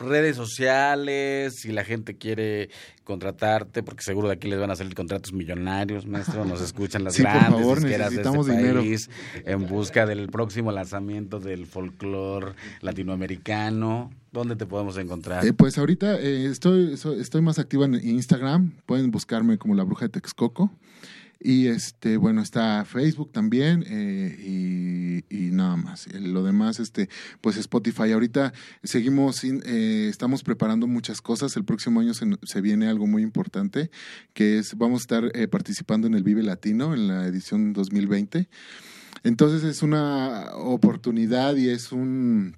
redes 0.00 0.36
sociales, 0.36 1.56
si 1.56 1.72
la 1.72 1.84
gente 1.84 2.16
quiere 2.16 2.70
contratarte, 3.04 3.82
porque 3.82 4.02
seguro 4.02 4.28
de 4.28 4.34
aquí 4.34 4.48
les 4.48 4.58
van 4.58 4.70
a 4.70 4.76
salir 4.76 4.94
contratos 4.94 5.32
millonarios, 5.32 6.06
maestro, 6.06 6.44
nos 6.44 6.60
escuchan 6.60 7.04
las 7.04 7.18
grandes 7.18 7.50
por 7.50 7.60
favor, 7.60 7.82
necesitamos 7.82 8.46
de 8.46 8.54
este 8.54 8.74
país 8.74 9.10
en 9.44 9.66
busca 9.66 10.06
del 10.06 10.28
próximo 10.28 10.72
lanzamiento 10.72 11.40
del 11.40 11.66
folclore 11.66 12.54
latinoamericano. 12.80 14.10
¿Dónde 14.32 14.54
te 14.54 14.64
podemos 14.64 14.96
encontrar? 14.96 15.44
Eh, 15.44 15.52
pues 15.52 15.76
ahorita 15.76 16.20
eh, 16.20 16.46
estoy, 16.46 16.94
estoy 17.18 17.42
más 17.42 17.58
activa 17.58 17.84
en 17.84 17.94
Instagram, 17.94 18.72
pueden 18.86 19.10
buscarme 19.10 19.58
como 19.58 19.74
la 19.74 19.82
bruja 19.82 20.06
de 20.06 20.10
Texcoco. 20.10 20.70
Y 21.42 21.68
este, 21.68 22.18
bueno, 22.18 22.42
está 22.42 22.84
Facebook 22.84 23.32
también 23.32 23.82
eh, 23.88 25.24
y, 25.30 25.50
nada 25.52 25.76
más. 25.76 26.06
Lo 26.12 26.44
demás, 26.44 26.80
este, 26.80 27.08
pues 27.40 27.56
Spotify. 27.56 28.12
Ahorita 28.12 28.52
seguimos, 28.82 29.42
eh, 29.44 30.08
estamos 30.08 30.42
preparando 30.42 30.86
muchas 30.86 31.22
cosas. 31.22 31.56
El 31.56 31.64
próximo 31.64 32.00
año 32.00 32.12
se, 32.14 32.60
viene 32.60 32.88
algo 32.88 33.06
muy 33.06 33.22
importante, 33.22 33.90
que 34.34 34.58
es, 34.58 34.76
vamos 34.76 35.00
a 35.00 35.02
estar 35.02 35.30
eh, 35.34 35.48
participando 35.48 36.06
en 36.06 36.14
el 36.14 36.22
Vive 36.22 36.42
Latino 36.42 36.92
en 36.92 37.08
la 37.08 37.26
edición 37.26 37.72
2020. 37.72 38.48
Entonces 39.22 39.64
es 39.64 39.82
una 39.82 40.50
oportunidad 40.54 41.56
y 41.56 41.70
es 41.70 41.90
un 41.90 42.56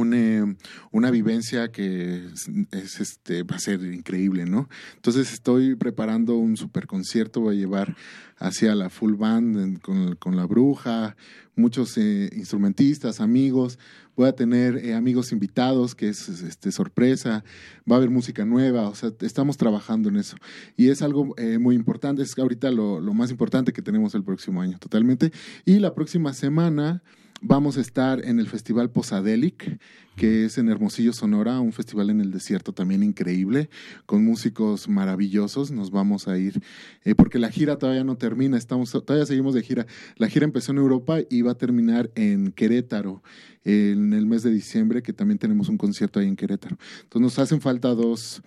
una 0.00 1.10
vivencia 1.10 1.70
que 1.72 2.26
es, 2.70 3.00
este, 3.00 3.42
va 3.42 3.56
a 3.56 3.60
ser 3.60 3.82
increíble, 3.82 4.46
¿no? 4.46 4.68
Entonces 4.94 5.32
estoy 5.32 5.74
preparando 5.74 6.36
un 6.36 6.56
super 6.56 6.86
concierto, 6.86 7.40
voy 7.40 7.56
a 7.56 7.58
llevar 7.58 7.96
hacia 8.38 8.74
la 8.74 8.90
full 8.90 9.14
band 9.14 9.80
con, 9.80 10.36
la 10.36 10.44
bruja, 10.44 11.16
muchos 11.54 11.96
eh, 11.96 12.28
instrumentistas, 12.34 13.20
amigos, 13.20 13.78
voy 14.14 14.28
a 14.28 14.32
tener 14.32 14.76
eh, 14.76 14.94
amigos 14.94 15.32
invitados, 15.32 15.94
que 15.94 16.08
es 16.08 16.28
este, 16.28 16.70
sorpresa, 16.70 17.44
va 17.90 17.96
a 17.96 17.98
haber 17.98 18.10
música 18.10 18.44
nueva, 18.44 18.88
o 18.88 18.94
sea, 18.94 19.10
estamos 19.20 19.56
trabajando 19.56 20.08
en 20.08 20.16
eso. 20.16 20.36
Y 20.76 20.88
es 20.88 21.02
algo 21.02 21.34
eh, 21.38 21.58
muy 21.58 21.74
importante, 21.74 22.22
es 22.22 22.38
ahorita 22.38 22.70
lo, 22.70 23.00
lo 23.00 23.14
más 23.14 23.30
importante 23.30 23.72
que 23.72 23.82
tenemos 23.82 24.14
el 24.14 24.22
próximo 24.22 24.60
año, 24.60 24.78
totalmente. 24.78 25.32
Y 25.64 25.78
la 25.78 25.94
próxima 25.94 26.34
semana 26.34 27.02
Vamos 27.42 27.76
a 27.76 27.82
estar 27.82 28.24
en 28.24 28.40
el 28.40 28.48
Festival 28.48 28.90
Posadelic, 28.90 29.78
que 30.16 30.46
es 30.46 30.56
en 30.56 30.70
Hermosillo, 30.70 31.12
Sonora, 31.12 31.60
un 31.60 31.74
festival 31.74 32.08
en 32.08 32.22
el 32.22 32.30
desierto 32.30 32.72
también 32.72 33.02
increíble, 33.02 33.68
con 34.06 34.24
músicos 34.24 34.88
maravillosos. 34.88 35.70
Nos 35.70 35.90
vamos 35.90 36.28
a 36.28 36.38
ir, 36.38 36.62
eh, 37.04 37.14
porque 37.14 37.38
la 37.38 37.50
gira 37.50 37.76
todavía 37.76 38.04
no 38.04 38.16
termina, 38.16 38.56
estamos, 38.56 38.90
todavía 38.90 39.26
seguimos 39.26 39.52
de 39.52 39.62
gira. 39.62 39.86
La 40.16 40.28
gira 40.28 40.46
empezó 40.46 40.72
en 40.72 40.78
Europa 40.78 41.18
y 41.28 41.42
va 41.42 41.52
a 41.52 41.58
terminar 41.58 42.10
en 42.14 42.52
Querétaro 42.52 43.22
en 43.64 44.14
el 44.14 44.24
mes 44.24 44.42
de 44.42 44.50
diciembre, 44.50 45.02
que 45.02 45.12
también 45.12 45.38
tenemos 45.38 45.68
un 45.68 45.76
concierto 45.76 46.20
ahí 46.20 46.28
en 46.28 46.36
Querétaro. 46.36 46.78
Entonces 47.02 47.20
nos 47.20 47.38
hacen 47.38 47.60
falta 47.60 47.94
dos 47.94 48.42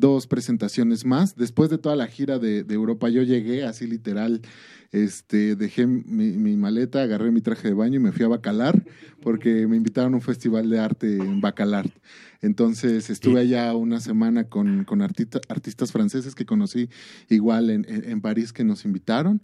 dos 0.00 0.26
presentaciones 0.26 1.04
más. 1.04 1.36
Después 1.36 1.70
de 1.70 1.78
toda 1.78 1.96
la 1.96 2.06
gira 2.06 2.38
de, 2.38 2.64
Europa, 2.68 3.08
yo 3.08 3.22
llegué 3.22 3.64
así 3.64 3.86
literal, 3.86 4.40
este, 4.92 5.56
dejé 5.56 5.86
mi, 5.86 6.56
maleta, 6.56 7.02
agarré 7.02 7.30
mi 7.30 7.40
traje 7.40 7.68
de 7.68 7.74
baño 7.74 7.96
y 7.96 8.02
me 8.02 8.12
fui 8.12 8.24
a 8.24 8.28
Bacalar 8.28 8.84
porque 9.22 9.66
me 9.66 9.76
invitaron 9.76 10.14
a 10.14 10.16
un 10.16 10.22
festival 10.22 10.70
de 10.70 10.78
arte 10.78 11.16
en 11.16 11.40
Bacalar. 11.40 11.90
Entonces 12.40 13.10
estuve 13.10 13.40
allá 13.40 13.74
una 13.74 14.00
semana 14.00 14.44
con, 14.44 14.84
con 14.84 15.02
artistas 15.02 15.92
franceses 15.92 16.34
que 16.34 16.44
conocí 16.44 16.88
igual 17.28 17.70
en, 17.70 17.86
en, 17.88 18.20
París 18.20 18.52
que 18.52 18.64
nos 18.64 18.84
invitaron. 18.84 19.42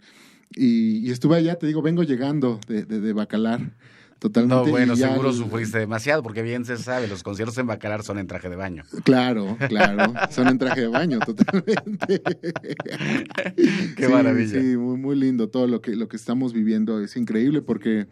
Y, 0.53 1.09
estuve 1.09 1.37
allá, 1.37 1.55
te 1.55 1.67
digo, 1.67 1.81
vengo 1.81 2.03
llegando 2.03 2.59
de, 2.67 2.85
de, 2.85 2.99
de 2.99 3.13
Bacalar. 3.13 3.73
Totalmente. 4.21 4.55
No, 4.55 4.69
bueno, 4.69 4.95
seguro 4.95 5.33
sufriste 5.33 5.79
demasiado, 5.79 6.21
porque 6.21 6.43
bien 6.43 6.63
se 6.63 6.77
sabe, 6.77 7.07
los 7.07 7.23
conciertos 7.23 7.57
en 7.57 7.65
Bacalar 7.65 8.03
son 8.03 8.19
en 8.19 8.27
traje 8.27 8.49
de 8.49 8.55
baño. 8.55 8.83
Claro, 9.03 9.57
claro, 9.67 10.13
son 10.29 10.47
en 10.47 10.59
traje 10.59 10.81
de 10.81 10.87
baño, 10.89 11.17
totalmente. 11.25 12.21
Qué 13.97 14.07
maravilla. 14.07 14.61
Sí, 14.61 14.77
muy, 14.77 14.97
muy 14.97 15.15
lindo 15.15 15.49
todo 15.49 15.65
lo 15.65 15.81
que, 15.81 15.95
lo 15.95 16.07
que 16.07 16.17
estamos 16.17 16.53
viviendo, 16.53 17.01
es 17.01 17.17
increíble 17.17 17.63
porque, 17.63 18.09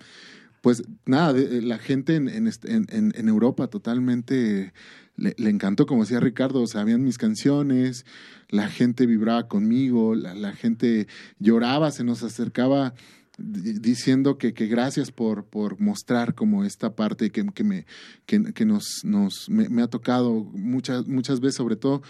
pues 0.62 0.82
nada, 1.06 1.32
la 1.34 1.78
gente 1.78 2.16
en, 2.16 2.28
en, 2.28 2.48
en, 2.64 3.14
en 3.16 3.28
Europa 3.28 3.68
totalmente 3.68 4.74
le, 5.16 5.50
encantó, 5.50 5.86
como 5.86 6.02
decía 6.02 6.20
Ricardo, 6.20 6.66
sabían 6.66 7.04
mis 7.04 7.20
canciones, 7.20 8.08
la 8.50 8.68
gente 8.68 9.06
vibraba 9.06 9.48
conmigo, 9.48 10.16
la, 10.16 10.34
la 10.34 10.54
gente 10.54 11.08
lloraba, 11.38 11.92
se 11.92 12.04
nos 12.04 12.24
acercaba 12.24 12.96
diciendo 13.40 14.38
que, 14.38 14.54
que 14.54 14.68
gracias 14.68 15.12
por, 15.12 15.46
por 15.46 15.80
mostrar 15.80 16.36
como 16.36 16.64
esta 16.64 16.96
parte 16.96 17.32
que, 17.32 17.46
que 17.48 17.64
me, 17.64 17.86
que, 18.26 18.54
que 18.54 18.66
nos, 18.66 19.04
nos 19.04 19.50
me, 19.50 19.82
ha 19.82 19.88
tocado 19.88 20.44
muchas, 20.54 21.08
muchas 21.08 21.40
veces, 21.40 21.56
sobre 21.56 21.76
todo, 21.76 22.02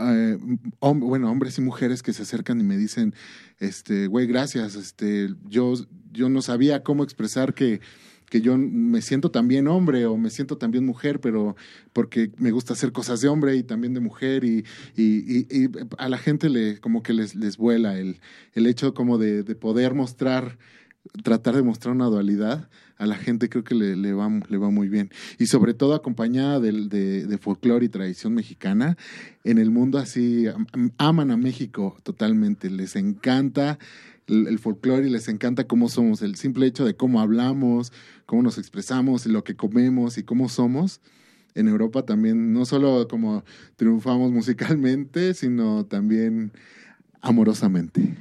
eh, 0.00 0.38
bueno, 0.80 1.30
hombres 1.30 1.58
y 1.58 1.60
mujeres 1.60 2.02
que 2.02 2.12
se 2.12 2.22
acercan 2.22 2.60
y 2.60 2.64
me 2.64 2.76
dicen, 2.76 3.14
este, 3.58 4.06
güey, 4.06 4.26
gracias, 4.26 4.74
este, 4.74 5.28
yo, 5.44 5.74
yo 6.10 6.28
no 6.28 6.42
sabía 6.42 6.82
cómo 6.82 7.04
expresar 7.04 7.54
que, 7.54 7.80
que 8.32 8.40
yo 8.40 8.56
me 8.56 9.02
siento 9.02 9.30
también 9.30 9.68
hombre 9.68 10.06
o 10.06 10.16
me 10.16 10.30
siento 10.30 10.56
también 10.56 10.86
mujer, 10.86 11.20
pero 11.20 11.54
porque 11.92 12.30
me 12.38 12.50
gusta 12.50 12.72
hacer 12.72 12.90
cosas 12.90 13.20
de 13.20 13.28
hombre 13.28 13.56
y 13.56 13.62
también 13.62 13.92
de 13.92 14.00
mujer 14.00 14.42
y, 14.42 14.64
y, 14.96 15.40
y, 15.54 15.68
a 15.98 16.08
la 16.08 16.16
gente 16.16 16.48
le 16.48 16.80
como 16.80 17.02
que 17.02 17.12
les, 17.12 17.34
les 17.34 17.58
vuela 17.58 17.98
el, 17.98 18.20
el 18.54 18.66
hecho 18.66 18.94
como 18.94 19.18
de, 19.18 19.42
de, 19.42 19.54
poder 19.54 19.92
mostrar, 19.92 20.56
tratar 21.22 21.56
de 21.56 21.62
mostrar 21.62 21.94
una 21.94 22.06
dualidad. 22.06 22.70
A 22.96 23.04
la 23.04 23.16
gente 23.16 23.50
creo 23.50 23.64
que 23.64 23.74
le, 23.74 23.96
le, 23.96 24.14
va, 24.14 24.30
le 24.48 24.56
va 24.56 24.70
muy 24.70 24.88
bien. 24.88 25.10
Y 25.38 25.44
sobre 25.44 25.74
todo 25.74 25.92
acompañada 25.92 26.58
de, 26.58 26.72
de, 26.88 27.26
de 27.26 27.36
folclore 27.36 27.84
y 27.84 27.90
tradición 27.90 28.32
mexicana, 28.32 28.96
en 29.44 29.58
el 29.58 29.70
mundo 29.70 29.98
así 29.98 30.46
aman 30.96 31.30
a 31.32 31.36
México 31.36 31.98
totalmente, 32.02 32.70
les 32.70 32.96
encanta 32.96 33.78
el, 34.26 34.58
folclore 34.58 35.06
y 35.06 35.10
les 35.10 35.28
encanta 35.28 35.64
cómo 35.64 35.88
somos, 35.88 36.22
el 36.22 36.36
simple 36.36 36.66
hecho 36.66 36.84
de 36.84 36.94
cómo 36.94 37.20
hablamos, 37.20 37.92
cómo 38.26 38.42
nos 38.42 38.58
expresamos 38.58 39.26
y 39.26 39.30
lo 39.30 39.44
que 39.44 39.56
comemos 39.56 40.18
y 40.18 40.22
cómo 40.22 40.48
somos. 40.48 41.00
En 41.54 41.68
Europa 41.68 42.06
también, 42.06 42.52
no 42.52 42.64
solo 42.64 43.06
como 43.08 43.44
triunfamos 43.76 44.32
musicalmente, 44.32 45.34
sino 45.34 45.84
también 45.84 46.52
amorosamente. 47.20 48.16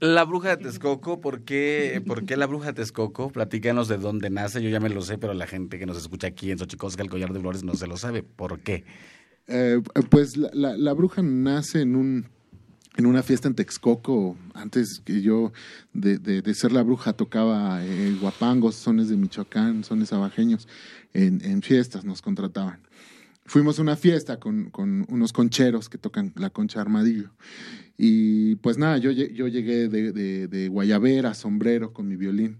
La 0.00 0.24
bruja 0.24 0.50
de 0.50 0.64
Texcoco, 0.64 1.20
¿por 1.20 1.42
qué, 1.42 2.02
¿por 2.06 2.24
qué 2.24 2.36
la 2.36 2.46
bruja 2.46 2.68
de 2.68 2.74
Texcoco? 2.74 3.30
Platícanos 3.30 3.88
de 3.88 3.98
dónde 3.98 4.30
nace, 4.30 4.62
yo 4.62 4.68
ya 4.68 4.78
me 4.78 4.90
lo 4.90 5.02
sé, 5.02 5.18
pero 5.18 5.34
la 5.34 5.46
gente 5.46 5.78
que 5.78 5.86
nos 5.86 5.98
escucha 5.98 6.28
aquí 6.28 6.52
en 6.52 6.58
Xochicosca, 6.58 7.02
el 7.02 7.10
collar 7.10 7.32
de 7.32 7.40
flores, 7.40 7.64
no 7.64 7.74
se 7.74 7.88
lo 7.88 7.96
sabe. 7.96 8.22
¿Por 8.22 8.60
qué? 8.60 8.84
Eh, 9.48 9.80
pues 10.10 10.36
la, 10.36 10.76
la, 10.76 10.92
bruja 10.92 11.22
nace 11.22 11.80
en 11.80 11.96
un 11.96 12.26
en 12.98 13.06
una 13.06 13.22
fiesta 13.22 13.46
en 13.46 13.54
Texcoco, 13.54 14.36
antes 14.54 15.00
que 15.04 15.22
yo 15.22 15.52
de, 15.92 16.42
ser 16.52 16.72
la 16.72 16.82
bruja 16.82 17.12
tocaba 17.12 17.84
eh, 17.84 18.16
guapangos, 18.20 18.74
sones 18.74 19.08
de 19.08 19.16
Michoacán, 19.16 19.84
sones 19.84 20.12
abajeños, 20.12 20.66
en, 21.14 21.62
fiestas 21.62 22.04
nos 22.04 22.22
contrataban. 22.22 22.80
Fuimos 23.46 23.78
a 23.78 23.82
una 23.82 23.94
fiesta 23.94 24.40
con, 24.40 24.72
unos 25.08 25.32
concheros 25.32 25.88
que 25.88 25.96
tocan 25.96 26.32
la 26.34 26.50
concha 26.50 26.80
armadillo. 26.80 27.30
Y 27.96 28.56
pues 28.56 28.78
nada, 28.78 28.98
yo, 28.98 29.12
yo 29.12 29.46
llegué 29.46 29.88
de, 29.88 30.48
de, 30.48 30.68
Guayabera, 30.68 31.34
sombrero, 31.34 31.92
con 31.92 32.08
mi 32.08 32.16
violín. 32.16 32.58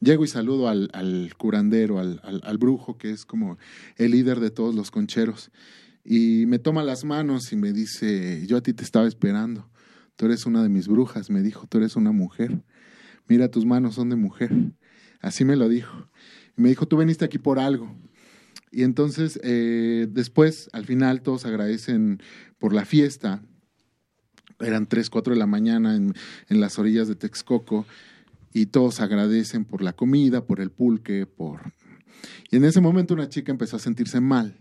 Llego 0.00 0.24
y 0.24 0.28
saludo 0.28 0.68
al, 0.68 1.34
curandero, 1.36 1.98
al 1.98 2.58
brujo, 2.58 2.96
que 2.96 3.10
es 3.10 3.26
como 3.26 3.58
el 3.96 4.12
líder 4.12 4.40
de 4.40 4.50
todos 4.50 4.74
los 4.74 4.90
concheros 4.90 5.50
y 6.08 6.46
me 6.46 6.60
toma 6.60 6.84
las 6.84 7.04
manos 7.04 7.52
y 7.52 7.56
me 7.56 7.72
dice, 7.72 8.46
yo 8.46 8.56
a 8.56 8.60
ti 8.62 8.72
te 8.72 8.84
estaba 8.84 9.08
esperando, 9.08 9.68
tú 10.14 10.26
eres 10.26 10.46
una 10.46 10.62
de 10.62 10.68
mis 10.68 10.86
brujas, 10.86 11.30
me 11.30 11.42
dijo, 11.42 11.66
tú 11.66 11.78
eres 11.78 11.96
una 11.96 12.12
mujer, 12.12 12.62
mira 13.26 13.50
tus 13.50 13.66
manos 13.66 13.96
son 13.96 14.10
de 14.10 14.16
mujer, 14.16 14.52
así 15.20 15.44
me 15.44 15.56
lo 15.56 15.68
dijo. 15.68 16.08
Y 16.56 16.62
me 16.62 16.68
dijo, 16.68 16.86
tú 16.86 16.96
veniste 16.96 17.24
aquí 17.24 17.38
por 17.38 17.58
algo. 17.58 17.92
Y 18.70 18.84
entonces, 18.84 19.40
eh, 19.42 20.06
después, 20.08 20.70
al 20.72 20.84
final, 20.84 21.22
todos 21.22 21.44
agradecen 21.44 22.22
por 22.58 22.72
la 22.72 22.84
fiesta. 22.84 23.42
Eran 24.60 24.86
tres, 24.86 25.10
cuatro 25.10 25.34
de 25.34 25.40
la 25.40 25.46
mañana 25.46 25.96
en, 25.96 26.14
en 26.48 26.60
las 26.60 26.78
orillas 26.78 27.08
de 27.08 27.16
Texcoco 27.16 27.84
y 28.52 28.66
todos 28.66 29.00
agradecen 29.00 29.64
por 29.64 29.82
la 29.82 29.92
comida, 29.92 30.46
por 30.46 30.60
el 30.60 30.70
pulque, 30.70 31.26
por... 31.26 31.72
Y 32.50 32.56
en 32.56 32.64
ese 32.64 32.80
momento 32.80 33.12
una 33.12 33.28
chica 33.28 33.50
empezó 33.50 33.76
a 33.76 33.80
sentirse 33.80 34.20
mal 34.20 34.56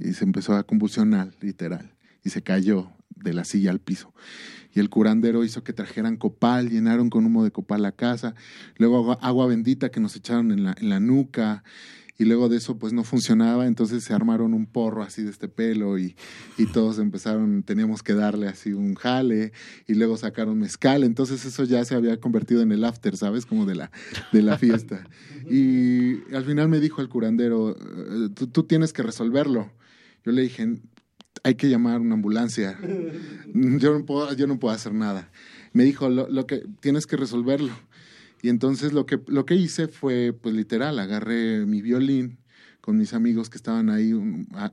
y 0.00 0.14
se 0.14 0.24
empezó 0.24 0.54
a 0.54 0.64
convulsionar, 0.64 1.32
literal, 1.40 1.92
y 2.24 2.30
se 2.30 2.42
cayó 2.42 2.90
de 3.14 3.34
la 3.34 3.44
silla 3.44 3.70
al 3.70 3.80
piso. 3.80 4.12
Y 4.72 4.80
el 4.80 4.88
curandero 4.88 5.44
hizo 5.44 5.64
que 5.64 5.72
trajeran 5.72 6.16
copal, 6.16 6.70
llenaron 6.70 7.10
con 7.10 7.26
humo 7.26 7.44
de 7.44 7.50
copal 7.50 7.82
la 7.82 7.92
casa, 7.92 8.34
luego 8.76 9.18
agua, 9.20 9.46
bendita 9.46 9.90
que 9.90 10.00
nos 10.00 10.16
echaron 10.16 10.52
en 10.52 10.64
la, 10.64 10.74
en 10.78 10.88
la 10.88 11.00
nuca, 11.00 11.64
y 12.20 12.26
luego 12.26 12.50
de 12.50 12.58
eso 12.58 12.76
pues 12.76 12.92
no 12.92 13.02
funcionaba, 13.02 13.66
entonces 13.66 14.04
se 14.04 14.12
armaron 14.12 14.52
un 14.52 14.66
porro 14.66 15.02
así 15.02 15.22
de 15.22 15.30
este 15.30 15.48
pelo 15.48 15.98
y, 15.98 16.16
y, 16.58 16.66
todos 16.66 16.98
empezaron, 16.98 17.62
teníamos 17.62 18.02
que 18.02 18.12
darle 18.12 18.46
así 18.46 18.74
un 18.74 18.94
jale 18.94 19.52
y 19.86 19.94
luego 19.94 20.18
sacaron 20.18 20.58
mezcal, 20.58 21.02
entonces 21.02 21.46
eso 21.46 21.64
ya 21.64 21.82
se 21.86 21.94
había 21.94 22.20
convertido 22.20 22.60
en 22.60 22.72
el 22.72 22.84
after, 22.84 23.16
¿sabes? 23.16 23.46
Como 23.46 23.64
de 23.64 23.74
la, 23.74 23.90
de 24.32 24.42
la 24.42 24.58
fiesta. 24.58 25.08
Y 25.52 26.22
al 26.32 26.44
final 26.44 26.68
me 26.68 26.78
dijo 26.78 27.00
el 27.00 27.08
curandero, 27.08 27.76
eh, 27.76 28.28
tú, 28.32 28.46
tú 28.46 28.62
tienes 28.64 28.92
que 28.92 29.02
resolverlo. 29.02 29.72
Yo 30.24 30.32
le 30.32 30.42
dije, 30.42 30.80
hay 31.42 31.54
que 31.54 31.68
llamar 31.68 32.00
una 32.00 32.14
ambulancia. 32.14 32.78
Yo 33.54 33.98
no 33.98 34.04
puedo, 34.04 34.32
yo 34.34 34.46
no 34.46 34.58
puedo 34.58 34.74
hacer 34.74 34.94
nada. 34.94 35.30
Me 35.72 35.84
dijo, 35.84 36.08
lo, 36.08 36.28
lo, 36.28 36.46
que 36.46 36.62
tienes 36.80 37.06
que 37.06 37.16
resolverlo. 37.16 37.72
Y 38.42 38.48
entonces 38.48 38.92
lo 38.92 39.06
que, 39.06 39.20
lo 39.26 39.44
que 39.44 39.54
hice 39.54 39.88
fue, 39.88 40.32
pues 40.32 40.54
literal, 40.54 40.98
agarré 40.98 41.66
mi 41.66 41.82
violín 41.82 42.38
con 42.80 42.96
mis 42.96 43.12
amigos 43.12 43.50
que 43.50 43.58
estaban 43.58 43.90
ahí, 43.90 44.12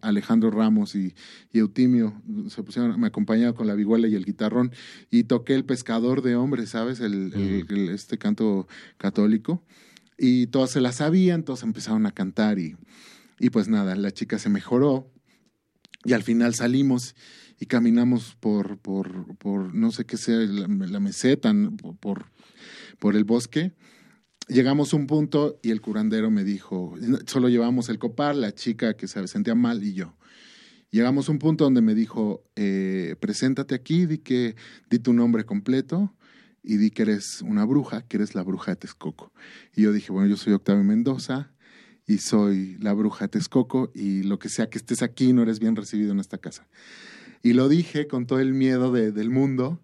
Alejandro 0.02 0.50
Ramos 0.50 0.96
y, 0.96 1.14
y 1.52 1.60
Eutimio, 1.60 2.22
se 2.50 2.64
pusieron, 2.64 3.00
me 3.00 3.08
acompañaban 3.08 3.54
con 3.54 3.68
la 3.68 3.76
vihuela 3.76 4.08
y 4.08 4.16
el 4.16 4.26
guitarrón, 4.26 4.72
y 5.12 5.26
toqué 5.26 5.56
el 5.56 5.66
pescador 5.66 6.22
de 6.22 6.36
hombres, 6.36 6.70
¿sabes? 6.70 7.00
El, 7.00 7.34
el, 7.34 7.90
este 7.90 8.18
canto 8.18 8.68
católico. 8.98 9.64
Y 10.18 10.48
todos 10.48 10.72
se 10.72 10.82
la 10.82 10.94
sabían, 10.94 11.44
todos 11.44 11.64
empezaron 11.64 12.06
a 12.06 12.12
cantar 12.12 12.60
y, 12.60 12.76
y 13.40 13.50
pues 13.50 13.68
nada, 13.68 13.96
la 13.96 14.12
chica 14.12 14.40
se 14.40 14.50
mejoró, 14.50 15.12
y 16.08 16.14
al 16.14 16.24
final 16.24 16.56
salimos 16.56 17.16
y 17.60 17.66
caminamos 17.66 18.38
por, 18.40 18.78
por, 18.78 19.36
por 19.36 19.76
no 19.76 19.92
sé 19.92 20.06
qué 20.06 20.16
sea, 20.16 20.38
la, 20.38 21.02
meseta, 21.02 21.54
por, 22.00 22.28
por 22.98 23.18
el 23.18 23.26
bosque. 23.26 23.74
Llegamos 24.48 24.94
a 24.94 24.96
un 24.96 25.06
punto 25.06 25.60
y 25.62 25.72
el 25.72 25.82
curandero 25.82 26.32
me 26.32 26.46
dijo, 26.46 26.96
solo 27.26 27.50
llevamos 27.50 27.90
el 27.90 28.00
copal, 28.00 28.40
la 28.40 28.56
chica 28.56 28.96
que 28.96 29.10
se 29.10 29.28
sentía 29.28 29.54
mal 29.54 29.84
y 29.84 29.96
yo. 29.96 30.16
Llegamos 30.92 31.28
a 31.28 31.34
un 31.34 31.40
punto 31.40 31.66
donde 31.66 31.82
me 31.82 31.94
dijo, 31.94 32.42
eh, 32.56 33.18
preséntate 33.20 33.76
aquí, 33.76 34.06
di, 34.06 34.20
que, 34.20 34.56
di 34.90 35.00
tu 35.00 35.12
nombre 35.12 35.44
completo 35.44 36.16
y 36.64 36.78
di 36.78 36.90
que 36.90 37.02
eres 37.02 37.42
una 37.42 37.66
bruja, 37.66 38.04
que 38.04 38.16
eres 38.16 38.34
la 38.34 38.44
bruja 38.44 38.72
de 38.72 38.78
Texcoco. 38.78 39.34
Y 39.76 39.82
yo 39.82 39.92
dije, 39.92 40.14
bueno, 40.14 40.30
yo 40.30 40.38
soy 40.38 40.54
Octavio 40.54 40.86
Mendoza, 40.86 41.52
y 42.08 42.20
soy 42.20 42.78
la 42.80 42.94
bruja 42.94 43.28
Texcoco 43.28 43.92
y 43.94 44.24
lo 44.24 44.40
que 44.40 44.48
sea 44.48 44.70
que 44.70 44.78
estés 44.78 45.04
aquí 45.04 45.34
no 45.34 45.44
eres 45.44 45.60
bien 45.60 45.76
recibido 45.76 46.14
en 46.14 46.20
esta 46.20 46.38
casa. 46.38 46.66
Y 47.44 47.54
lo 47.54 47.68
dije 47.68 48.08
con 48.08 48.26
todo 48.26 48.40
el 48.40 48.54
miedo 48.54 48.92
de, 48.92 49.12
del 49.12 49.30
mundo, 49.30 49.80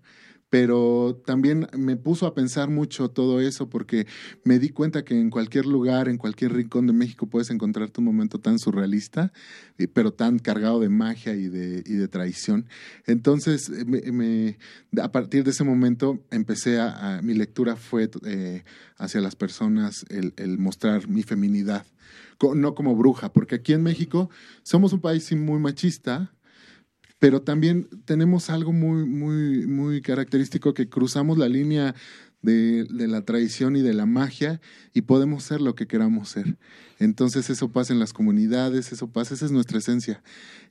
pero 0.54 1.20
también 1.26 1.68
me 1.76 1.96
puso 1.98 2.28
a 2.28 2.36
pensar 2.36 2.70
mucho 2.70 3.10
todo 3.10 3.42
eso 3.42 3.72
porque 3.72 4.06
me 4.44 4.60
di 4.60 4.70
cuenta 4.70 5.04
que 5.04 5.20
en 5.20 5.32
cualquier 5.32 5.66
lugar, 5.66 6.08
en 6.08 6.20
cualquier 6.20 6.54
rincón 6.54 6.86
de 6.86 6.94
México 6.94 7.26
puedes 7.26 7.50
encontrarte 7.50 8.02
un 8.02 8.06
momento 8.06 8.38
tan 8.38 8.60
surrealista, 8.60 9.34
pero 9.94 10.14
tan 10.14 10.38
cargado 10.38 10.80
de 10.80 10.90
magia 10.90 11.34
y 11.34 11.48
de, 11.48 11.82
y 11.88 11.94
de 11.94 12.08
traición. 12.08 12.68
Entonces, 13.08 13.72
me, 13.88 14.60
a 15.02 15.12
partir 15.12 15.44
de 15.44 15.50
ese 15.50 15.64
momento 15.64 16.24
empecé 16.30 16.80
a, 16.80 17.20
mi 17.24 17.34
lectura 17.34 17.76
fue 17.76 18.12
eh, 18.24 18.64
hacia 18.98 19.22
las 19.22 19.36
personas 19.36 20.06
el, 20.10 20.36
el 20.38 20.60
mostrar 20.60 21.08
mi 21.08 21.24
feminidad 21.24 21.84
no 22.54 22.76
como 22.76 22.96
bruja, 22.96 23.32
porque 23.32 23.56
aquí 23.56 23.74
en 23.74 23.84
México 23.84 24.30
somos 24.64 24.92
un 24.92 25.00
país 25.00 25.32
muy 25.34 25.60
machista, 25.60 26.33
pero 27.24 27.42
también 27.42 27.88
tenemos 28.04 28.50
algo 28.50 28.74
muy, 28.74 29.06
muy, 29.06 29.66
muy 29.66 30.02
característico 30.02 30.74
que 30.74 30.90
cruzamos 30.90 31.38
la 31.38 31.48
línea 31.48 31.96
de, 32.42 32.84
de, 32.84 33.08
la 33.08 33.22
tradición 33.22 33.78
y 33.78 33.82
de 33.82 33.94
la 33.94 34.06
magia 34.06 34.60
y 34.94 35.04
podemos 35.04 35.46
ser 35.46 35.62
lo 35.62 35.74
que 35.74 35.88
queramos 35.88 36.28
ser. 36.28 36.58
Entonces 37.00 37.50
eso 37.50 37.70
pasa 37.70 37.94
en 37.94 38.00
las 38.00 38.12
comunidades, 38.12 38.92
eso 38.92 39.08
pasa, 39.08 39.36
esa 39.36 39.46
es 39.46 39.54
nuestra 39.54 39.78
esencia, 39.78 40.22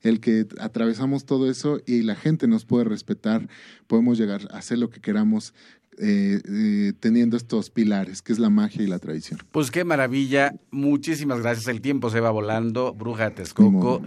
el 0.02 0.20
que 0.20 0.46
atravesamos 0.60 1.24
todo 1.24 1.50
eso 1.50 1.80
y 1.86 2.02
la 2.02 2.16
gente 2.16 2.46
nos 2.46 2.66
puede 2.66 2.84
respetar, 2.84 3.48
podemos 3.86 4.18
llegar 4.18 4.42
a 4.50 4.58
hacer 4.58 4.76
lo 4.76 4.90
que 4.90 5.00
queramos 5.00 5.54
eh, 5.96 6.42
eh, 6.46 6.92
teniendo 7.00 7.38
estos 7.38 7.70
pilares, 7.70 8.20
que 8.20 8.34
es 8.34 8.38
la 8.38 8.50
magia 8.50 8.82
y 8.82 8.88
la 8.88 8.98
tradición. 8.98 9.40
Pues 9.52 9.70
qué 9.70 9.84
maravilla, 9.84 10.54
muchísimas 10.70 11.40
gracias, 11.40 11.68
el 11.68 11.80
tiempo 11.80 12.10
se 12.10 12.20
va 12.20 12.30
volando, 12.30 12.92
Bruja 12.92 13.30
Texcoco 13.30 14.02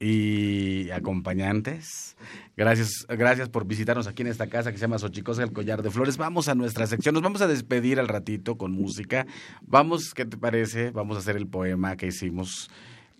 y 0.00 0.90
acompañantes. 0.90 2.16
Gracias, 2.56 3.06
gracias 3.06 3.50
por 3.50 3.66
visitarnos 3.66 4.06
aquí 4.06 4.22
en 4.22 4.28
esta 4.28 4.48
casa 4.48 4.72
que 4.72 4.78
se 4.78 4.82
llama 4.82 4.98
Xochicosa 4.98 5.42
el 5.42 5.52
Collar 5.52 5.82
de 5.82 5.90
Flores. 5.90 6.16
Vamos 6.16 6.48
a 6.48 6.54
nuestra 6.54 6.86
sección, 6.86 7.12
nos 7.12 7.22
vamos 7.22 7.42
a 7.42 7.46
despedir 7.46 8.00
al 8.00 8.08
ratito 8.08 8.56
con 8.56 8.72
música. 8.72 9.26
Vamos, 9.60 10.14
¿qué 10.14 10.24
te 10.24 10.38
parece? 10.38 10.90
Vamos 10.90 11.18
a 11.18 11.20
hacer 11.20 11.36
el 11.36 11.46
poema 11.46 11.96
que 11.96 12.06
hicimos, 12.06 12.70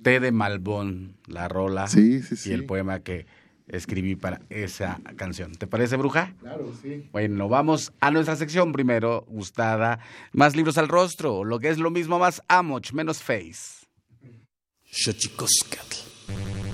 Té 0.02 0.20
de 0.20 0.32
Malbón, 0.32 1.16
la 1.26 1.48
rola 1.48 1.86
sí, 1.86 2.22
sí, 2.22 2.36
sí. 2.36 2.50
y 2.50 2.52
el 2.54 2.64
poema 2.64 3.00
que 3.00 3.26
escribí 3.68 4.16
para 4.16 4.40
esa 4.48 5.00
canción. 5.16 5.52
¿Te 5.52 5.66
parece, 5.66 5.96
bruja? 5.96 6.34
Claro, 6.40 6.72
sí. 6.80 7.08
Bueno, 7.12 7.48
vamos 7.48 7.92
a 8.00 8.10
nuestra 8.10 8.36
sección 8.36 8.72
primero, 8.72 9.26
gustada. 9.28 10.00
Más 10.32 10.56
libros 10.56 10.78
al 10.78 10.88
rostro, 10.88 11.44
lo 11.44 11.60
que 11.60 11.68
es 11.68 11.78
lo 11.78 11.90
mismo, 11.90 12.18
más 12.18 12.42
amoch, 12.48 12.92
menos 12.92 13.22
face. 13.22 13.86
Xochicoscatl. 14.90 16.69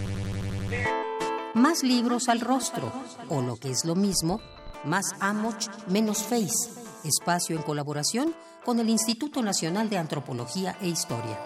Más 1.57 1.83
libros 1.83 2.29
al 2.29 2.43
rostro, 2.43 2.93
o 3.31 3.41
lo 3.41 3.57
que 3.57 3.71
es 3.71 3.87
lo 3.87 3.95
mismo, 3.95 4.43
más 4.85 5.15
amoch, 5.21 5.69
menos 5.89 6.23
face. 6.23 6.71
Espacio 7.03 7.57
en 7.57 7.63
colaboración 7.63 8.35
con 8.63 8.79
el 8.79 8.91
Instituto 8.91 9.43
Nacional 9.43 9.89
de 9.89 9.97
Antropología 9.97 10.77
e 10.83 10.89
Historia. 10.89 11.41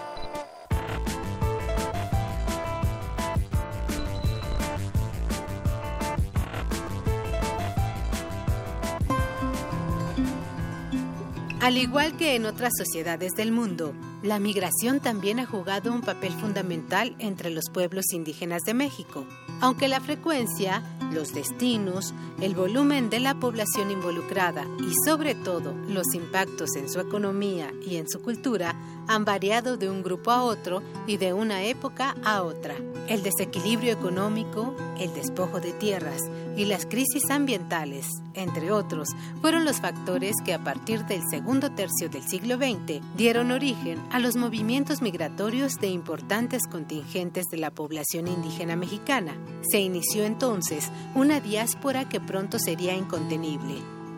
Al 11.61 11.77
igual 11.77 12.17
que 12.17 12.35
en 12.35 12.47
otras 12.47 12.73
sociedades 12.77 13.35
del 13.35 13.53
mundo, 13.53 13.95
la 14.23 14.39
migración 14.39 15.01
también 15.01 15.41
ha 15.41 15.47
jugado 15.47 15.93
un 15.93 16.03
papel 16.03 16.33
fundamental 16.33 17.15
entre 17.19 17.51
los 17.51 17.71
pueblos 17.71 18.13
indígenas 18.13 18.63
de 18.63 18.75
México, 18.75 19.25
aunque 19.61 19.89
la 19.89 20.01
frecuencia, 20.01 20.83
los 21.13 21.33
destinos, 21.33 22.13
el 22.41 22.55
volumen 22.55 23.09
de 23.09 23.21
la 23.21 23.35
población 23.35 23.91
involucrada 23.91 24.67
y 24.79 24.93
sobre 25.07 25.35
todo 25.35 25.75
los 25.89 26.15
impactos 26.15 26.77
en 26.77 26.91
su 26.91 27.01
economía 27.01 27.73
y 27.87 27.97
en 27.97 28.09
su 28.09 28.21
cultura 28.21 28.75
han 29.09 29.25
variado 29.25 29.77
de 29.77 29.89
un 29.89 30.03
grupo 30.03 30.31
a 30.31 30.43
otro 30.43 30.83
y 31.07 31.17
de 31.17 31.33
una 31.33 31.65
época 31.65 32.15
a 32.23 32.43
otra. 32.43 32.77
El 33.09 33.23
desequilibrio 33.23 33.93
económico, 33.93 34.75
el 34.99 35.13
despojo 35.15 35.61
de 35.61 35.73
tierras 35.73 36.21
y 36.61 36.67
las 36.67 36.85
crisis 36.85 37.31
ambientales, 37.31 38.07
entre 38.35 38.71
otros, 38.71 39.09
fueron 39.41 39.65
los 39.65 39.81
factores 39.81 40.35
que 40.45 40.53
a 40.53 40.63
partir 40.63 41.07
del 41.07 41.23
segundo 41.31 41.71
tercio 41.71 42.11
del 42.11 42.23
siglo 42.23 42.57
XX 42.57 43.01
dieron 43.17 43.51
origen 43.51 43.99
a 44.11 44.19
los 44.19 44.37
movimientos 44.37 45.01
migratorios 45.01 45.77
de 45.81 45.87
importantes 45.87 46.67
contingentes 46.71 47.47
de 47.51 47.57
la 47.57 47.71
población 47.71 48.29
indígena 48.29 48.77
mexicana. 48.77 49.39
Se 49.73 49.81
inició 49.81 50.27
entonces 50.27 50.91
una 51.15 51.41
diáspora 51.41 52.07
que 52.11 52.21
pronto 52.21 52.59
sería 52.59 52.95
incontenible. 52.95 53.77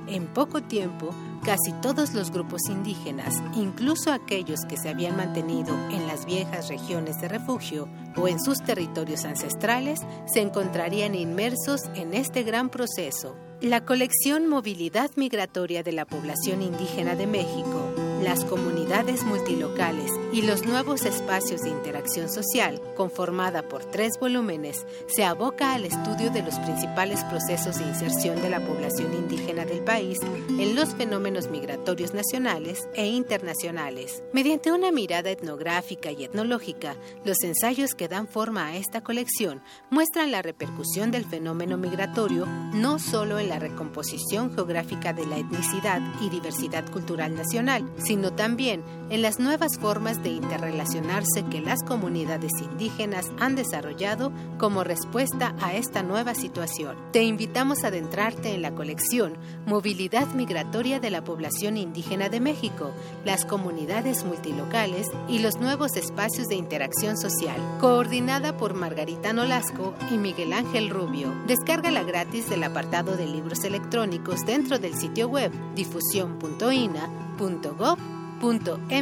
En 0.08 0.26
poco 0.26 0.64
tiempo, 0.64 1.14
casi 1.44 1.72
todos 1.82 2.14
los 2.14 2.30
grupos 2.30 2.62
indígenas, 2.68 3.42
incluso 3.54 4.12
aquellos 4.12 4.60
que 4.68 4.76
se 4.76 4.88
habían 4.88 5.16
mantenido 5.16 5.74
en 5.90 6.06
las 6.06 6.24
viejas 6.24 6.68
regiones 6.68 7.20
de 7.20 7.28
refugio 7.28 7.88
o 8.16 8.28
en 8.28 8.40
sus 8.40 8.58
territorios 8.58 9.24
ancestrales, 9.24 10.00
se 10.26 10.40
encontrarían 10.40 11.14
inmersos 11.14 11.82
en 11.94 12.14
este 12.14 12.42
gran 12.42 12.68
proceso. 12.68 13.36
La 13.60 13.84
colección 13.84 14.48
Movilidad 14.48 15.10
Migratoria 15.16 15.82
de 15.82 15.92
la 15.92 16.04
Población 16.04 16.62
Indígena 16.62 17.14
de 17.14 17.26
México 17.26 18.11
las 18.22 18.44
comunidades 18.44 19.24
multilocales 19.24 20.10
y 20.32 20.42
los 20.42 20.64
nuevos 20.64 21.04
espacios 21.04 21.62
de 21.62 21.70
interacción 21.70 22.28
social, 22.30 22.80
conformada 22.96 23.62
por 23.62 23.84
tres 23.84 24.18
volúmenes, 24.20 24.86
se 25.08 25.24
aboca 25.24 25.74
al 25.74 25.84
estudio 25.84 26.30
de 26.30 26.42
los 26.42 26.54
principales 26.60 27.24
procesos 27.24 27.78
de 27.78 27.86
inserción 27.86 28.40
de 28.40 28.50
la 28.50 28.64
población 28.64 29.12
indígena 29.14 29.64
del 29.64 29.80
país 29.80 30.20
en 30.48 30.74
los 30.76 30.94
fenómenos 30.94 31.50
migratorios 31.50 32.14
nacionales 32.14 32.88
e 32.94 33.08
internacionales. 33.08 34.22
Mediante 34.32 34.70
una 34.70 34.92
mirada 34.92 35.30
etnográfica 35.30 36.12
y 36.12 36.24
etnológica, 36.24 36.96
los 37.24 37.42
ensayos 37.42 37.94
que 37.94 38.08
dan 38.08 38.28
forma 38.28 38.68
a 38.68 38.76
esta 38.76 39.02
colección 39.02 39.62
muestran 39.90 40.30
la 40.30 40.42
repercusión 40.42 41.10
del 41.10 41.24
fenómeno 41.24 41.76
migratorio 41.76 42.46
no 42.46 42.98
solo 42.98 43.38
en 43.38 43.48
la 43.48 43.58
recomposición 43.58 44.54
geográfica 44.54 45.12
de 45.12 45.26
la 45.26 45.38
etnicidad 45.38 46.00
y 46.20 46.30
diversidad 46.30 46.88
cultural 46.90 47.34
nacional, 47.34 47.90
sino 47.98 48.11
también 48.20 48.82
en 49.08 49.22
las 49.22 49.38
nuevas 49.38 49.78
formas 49.80 50.22
de 50.22 50.30
interrelacionarse 50.30 51.44
que 51.50 51.60
las 51.60 51.82
comunidades 51.82 52.52
indígenas 52.60 53.30
han 53.40 53.56
desarrollado 53.56 54.32
como 54.58 54.84
respuesta 54.84 55.54
a 55.60 55.74
esta 55.74 56.02
nueva 56.02 56.34
situación. 56.34 56.96
Te 57.12 57.22
invitamos 57.22 57.84
a 57.84 57.88
adentrarte 57.88 58.54
en 58.54 58.62
la 58.62 58.74
colección 58.74 59.34
Movilidad 59.66 60.28
Migratoria 60.34 61.00
de 61.00 61.10
la 61.10 61.24
Población 61.24 61.76
Indígena 61.76 62.28
de 62.28 62.40
México, 62.40 62.92
las 63.24 63.44
comunidades 63.46 64.24
multilocales 64.24 65.06
y 65.28 65.38
los 65.38 65.56
nuevos 65.56 65.96
espacios 65.96 66.48
de 66.48 66.56
interacción 66.56 67.16
social, 67.16 67.56
coordinada 67.80 68.56
por 68.56 68.74
Margarita 68.74 69.32
Nolasco 69.32 69.94
y 70.10 70.18
Miguel 70.18 70.52
Ángel 70.52 70.90
Rubio. 70.90 71.32
Descárgala 71.46 72.02
gratis 72.02 72.50
del 72.50 72.64
apartado 72.64 73.16
de 73.16 73.26
libros 73.26 73.64
electrónicos 73.64 74.44
dentro 74.44 74.78
del 74.78 74.94
sitio 74.94 75.28
web 75.28 75.50
difusión.ina.gov 75.74 77.31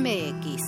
mx 0.02 0.62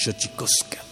Xochicoscatl. 0.00 0.89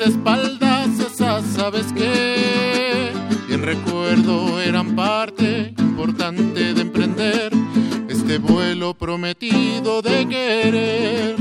Espaldas 0.00 0.88
esas 0.98 1.44
sabes 1.54 1.92
que 1.92 3.12
bien 3.48 3.62
recuerdo 3.62 4.60
eran 4.60 4.94
parte 4.94 5.74
importante 5.78 6.72
de 6.72 6.80
emprender 6.80 7.52
este 8.08 8.38
vuelo 8.38 8.94
prometido 8.94 10.02
de 10.02 10.26
querer. 10.28 11.36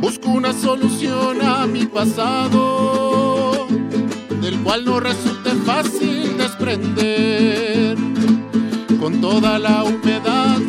Busco 0.00 0.30
una 0.30 0.52
solución 0.52 1.42
a 1.42 1.66
mi 1.66 1.86
pasado, 1.86 3.66
del 4.40 4.58
cual 4.62 4.84
no 4.84 5.00
resulte 5.00 5.50
fácil 5.66 6.36
desprender. 6.38 7.96
Con 9.00 9.20
toda 9.20 9.58
la 9.58 9.82
humedad, 9.82 10.61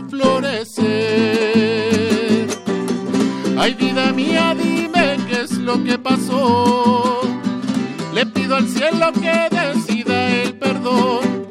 florecer. 0.00 0.82
Ay, 3.58 3.74
vida 3.74 4.12
mía, 4.12 4.56
dime 4.58 5.18
qué 5.28 5.42
es 5.42 5.58
lo 5.58 5.82
que 5.84 5.98
pasó. 5.98 7.20
Le 8.14 8.24
pido 8.26 8.56
al 8.56 8.68
cielo 8.68 9.12
que 9.12 9.48
decida 9.50 10.42
el 10.42 10.54
perdón. 10.54 11.46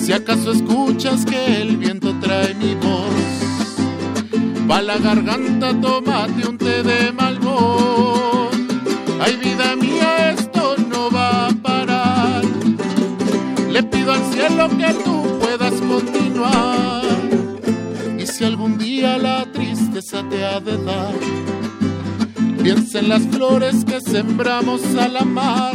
Si 0.00 0.12
acaso 0.12 0.52
escuchas 0.52 1.24
que 1.24 1.62
el 1.62 1.76
viento 1.76 2.14
trae 2.20 2.54
mi 2.54 2.74
voz, 2.74 3.10
va 4.70 4.82
la 4.82 4.98
garganta, 4.98 5.72
tómate 5.80 6.46
un 6.48 6.58
té 6.58 6.82
de 6.82 7.12
mal. 7.12 7.33
Te 20.22 20.44
ha 20.44 20.60
de 20.60 20.78
dar, 20.84 21.14
piensa 22.62 23.00
en 23.00 23.08
las 23.08 23.22
flores 23.22 23.84
que 23.84 24.00
sembramos 24.00 24.82
al 24.96 25.16
amar. 25.16 25.74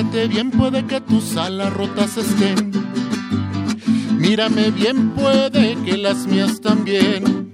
Mírate 0.00 0.28
bien, 0.28 0.50
puede 0.50 0.86
que 0.86 0.98
tus 1.02 1.36
alas 1.36 1.70
rotas 1.74 2.16
estén. 2.16 2.72
Mírame 4.16 4.70
bien, 4.70 5.10
puede 5.10 5.76
que 5.84 5.98
las 5.98 6.26
mías 6.26 6.58
también. 6.62 7.52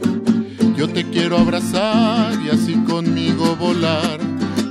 Yo 0.76 0.88
te 0.88 1.02
quiero 1.10 1.38
abrazar 1.38 2.40
y 2.40 2.50
así 2.50 2.74
conmigo 2.84 3.56
volar, 3.56 4.20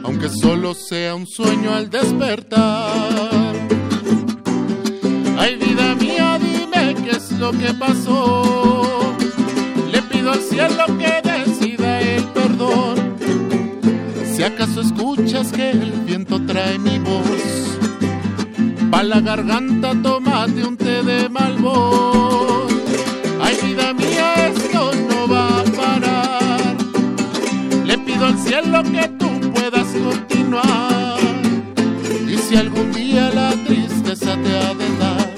aunque 0.06 0.30
solo 0.30 0.74
sea 0.74 1.16
un 1.16 1.28
sueño 1.28 1.74
al 1.74 1.90
despertar. 1.90 3.54
Ay, 5.38 5.58
vida 5.58 5.96
mía, 5.96 6.40
dime 6.40 6.96
qué 7.04 7.18
es 7.18 7.30
lo 7.34 7.52
que 7.52 7.74
pasó. 7.74 9.14
Le 9.92 10.02
pido 10.04 10.32
al 10.32 10.40
cielo 10.40 10.86
que 10.98 11.25
acaso 14.46 14.82
escuchas 14.82 15.52
que 15.52 15.72
el 15.72 15.91
viento 16.06 16.39
trae 16.46 16.78
mi 16.78 17.00
voz, 17.00 17.80
pa' 18.91 19.02
la 19.02 19.20
garganta 19.20 19.93
tómate 20.04 20.64
un 20.64 20.78
té 20.78 21.02
de 21.02 21.30
malvón. 21.30 22.68
Ay, 23.41 23.58
vida 23.64 23.93
mía, 23.93 24.48
esto 24.48 24.91
no 25.10 25.28
va 25.28 25.62
a 25.62 25.64
parar. 25.64 26.76
Le 27.86 27.98
pido 27.98 28.28
al 28.28 28.38
cielo 28.38 28.84
que 28.84 29.08
tú 29.20 29.52
puedas 29.52 29.88
continuar. 29.88 31.18
Y 32.28 32.38
si 32.38 32.56
algún 32.56 32.91
día 32.91 33.32
la 33.34 33.50
tristeza 33.66 34.38
te 34.43 34.58
ha 34.58 34.74
de 34.76 34.89
dar, 35.00 35.34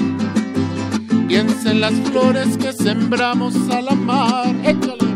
piensa 1.27 1.71
en 1.71 1.79
las 1.81 1.93
flores 1.93 2.57
que 2.57 2.73
sembramos 2.73 3.55
al 3.69 3.87
amar. 3.87 4.53
Échale. 4.65 5.07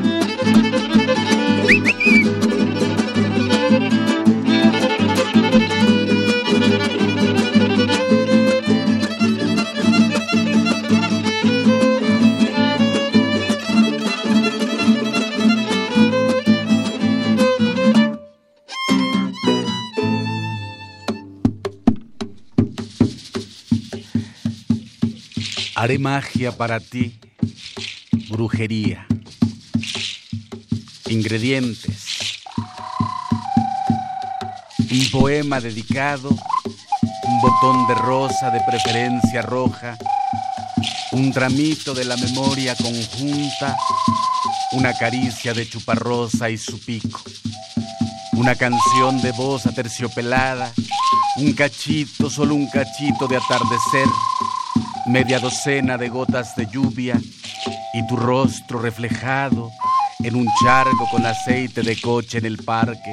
Haré 25.81 25.97
magia 25.97 26.51
para 26.51 26.79
ti, 26.79 27.19
brujería. 28.29 29.07
Ingredientes. 31.09 32.37
Un 34.91 35.09
poema 35.09 35.59
dedicado, 35.59 36.29
un 36.29 37.41
botón 37.41 37.87
de 37.87 37.95
rosa 37.95 38.51
de 38.51 38.61
preferencia 38.61 39.41
roja, 39.41 39.97
un 41.13 41.33
tramito 41.33 41.95
de 41.95 42.05
la 42.05 42.15
memoria 42.15 42.75
conjunta, 42.75 43.75
una 44.73 44.93
caricia 44.93 45.55
de 45.55 45.67
chuparrosa 45.67 46.51
y 46.51 46.59
su 46.59 46.79
pico, 46.79 47.23
una 48.33 48.53
canción 48.53 49.19
de 49.23 49.31
voz 49.31 49.65
aterciopelada, 49.65 50.71
un 51.37 51.53
cachito, 51.53 52.29
solo 52.29 52.53
un 52.53 52.69
cachito 52.69 53.27
de 53.27 53.37
atardecer, 53.37 54.05
media 55.11 55.39
docena 55.39 55.97
de 55.97 56.07
gotas 56.07 56.55
de 56.55 56.67
lluvia 56.67 57.19
y 57.93 58.07
tu 58.07 58.15
rostro 58.15 58.79
reflejado 58.79 59.69
en 60.23 60.35
un 60.35 60.47
charco 60.63 61.05
con 61.11 61.25
aceite 61.25 61.81
de 61.81 61.99
coche 61.99 62.37
en 62.37 62.45
el 62.45 62.57
parque. 62.57 63.11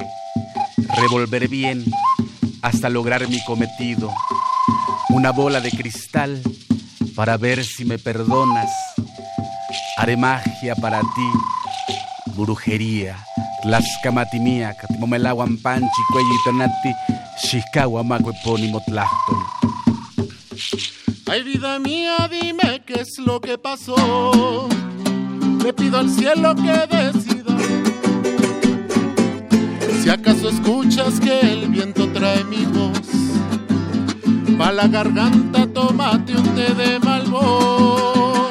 Revolveré 0.97 1.49
bien 1.49 1.85
hasta 2.63 2.89
lograr 2.89 3.29
mi 3.29 3.43
cometido. 3.45 4.13
Una 5.09 5.33
bola 5.33 5.61
de 5.61 5.71
cristal 5.71 6.41
para 7.17 7.37
ver 7.37 7.65
si 7.65 7.85
me 7.85 7.99
perdonas. 7.99 8.71
Haré 9.97 10.17
magia 10.17 10.77
para 10.77 11.01
ti, 11.01 11.31
brujería. 12.37 13.17
Tlaxcamatimía, 13.63 14.77
catimomelaguan 14.77 15.59
panchi, 15.59 16.03
cuello 16.13 16.29
y 16.29 16.45
tonati, 16.45 16.95
maco, 18.05 18.31
epónimo. 18.31 18.81
Ay, 21.31 21.43
vida 21.43 21.79
mía, 21.79 22.27
dime 22.31 22.83
qué 22.87 23.01
es 23.01 23.19
lo 23.19 23.39
que 23.39 23.59
pasó. 23.59 24.67
Le 25.63 25.73
pido 25.75 25.99
al 25.99 26.09
cielo 26.09 26.55
que 26.55 26.97
decida. 26.97 27.55
Si 30.03 30.09
acaso 30.09 30.49
escuchas 30.49 31.21
que 31.21 31.41
el 31.41 31.69
viento 31.69 32.09
trae 32.15 32.45
mi 32.45 32.65
voz, 32.65 33.09
pa' 34.57 34.73
la 34.73 34.89
garganta 34.89 35.67
tómate 35.67 36.35
un 36.35 36.45
té 36.55 36.73
de 36.73 36.99
malvón. 37.01 38.49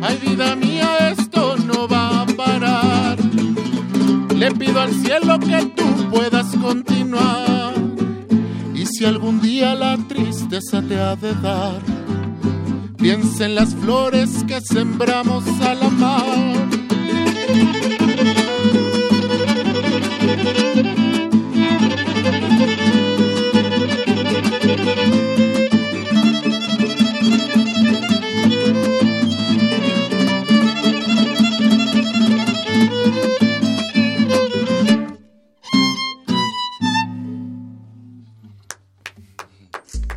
Ay, 0.00 0.16
vida 0.24 0.54
mía, 0.54 1.10
esto 1.10 1.56
no 1.56 1.88
va 1.88 2.22
a 2.22 2.26
parar. 2.26 3.18
Le 4.36 4.52
pido 4.52 4.80
al 4.80 4.92
cielo 4.92 5.36
que 5.40 5.66
tú 5.74 6.08
puedas 6.10 6.46
continuar. 6.56 7.74
Y 8.72 8.86
si 8.86 9.04
algún 9.04 9.40
día 9.40 9.74
la 9.74 9.96
tristeza 9.96 10.80
te 10.80 10.96
ha 10.96 11.16
de 11.16 11.34
dar, 11.34 11.99
Piensa 13.00 13.46
en 13.46 13.54
las 13.54 13.74
flores 13.74 14.44
que 14.46 14.60
sembramos 14.60 15.44
al 15.62 15.82
amar. 15.82 16.68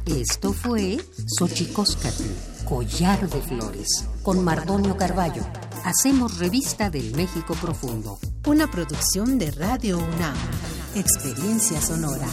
Esto 0.05 0.53
fue 0.53 0.97
Xochicóscatl, 1.27 2.23
Collar 2.73 3.29
de 3.29 3.39
Flores, 3.39 4.09
con 4.23 4.43
Mardonio 4.43 4.97
Carballo. 4.97 5.43
Hacemos 5.83 6.39
revista 6.39 6.89
del 6.89 7.15
México 7.15 7.53
Profundo. 7.53 8.17
Una 8.47 8.65
producción 8.65 9.37
de 9.37 9.51
Radio 9.51 9.99
UNAM. 9.99 10.33
Experiencia 10.95 11.79
sonora. 11.79 12.25